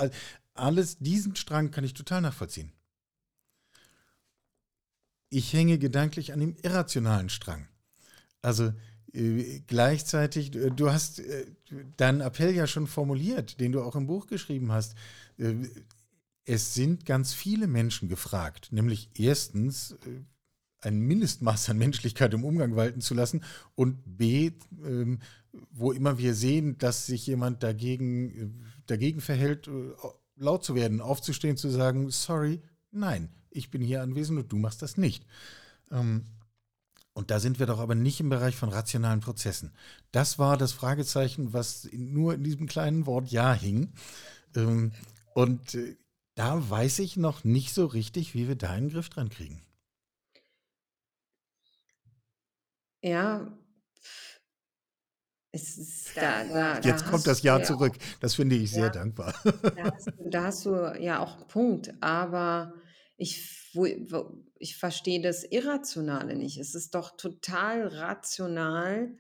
Alles, 0.53 0.99
diesen 0.99 1.37
Strang 1.37 1.71
kann 1.71 1.85
ich 1.85 1.95
total 1.95 2.21
nachvollziehen. 2.21 2.71
Ich 5.31 5.55
hänge 5.55 5.79
gedanklich 5.79 6.35
an 6.35 6.41
dem 6.41 6.55
irrationalen 6.63 7.31
Strang. 7.31 7.67
Also 8.43 8.73
äh, 9.15 9.63
gleichzeitig, 9.67 10.55
äh, 10.55 10.71
du 10.71 10.91
hast 10.91 11.21
äh, 11.21 11.47
deinen 11.97 12.21
Appell 12.21 12.55
ja 12.55 12.67
schon 12.67 12.87
formuliert, 12.87 13.61
den 13.61 13.73
du 13.73 13.83
auch 13.83 13.97
im 13.97 14.07
Buch 14.07 14.27
geschrieben 14.27 14.73
hast. 14.73 14.95
Äh, 15.39 15.55
es 16.45 16.75
sind 16.75 17.07
ganz 17.07 17.33
viele 17.33 17.67
Menschen 17.67 18.09
gefragt, 18.09 18.69
nämlich 18.71 19.11
erstens, 19.17 19.93
äh, 19.93 20.25
ein 20.81 21.01
Mindestmaß 21.01 21.71
an 21.71 21.79
Menschlichkeit 21.79 22.35
im 22.35 22.45
Umgang 22.45 22.77
walten 22.77 23.01
zu 23.01 23.15
lassen 23.15 23.43
und 23.75 24.19
B, 24.19 24.51
ähm, 24.85 25.21
wo 25.71 25.93
immer 25.93 26.19
wir 26.19 26.35
sehen, 26.35 26.77
dass 26.77 27.07
sich 27.07 27.27
jemand 27.27 27.63
dagegen, 27.63 28.63
dagegen 28.87 29.23
verhält, 29.23 29.71
laut 30.37 30.63
zu 30.63 30.75
werden, 30.75 31.01
aufzustehen, 31.01 31.57
zu 31.57 31.71
sagen, 31.71 32.11
sorry, 32.11 32.61
nein, 32.91 33.31
ich 33.51 33.71
bin 33.71 33.81
hier 33.81 34.03
anwesend 34.03 34.39
und 34.41 34.53
du 34.53 34.57
machst 34.57 34.83
das 34.83 34.99
nicht. 34.99 35.25
Ähm, 35.91 36.25
und 37.15 37.31
da 37.31 37.41
sind 37.41 37.59
wir 37.59 37.67
doch 37.67 37.79
aber 37.79 37.95
nicht 37.95 38.21
im 38.21 38.29
Bereich 38.29 38.57
von 38.57 38.69
rationalen 38.69 39.21
Prozessen. 39.21 39.73
Das 40.13 40.39
war 40.39 40.57
das 40.57 40.73
Fragezeichen, 40.73 41.53
was 41.53 41.89
nur 41.93 42.35
in 42.35 42.45
diesem 42.45 42.67
kleinen 42.67 43.07
Wort 43.07 43.31
Ja 43.31 43.55
hing. 43.55 43.93
Ähm, 44.57 44.93
und 45.35 45.75
äh, 45.75 45.97
da 46.35 46.69
weiß 46.69 46.99
ich 46.99 47.17
noch 47.17 47.45
nicht 47.45 47.73
so 47.73 47.87
richtig, 47.87 48.35
wie 48.35 48.49
wir 48.49 48.57
da 48.57 48.71
einen 48.71 48.91
Griff 48.91 49.09
dran 49.09 49.31
kriegen. 49.31 49.63
Ja. 53.03 53.47
Es 55.53 55.79
ist 55.79 56.17
da 56.17 56.43
da 56.45 56.81
da 56.81 56.89
Jetzt 56.89 57.07
kommt 57.07 57.27
das 57.29 57.43
Ja 57.43 57.63
zurück. 57.63 57.95
Das 58.19 58.35
finde 58.35 58.57
ich 58.57 58.73
sehr 58.73 58.87
ja, 58.87 58.91
dankbar. 58.91 59.35
da 59.77 59.85
hast 59.93 60.07
du 60.09 60.31
da 60.31 60.43
hast 60.45 60.67
du 60.67 60.97
ja 61.01 61.21
auch 61.21 61.39
'n 61.39 61.47
Punkt, 61.47 61.95
aber 62.01 62.73
ich 63.17 63.71
wo 63.75 63.85
wo 63.85 64.45
ich 64.59 64.77
verstehe 64.77 65.21
das 65.21 65.45
Irrationale 65.45 66.37
nicht. 66.37 66.59
Es 66.59 66.75
ist 66.75 66.95
doch 66.95 67.17
total 67.17 67.87
rational, 67.89 69.17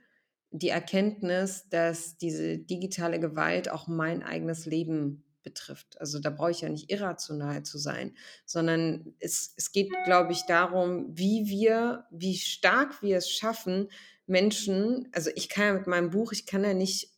die 0.51 0.69
Erkenntnis, 0.69 1.69
dass 1.69 2.17
diese 2.17 2.59
digitale 2.59 3.19
Gewalt 3.21 3.69
auch 3.71 3.89
mein 3.89 4.23
eigenes 4.23 4.67
Leben 4.67 5.25
betrifft. 5.43 6.01
Also, 6.01 6.19
da 6.19 6.31
brauche 6.31 6.53
ich 6.53 6.63
ja 6.63 6.69
nicht 6.69 6.91
irrational 6.91 7.63
zu 7.65 7.79
sein, 7.79 8.17
sondern 8.47 9.15
es 9.21 9.55
es 9.57 9.73
geht, 9.73 9.93
glaube 10.05 10.33
ich, 10.33 10.43
darum, 10.47 11.07
wie 11.17 11.47
wir 11.47 12.07
wie 12.11 12.37
stark 12.37 13.03
wir 13.03 13.19
es 13.19 13.31
schaffen, 13.31 13.89
Menschen 14.27 15.09
also, 15.13 15.31
ich 15.35 15.49
kann 15.49 15.67
ja 15.67 15.73
mit 15.75 15.87
meinem 15.87 16.11
Buch 16.11 16.33
ich 16.33 16.47
kann 16.47 16.65
ja 16.65 16.75
nicht 16.75 17.11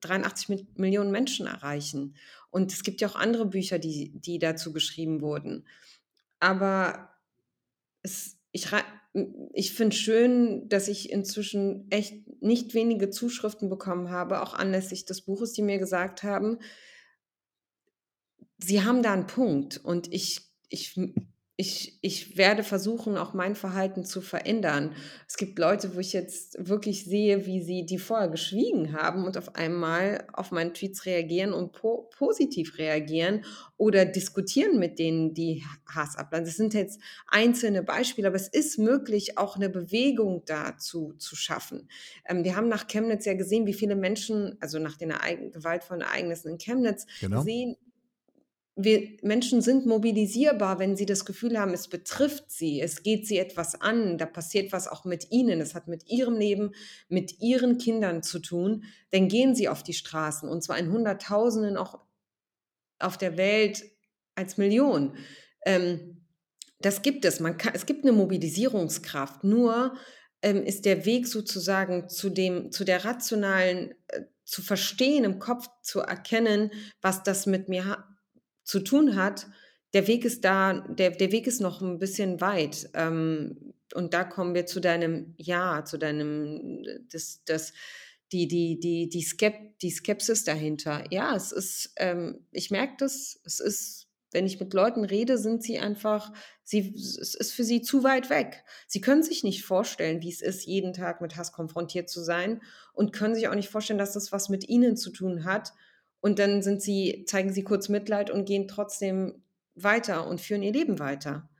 83 0.00 0.48
Mi 0.48 0.66
Millionen 0.76 1.10
Menschen 1.10 1.46
erreichen. 1.46 2.16
Und 2.50 2.72
es 2.72 2.84
gibt 2.84 3.00
ja 3.00 3.08
auch 3.08 3.16
andere 3.16 3.46
Bücher, 3.46 3.78
die 3.78 4.12
die 4.14 4.38
dazu 4.38 4.72
geschrieben 4.72 5.20
wurden. 5.20 5.66
Aber 6.44 7.08
es 8.02 8.38
ich 8.52 8.68
ich 9.54 9.74
finde 9.74 9.96
schön, 9.96 10.68
dass 10.68 10.88
ich 10.88 11.10
inzwischen 11.12 11.86
echt 11.90 12.42
nicht 12.42 12.74
wenige 12.74 13.10
Zuschriften 13.10 13.70
bekommen 13.70 14.10
habe, 14.10 14.42
auch 14.42 14.54
anlässlich 14.54 15.06
des 15.06 15.22
Buches, 15.22 15.52
die 15.54 15.62
mir 15.62 15.78
gesagt 15.78 16.22
haben 16.24 16.58
Sie 18.58 18.82
haben 18.82 19.02
da 19.02 19.12
'n 19.14 19.26
Punkt. 19.26 19.78
Und 19.78 20.12
ich 20.12 20.40
ich 20.68 20.96
ich 21.56 21.98
ich 22.02 22.36
werde 22.36 22.64
versuchen, 22.64 23.16
auch 23.16 23.32
mein 23.32 23.54
Verhalten 23.54 24.04
zu 24.04 24.20
verändern. 24.20 24.92
Es 25.28 25.36
gibt 25.36 25.58
Leute, 25.58 25.94
wo 25.94 26.00
ich 26.00 26.12
jetzt 26.12 26.56
wirklich 26.68 27.04
sehe, 27.04 27.46
wie 27.46 27.62
sie 27.62 27.86
die 27.86 27.98
vorher 27.98 28.28
geschwiegen 28.28 28.92
haben 28.92 29.24
und 29.24 29.38
auf 29.38 29.54
einmal 29.54 30.26
auf 30.32 30.50
meine 30.50 30.72
Tweets 30.72 31.06
reagieren 31.06 31.52
und 31.52 31.72
po 31.72 32.10
positiv 32.16 32.76
reagieren 32.78 33.44
oder 33.76 34.04
diskutieren 34.04 34.78
mit 34.80 34.98
denen, 34.98 35.32
die 35.32 35.62
Hass 35.88 36.16
abladen. 36.16 36.44
Das 36.46 36.56
sind 36.56 36.74
jetzt 36.74 37.00
einzelne 37.28 37.82
Beispiele, 37.84 38.26
aber 38.28 38.36
es 38.36 38.48
ist 38.48 38.78
möglich, 38.78 39.38
auch 39.38 39.56
'ne 39.56 39.70
Bewegung 39.70 40.42
dazu 40.46 41.12
zu 41.18 41.36
schaffen. 41.36 41.88
Ähm, 42.26 42.42
wir 42.44 42.56
haben 42.56 42.68
nach 42.68 42.88
Chemnitz 42.88 43.26
ja 43.26 43.34
gesehen, 43.34 43.66
wie 43.66 43.74
viele 43.74 43.94
Menschen 43.96 44.56
also, 44.60 44.80
nach 44.80 44.96
den 44.96 45.10
ereign 45.10 45.52
gewaltvollen 45.52 46.02
Ereignissen 46.02 46.48
in 46.50 46.58
Chemnitz 46.58 47.06
Genau. 47.20 47.46
gesehen 47.46 47.76
wir 48.76 49.08
Menschen 49.22 49.62
sind 49.62 49.86
mobilisierbar, 49.86 50.78
wenn 50.80 50.96
sie 50.96 51.06
das 51.06 51.24
Gefühl 51.24 51.58
haben, 51.58 51.72
es 51.74 51.88
betrifft 51.88 52.50
sie, 52.50 52.80
es 52.80 53.02
geht 53.04 53.26
sie 53.26 53.38
etwas 53.38 53.80
an, 53.80 54.18
da 54.18 54.26
passiert 54.26 54.72
was 54.72 54.88
auch 54.88 55.04
mit 55.04 55.30
ihnen, 55.30 55.60
es 55.60 55.74
hat 55.74 55.88
mit 55.88 56.08
ihrem 56.08 56.36
Leben, 56.36 56.72
mit 57.08 57.40
ihren 57.40 57.78
Kindern 57.78 58.22
zu 58.22 58.40
tun, 58.40 58.84
dann 59.12 59.28
gehen 59.28 59.54
sie 59.54 59.68
auf 59.68 59.82
die 59.84 59.92
Straßen 59.94 60.48
und 60.48 60.62
zwar 60.64 60.78
in 60.78 60.90
Hunderttausenden, 60.90 61.76
auch 61.76 62.00
auf 63.00 63.18
der 63.18 63.36
Welt 63.38 63.84
als 64.36 64.58
Millionen. 64.58 65.16
Ähm, 65.66 66.22
das 66.80 67.02
gibt 67.02 67.24
es. 67.26 67.40
Man 67.40 67.58
ka 67.58 67.70
es 67.74 67.86
gibt 67.86 68.04
'ne 68.04 68.12
Mobilisierungskraft, 68.12 69.44
nur, 69.44 69.96
ähm, 70.42 70.64
ist 70.64 70.84
der 70.86 71.06
Weg 71.06 71.26
sozusagen 71.28 72.08
zu 72.10 72.30
dem 72.30 72.72
zu 72.72 72.84
der 72.84 73.04
rationalen 73.06 73.92
äh, 74.08 74.22
zu 74.44 74.62
verstehen, 74.62 75.24
im 75.24 75.38
Kopf 75.40 75.68
zu 75.82 76.00
erkennen, 76.00 76.70
was 77.02 77.22
das 77.24 77.46
mit 77.46 77.68
mir 77.70 77.86
ha 77.86 78.13
zu 78.64 78.80
tun 78.80 79.16
hat, 79.16 79.46
der 79.94 80.06
Weg 80.08 80.24
ist 80.24 80.44
da 80.44 80.80
der 80.88 81.10
der 81.10 81.32
Weg 81.32 81.46
ist 81.46 81.60
noch 81.60 81.82
'n 81.82 81.98
bisschen 81.98 82.40
weit. 82.40 82.90
Ähm, 82.94 83.74
und 83.94 84.14
da 84.14 84.24
kommen 84.24 84.54
wir 84.54 84.66
zu 84.66 84.80
deinem 84.80 85.34
Ja, 85.38 85.84
zu 85.84 85.98
deinem 85.98 86.82
das 87.12 87.42
das 87.44 87.72
die 88.32 88.48
die 88.48 88.80
die 88.80 89.08
die 89.08 89.22
Skep 89.22 89.78
die 89.80 89.90
Skepsis 89.90 90.44
dahinter. 90.44 91.04
Ja, 91.10 91.36
es 91.36 91.52
ist 91.52 91.92
ähm, 91.96 92.46
ich 92.52 92.70
merke 92.70 92.94
das, 92.98 93.40
es 93.44 93.60
ist 93.60 94.08
wenn 94.32 94.46
ich 94.46 94.58
mit 94.58 94.74
Leuten 94.74 95.04
rede, 95.04 95.38
sind 95.38 95.62
sie 95.62 95.78
einfach 95.78 96.32
sie 96.64 96.92
es 96.96 97.34
ist 97.36 97.52
für 97.52 97.62
sie 97.64 97.82
zu 97.82 98.02
weit 98.02 98.30
weg. 98.30 98.64
Sie 98.88 99.00
können 99.00 99.22
sich 99.22 99.44
nicht 99.44 99.62
vorstellen, 99.64 100.22
wie 100.22 100.30
es 100.32 100.42
ist, 100.42 100.66
jeden 100.66 100.92
Tag 100.92 101.20
mit 101.20 101.36
Hass 101.36 101.52
konfrontiert 101.52 102.08
zu 102.10 102.20
sein 102.22 102.60
und 102.94 103.12
können 103.12 103.34
sich 103.36 103.46
auch 103.48 103.54
nicht 103.54 103.68
vorstellen, 103.68 103.98
dass 104.00 104.14
das 104.14 104.32
was 104.32 104.48
mit 104.48 104.68
ihnen 104.68 104.96
zu 104.96 105.10
tun 105.10 105.44
hat. 105.44 105.72
Und 106.24 106.38
dann 106.38 106.62
sind 106.62 106.80
sie 106.80 107.26
zeigen 107.26 107.52
sie 107.52 107.64
kurz 107.64 107.90
Mitleid 107.90 108.30
und 108.30 108.46
gehen 108.46 108.66
trotzdem 108.66 109.42
weiter 109.74 110.26
und 110.26 110.40
führen 110.40 110.62
ihr 110.62 110.72
Leben 110.72 110.98
weiter. 110.98 111.50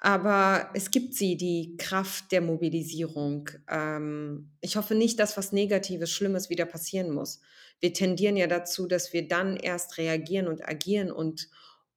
Aber 0.00 0.70
es 0.72 0.90
gibt 0.90 1.12
sie, 1.12 1.36
die 1.36 1.76
Kraft 1.76 2.32
der 2.32 2.40
Mobilisierung. 2.40 3.50
Ähm, 3.68 4.52
ich 4.62 4.78
hoffe 4.78 4.94
nicht, 4.94 5.18
dass 5.18 5.36
was 5.36 5.52
Negatives, 5.52 6.10
Schlimmes 6.10 6.48
wieder 6.48 6.64
passieren 6.64 7.10
muss. 7.10 7.42
Wir 7.78 7.92
tendieren 7.92 8.38
ja 8.38 8.46
dazu, 8.46 8.86
dass 8.86 9.12
wir 9.12 9.28
dann 9.28 9.58
erst 9.58 9.98
reagieren 9.98 10.48
und 10.48 10.66
agieren 10.66 11.12
und 11.12 11.50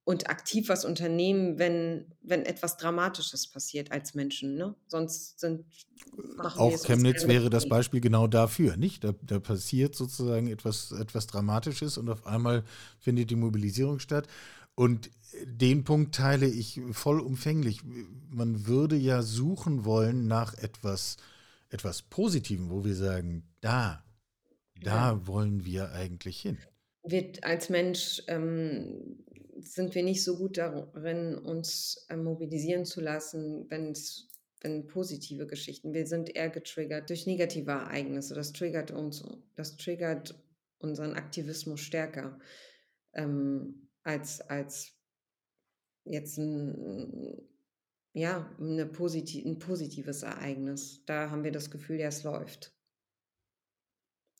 und 0.04 0.28
aktiv 0.30 0.68
was 0.68 0.84
unternehmen, 0.84 1.58
wenn 1.58 2.14
wenn 2.22 2.44
etwas 2.46 2.76
Dramatisches 2.76 3.48
passiert 3.50 3.92
als 3.92 4.14
Menschen, 4.14 4.56
ne? 4.56 4.76
Sonst 4.88 5.40
sind 5.40 5.66
Auch 6.54 6.82
Chemnitz 6.82 7.26
wäre 7.26 7.48
das. 7.50 7.66
Beispiel 7.66 8.00
genau 8.00 8.26
dafür, 8.26 8.76
nicht? 8.76 9.04
Da 9.04 9.12
da 9.22 9.38
passiert 9.40 9.94
sozusagen 9.94 10.48
etwas 10.48 10.92
etwas 10.92 11.26
Dramatisches 11.26 11.96
und 11.98 12.10
auf 12.10 12.26
einmal 12.26 12.64
findet 13.00 13.30
die 13.30 13.36
Mobilisierung 13.36 14.00
statt. 14.00 14.28
Und 14.74 15.10
den 15.44 15.84
Punkt 15.84 16.14
teile 16.14 16.46
ich 16.46 16.80
vollumfänglich. 16.92 17.82
Man 18.30 18.66
würde 18.66 18.96
ja 18.96 19.22
suchen 19.22 19.84
wollen 19.86 20.26
nach 20.26 20.54
etwas 20.54 21.16
etwas 21.70 22.02
Positivem, 22.02 22.68
wo 22.70 22.84
wir 22.84 22.94
sagen: 22.96 23.54
„Da 23.60 24.04
Ja. 24.80 25.12
da 25.14 25.26
wollen 25.26 25.64
wir 25.64 25.92
eigentlich 25.92 26.40
hin.“ 26.40 26.58
Wird 27.04 27.42
als 27.42 27.68
Mensch, 27.68 28.22
ähm, 28.28 29.24
sind 29.64 29.94
wir 29.94 30.02
nicht 30.02 30.24
so 30.24 30.36
gut 30.38 30.58
darin, 30.58 31.36
uns, 31.38 32.06
ähm, 32.10 32.24
mobilisieren 32.24 32.84
zu 32.84 33.00
lassen, 33.00 33.66
wenn's 33.70 34.28
wenn 34.64 34.86
positive 34.86 35.46
Geschichten 35.48 35.92
wir 35.92 36.06
sind 36.06 36.36
eher 36.36 36.48
getriggert 36.48 37.10
durch 37.10 37.26
negative 37.26 37.72
Ereignisse. 37.72 38.34
Das 38.34 38.52
triggert 38.52 38.92
uns 38.92 39.24
das 39.56 39.76
triggert 39.76 40.40
unseren 40.78 41.14
Aktivismus 41.14 41.80
stärker, 41.80 42.38
ähm, 43.14 43.88
als 44.04 44.40
als 44.42 44.92
jetzt 46.06 46.38
'n 46.38 47.48
ja, 48.14 48.50
'ne 48.58 48.86
positi 48.86 49.42
'n 49.44 49.58
positives 49.58 50.22
Ereignis. 50.22 51.04
Da 51.06 51.30
haben 51.30 51.44
wir 51.44 51.52
das 51.52 51.70
Gefühl, 51.70 52.00
ja, 52.00 52.08
es 52.08 52.24
läuft. 52.24 52.72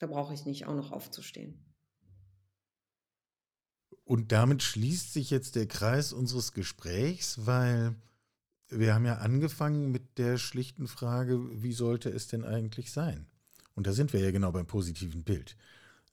Da 0.00 0.08
brauche 0.08 0.34
ich 0.34 0.44
nicht 0.46 0.66
auch 0.66 0.74
noch 0.74 0.90
aufzustehen. 0.90 1.71
Und 4.04 4.32
damit 4.32 4.62
schließt 4.62 5.12
sich 5.12 5.30
jetzt 5.30 5.54
der 5.54 5.66
Kreis 5.66 6.12
unseres 6.12 6.52
Gesprächs, 6.52 7.46
weil 7.46 7.94
wir 8.68 8.94
haben 8.94 9.06
ja 9.06 9.18
angefangen 9.18 9.92
mit 9.92 10.18
der 10.18 10.38
schlichten 10.38 10.88
Frage: 10.88 11.62
„Wie 11.62 11.72
sollte 11.72 12.08
es 12.08 12.26
denn 12.26 12.44
eigentlich 12.44 12.90
sein?“ 12.90 13.26
Und 13.74 13.86
da 13.86 13.92
sind 13.92 14.12
wir 14.12 14.20
ja 14.20 14.30
genau 14.30 14.52
beim 14.52 14.66
positiven 14.66 15.22
Bild. 15.22 15.56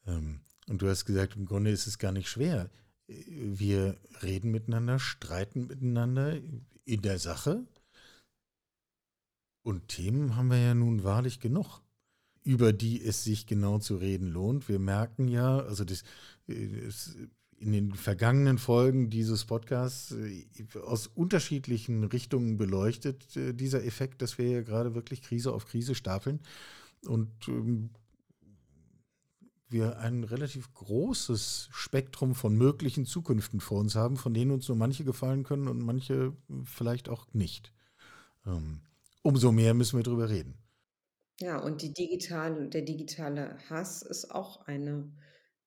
Ähm, 0.06 0.42
und 0.68 0.82
du 0.82 0.88
hast 0.88 1.06
gesagt, 1.06 1.36
im 1.36 1.46
Grunde 1.46 1.72
ist 1.72 1.88
es 1.88 1.98
gar 1.98 2.12
nicht 2.12 2.30
schwer. 2.30 2.70
Wir 3.08 3.98
reden 4.22 4.52
miteinander, 4.52 5.00
streiten 5.00 5.68
miteinander 5.68 6.38
in 6.86 7.02
der 7.02 7.18
Sache. 7.18 7.66
Und 9.64 9.88
Themen 9.88 10.36
haben 10.36 10.50
wir 10.50 10.60
ja 10.60 10.74
nun 10.74 11.04
wahrlich 11.04 11.40
genug, 11.40 11.82
über 12.44 12.72
die 12.72 13.04
es 13.04 13.24
sich 13.24 13.48
genau 13.48 13.80
zu 13.80 13.98
reden 13.98 14.28
lohnt. 14.28 14.70
Wir 14.70 14.80
merken 14.80 15.28
ja, 15.28 15.60
also 15.60 15.84
das, 15.84 16.04
das 16.48 17.16
in 17.60 17.74
den 17.74 17.94
vergangenen 17.94 18.58
Folgen 18.58 19.10
dieses 19.10 19.46
Podcasts 19.46 20.12
äh, 20.14 20.46
aus 20.82 21.08
unterschiedlichen 21.08 22.06
Richtungen 22.06 22.58
beleuchtet, 22.58 23.36
äh, 23.36 23.54
dieser 23.54 23.84
Effekt, 23.84 24.22
dass 24.22 24.38
wir 24.38 24.50
ja 24.50 24.62
gerade 24.62 24.96
wirklich 24.96 25.22
Krise 25.22 25.54
auf 25.54 25.66
Krise 25.68 25.94
stapeln. 25.94 26.40
Und 27.06 27.30
ähm, 27.48 27.90
wir 29.68 30.00
ein 30.00 30.24
relativ 30.24 30.74
großes 30.74 31.70
Spektrum 31.72 32.34
von 32.34 32.56
möglichen 32.56 33.06
Zukünften 33.06 33.60
vor 33.60 33.80
uns 33.80 33.96
haben, 33.96 34.18
von 34.18 34.34
denen 34.34 34.52
uns 34.52 34.68
nur 34.68 34.78
manche 34.78 35.04
gefallen 35.04 35.44
können 35.44 35.68
und 35.68 35.80
manche 35.80 36.34
vielleicht 36.64 37.10
auch 37.10 37.28
nicht. 37.34 37.74
Ähm, 38.46 38.82
umso 39.22 39.52
mehr 39.52 39.74
müssen 39.74 39.98
wir 39.98 40.04
darüber 40.04 40.30
reden. 40.30 40.58
Ja, 41.40 41.58
und 41.60 41.82
die 41.82 41.94
digitale, 41.94 42.68
der 42.68 42.82
digitale 42.82 43.58
Hass 43.70 44.02
ist 44.02 44.32
auch 44.32 44.66
eine, 44.66 45.12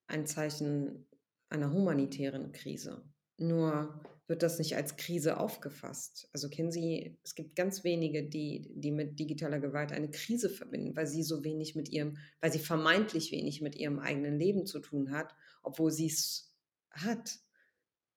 ein 0.06 0.26
Zeichen 0.26 1.06
einer 1.52 1.72
humanitären 1.72 2.52
Krise. 2.52 3.04
Nur 3.38 4.00
wird 4.26 4.42
das 4.42 4.58
nicht 4.58 4.76
als 4.76 4.96
Krise 4.96 5.38
aufgefasst. 5.38 6.28
Also 6.32 6.48
kennen 6.48 6.70
Sie, 6.70 7.18
es 7.24 7.34
gibt 7.34 7.56
ganz 7.56 7.84
wenige, 7.84 8.22
die, 8.22 8.72
die 8.74 8.90
mit 8.90 9.18
digitaler 9.18 9.60
Gewalt 9.60 9.92
eine 9.92 10.10
Krise 10.10 10.48
verbinden, 10.48 10.96
weil 10.96 11.06
sie 11.06 11.22
so 11.22 11.44
wenig 11.44 11.74
mit 11.74 11.88
ihrem, 11.90 12.16
weil 12.40 12.52
sie 12.52 12.58
vermeintlich 12.58 13.32
wenig 13.32 13.60
mit 13.60 13.74
ihrem 13.76 13.98
eigenen 13.98 14.38
Leben 14.38 14.64
zu 14.64 14.80
tun 14.80 15.10
hat, 15.10 15.34
obwohl 15.62 15.90
sie 15.90 16.06
es 16.06 16.54
hat. 16.90 17.38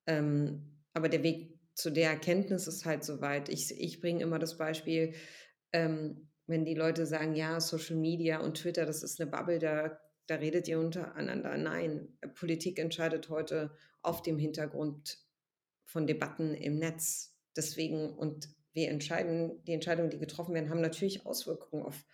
Ähm, 0.08 0.80
aber 0.94 1.10
der 1.10 1.24
Weg 1.24 1.60
zu 1.74 1.92
der 1.92 2.12
Erkenntnis 2.12 2.68
ist 2.68 2.86
halt 2.86 3.04
so 3.04 3.20
weit. 3.20 3.50
Ich, 3.50 3.72
ich 3.78 4.00
bringe 4.00 4.24
immer 4.24 4.40
das 4.40 4.58
Beispiel, 4.58 5.14
ähm, 5.74 6.30
wenn 6.48 6.64
die 6.64 6.76
Leute 6.76 7.06
sagen, 7.06 7.36
ja, 7.36 7.60
Social 7.60 7.98
Media 7.98 8.40
und 8.40 8.58
Twitter, 8.58 8.86
das 8.86 9.04
ist 9.04 9.20
eine 9.20 9.30
Bubble, 9.30 9.60
da, 9.60 10.00
da 10.28 10.36
redet 10.36 10.68
ihr 10.68 10.80
untereinander. 10.80 11.58
Nein, 11.58 12.18
Politik 12.36 12.80
entscheidet 12.80 13.30
heute 13.30 13.76
auf 14.02 14.22
dem 14.22 14.38
Hintergrund 14.38 15.20
von 15.86 16.08
Debatten 16.08 16.54
im 16.54 16.78
Netz. 16.78 17.36
Deswegen, 17.56 18.10
und 18.10 18.50
wir 18.74 18.90
entscheiden, 18.90 19.64
die 19.66 19.74
Entscheidungen, 19.74 20.10
die 20.10 20.20
getroffen 20.20 20.54
werden, 20.54 20.70
haben 20.70 20.82
natürlich 20.82 21.26
Auswirkungen 21.26 21.84
auf 21.84 22.06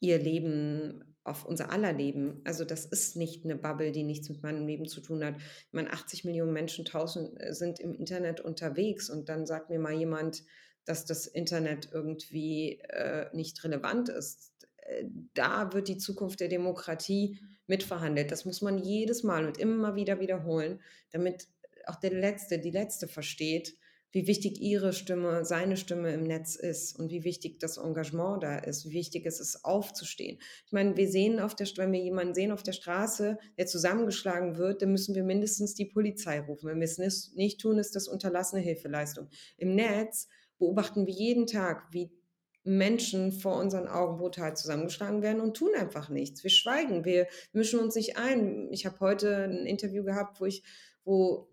ihr 0.00 0.18
Leben, 0.18 1.16
auf 1.24 1.44
unser 1.44 1.70
aller 1.70 1.92
Leben. 1.92 2.40
Also 2.44 2.64
das 2.64 2.84
ist 2.84 3.16
nicht 3.16 3.44
eine 3.44 3.56
Bubble, 3.56 3.92
die 3.92 4.02
nichts 4.02 4.28
mit 4.28 4.42
meinem 4.42 4.66
Leben 4.66 4.86
zu 4.86 5.00
tun 5.00 5.24
hat. 5.24 5.36
Ich 5.38 5.72
meine, 5.72 5.92
80 5.92 6.24
Millionen 6.24 6.52
Menschen 6.52 6.84
tausend, 6.84 7.40
äh, 7.40 7.54
sind 7.54 7.80
im 7.80 7.94
Internet 7.94 8.40
unterwegs 8.40 9.10
und 9.10 9.28
dann 9.28 9.46
sagt 9.46 9.70
mir 9.70 9.78
mal 9.78 9.94
jemand, 9.94 10.44
dass 10.84 11.06
das 11.06 11.26
Internet 11.26 11.88
irgendwie 11.92 12.80
äh, 12.80 13.34
nicht 13.34 13.64
relevant 13.64 14.10
ist. 14.10 14.52
Äh, 14.84 15.04
da 15.34 15.72
wird 15.72 15.88
die 15.88 15.98
Zukunft 15.98 16.40
der 16.40 16.48
Demokratie 16.48 17.38
mitverhandelt. 17.66 18.30
Das 18.30 18.44
muss 18.44 18.62
man 18.62 18.78
jedes 18.78 19.22
Mal 19.22 19.46
und 19.46 19.58
immer 19.58 19.96
wieder 19.96 20.20
wiederholen, 20.20 20.80
damit 21.10 21.48
auch 21.86 21.96
der 21.96 22.12
Letzte, 22.12 22.58
die 22.58 22.70
Letzte 22.70 23.08
versteht, 23.08 23.76
wie 24.14 24.28
wichtig 24.28 24.60
ihre 24.60 24.92
Stimme, 24.92 25.44
seine 25.44 25.76
Stimme 25.76 26.12
im 26.14 26.22
Netz 26.22 26.54
ist 26.54 26.96
und 26.96 27.10
wie 27.10 27.24
wichtig 27.24 27.58
das 27.58 27.78
Engagement 27.78 28.44
da 28.44 28.58
ist, 28.58 28.88
wie 28.88 28.92
wichtig 28.92 29.26
es 29.26 29.40
ist, 29.40 29.64
aufzustehen. 29.64 30.38
Ich 30.66 30.72
meine, 30.72 30.96
wir 30.96 31.08
sehen 31.08 31.40
auf 31.40 31.56
der, 31.56 31.66
wenn 31.76 31.90
wir 31.90 32.00
jemanden 32.00 32.32
sehen 32.32 32.52
auf 32.52 32.62
der 32.62 32.72
Straße, 32.72 33.38
der 33.58 33.66
zusammengeschlagen 33.66 34.56
wird, 34.56 34.82
dann 34.82 34.92
müssen 34.92 35.16
wir 35.16 35.24
mindestens 35.24 35.74
die 35.74 35.86
Polizei 35.86 36.40
rufen. 36.40 36.70
Wenn 36.70 36.78
wir 36.78 36.84
es 36.86 37.34
nicht 37.34 37.60
tun, 37.60 37.78
ist 37.78 37.96
das 37.96 38.06
unterlassene 38.06 38.62
Hilfeleistung. 38.62 39.28
Im 39.56 39.74
Netz 39.74 40.28
beobachten 40.58 41.06
wir 41.06 41.14
jeden 41.14 41.48
Tag, 41.48 41.88
wie 41.90 42.12
Menschen 42.64 43.30
vor 43.30 43.56
unseren 43.60 43.86
Augen 43.86 44.16
brutal 44.16 44.56
zusammengeschlagen 44.56 45.22
werden 45.22 45.40
und 45.40 45.56
tun 45.56 45.70
einfach 45.78 46.08
nichts. 46.08 46.42
Wir 46.42 46.50
schweigen, 46.50 47.04
wir 47.04 47.28
mischen 47.52 47.78
uns 47.78 47.94
nicht 47.94 48.16
ein. 48.16 48.72
Ich 48.72 48.86
habe 48.86 49.00
heute 49.00 49.44
ein 49.44 49.66
Interview 49.66 50.02
gehabt, 50.02 50.40
wo 50.40 50.46
ich, 50.46 50.64
wo 51.04 51.48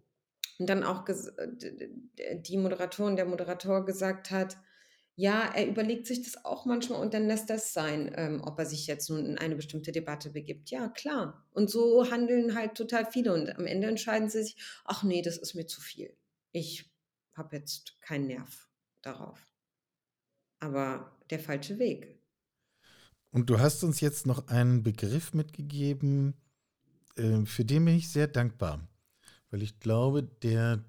dann 0.58 0.84
auch 0.84 1.06
die 1.06 2.58
Moderatorin, 2.58 3.16
der 3.16 3.26
Moderator 3.26 3.86
gesagt 3.86 4.32
hat, 4.32 4.58
ja, 5.16 5.52
er 5.54 5.68
überlegt 5.68 6.08
sich 6.08 6.24
das 6.24 6.46
auch 6.46 6.66
manchmal 6.66 7.02
und 7.02 7.14
dann 7.14 7.28
lässt 7.28 7.50
das 7.50 7.74
sein, 7.74 8.12
ähm, 8.16 8.42
ob 8.44 8.58
er 8.58 8.66
sich 8.66 8.88
jetzt 8.88 9.10
nun 9.10 9.26
in 9.26 9.38
eine 9.38 9.56
bestimmte 9.56 9.92
Debatte 9.92 10.30
begibt. 10.30 10.72
Ja, 10.72 10.88
klar. 10.88 11.46
Und 11.52 11.70
so 11.70 12.10
handeln 12.10 12.56
halt 12.56 12.76
total 12.76 13.06
viele 13.06 13.34
und 13.34 13.56
am 13.56 13.68
Ende 13.68 13.88
entscheiden 13.88 14.30
sie 14.30 14.44
sich, 14.44 14.56
ach 14.86 15.04
nee, 15.04 15.22
das 15.22 15.38
ist 15.38 15.54
mir 15.54 15.68
zu 15.68 15.82
viel. 15.82 16.16
Ich 16.54 16.90
habe 17.36 17.58
jetzt 17.58 18.00
keinen 18.02 18.28
Nerv 18.28 18.70
darauf. 19.02 19.51
Aber 20.62 21.12
der 21.30 21.40
falsche 21.40 21.78
Weg. 21.78 22.18
Und 23.32 23.50
du 23.50 23.60
hast 23.60 23.84
uns 23.84 24.00
jetzt 24.00 24.26
noch 24.26 24.48
einen 24.48 24.84
Begriff 24.84 25.34
mitgegeben, 25.34 26.34
äh, 27.16 27.46
für 27.46 27.66
den 27.66 27.86
bin 27.86 27.98
ich 27.98 28.10
sehr 28.10 28.28
dankbar 28.28 28.88
weil 29.52 29.62
ich 29.62 29.80
glaube, 29.80 30.24
der 30.24 30.84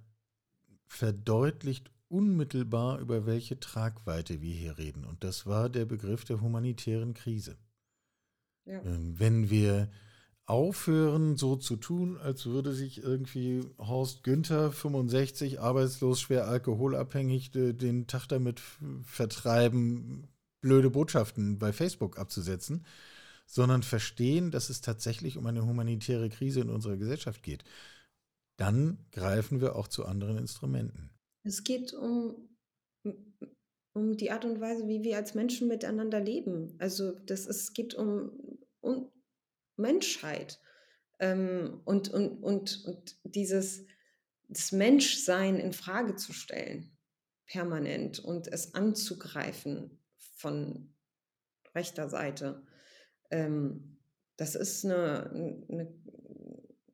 verdeutlicht 0.87 1.91
unmittelbar, 2.09 3.01
über 3.01 3.27
welche 3.27 3.59
Tragweite 3.59 4.41
wir 4.41 4.55
hier 4.55 4.79
reden. 4.79 5.05
Und 5.05 5.25
das 5.25 5.47
war 5.47 5.69
der 5.69 5.85
Begriff 5.85 6.25
der 6.25 6.41
humanitären 6.41 7.15
Krise. 7.15 7.57
Ja. 8.65 8.81
Ähm, 8.83 9.19
wenn 9.19 9.51
wir 9.51 9.91
aufhören, 10.47 11.37
so 11.37 11.57
zu 11.57 11.77
tun, 11.77 12.17
als 12.19 12.47
würde 12.47 12.73
sich 12.73 13.03
irgendwie 13.03 13.65
Horst 13.79 14.25
Günther, 14.25 14.73
65, 14.73 15.61
arbeitslos, 15.61 16.21
schwer 16.21 16.49
alkoholabhängig, 16.49 17.53
den 17.53 18.07
Tag 18.07 18.27
damit 18.27 18.61
vertreiben, 19.05 20.29
blöde 20.61 20.91
Botschaften 20.91 21.59
bei 21.59 21.73
Facebook 21.73 22.19
abzusetzen, 22.19 22.85
sondern 23.47 23.83
verstehen, 23.83 24.51
dass 24.51 24.71
es 24.71 24.81
tatsächlich 24.81 25.39
um 25.39 25.47
eine 25.47 25.65
humanitäre 25.65 26.29
Krise 26.29 26.61
in 26.61 26.71
unserer 26.71 26.97
Gesellschaft 26.97 27.43
geht 27.43 27.65
dann 28.63 28.99
greifen 29.11 29.61
wir 29.61 29.77
auch 29.77 29.89
zu 29.89 30.05
anderen 30.05 30.39
Instrumenten. 30.39 31.11
Es 31.45 31.65
geht 31.65 31.93
um, 31.95 32.49
um 33.93 34.17
die 34.17 34.31
Art 34.31 34.45
und 34.45 34.61
Weise, 34.61 34.87
wie 34.87 35.03
wir 35.03 35.17
als 35.17 35.35
Menschen 35.35 35.69
miteinander 35.69 36.21
leben. 36.21 36.77
Also 36.79 37.13
das 37.27 37.47
es 37.47 37.73
geht 37.73 37.95
um, 37.95 38.31
um 38.81 39.11
Menschheit 39.77 40.61
ähm, 41.19 41.81
und, 41.85 42.09
und, 42.09 42.43
und, 42.43 42.85
und 42.85 43.17
dieses 43.25 43.87
das 44.49 44.73
Menschsein 44.73 45.57
in 45.57 45.73
Frage 45.73 46.17
zu 46.17 46.33
stellen, 46.33 46.97
permanent 47.47 48.19
und 48.19 48.49
es 48.49 48.75
anzugreifen 48.75 49.99
von 50.17 50.95
rechter 51.75 52.09
Seite. 52.09 52.67
Ähm, 53.31 53.99
das 54.37 54.55
ist 54.55 54.85
eine, 54.85 55.31
eine, 55.69 55.95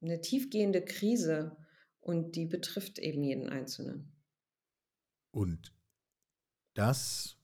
eine 0.01 0.20
tiefgehende 0.20 0.85
Krise 0.85 1.57
und 2.01 2.37
die 2.37 2.47
betrifft 2.47 2.99
eben 2.99 3.22
jeden 3.24 3.49
Einzelnen. 3.49 4.12
Und 5.31 5.74
das 6.74 7.37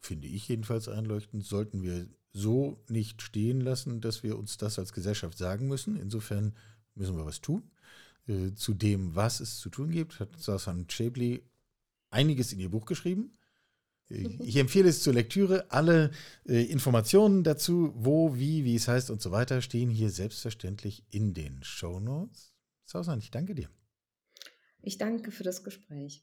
finde 0.00 0.28
ich 0.28 0.48
jedenfalls 0.48 0.88
einleuchtend, 0.88 1.44
sollten 1.44 1.82
wir 1.82 2.08
so 2.36 2.78
nicht 2.88 3.22
stehen 3.22 3.60
lassen, 3.60 4.00
dass 4.00 4.22
wir 4.22 4.38
uns 4.38 4.58
das 4.58 4.78
als 4.78 4.92
Gesellschaft 4.92 5.38
sagen 5.38 5.68
müssen. 5.68 5.96
Insofern 5.96 6.54
müssen 6.94 7.16
wir 7.16 7.24
was 7.24 7.40
tun. 7.40 7.70
Äh, 8.28 8.52
zu 8.54 8.74
dem, 8.74 9.14
was 9.14 9.40
es 9.40 9.58
zu 9.58 9.70
tun 9.70 9.90
gibt, 9.90 10.20
hat 10.20 10.38
Sasan 10.38 10.86
Chabley 10.86 11.42
einiges 12.10 12.52
in 12.52 12.60
ihr 12.60 12.70
Buch 12.70 12.86
geschrieben. 12.86 13.32
Ich 14.08 14.54
empfehle 14.54 14.88
es 14.88 15.02
zur 15.02 15.14
Lektüre. 15.14 15.68
Alle 15.72 16.12
äh, 16.46 16.62
Informationen 16.66 17.42
dazu, 17.42 17.92
wo, 17.96 18.36
wie, 18.36 18.64
wie 18.64 18.76
es 18.76 18.86
heißt 18.86 19.10
und 19.10 19.20
so 19.20 19.32
weiter, 19.32 19.60
stehen 19.62 19.90
hier 19.90 20.10
selbstverständlich 20.10 21.02
in 21.10 21.34
den 21.34 21.60
Show 21.64 21.98
Notes. 21.98 22.54
Sausan, 22.84 23.18
ich 23.18 23.32
danke 23.32 23.56
dir. 23.56 23.68
Ich 24.80 24.96
danke 24.98 25.32
für 25.32 25.42
das 25.42 25.64
Gespräch. 25.64 26.22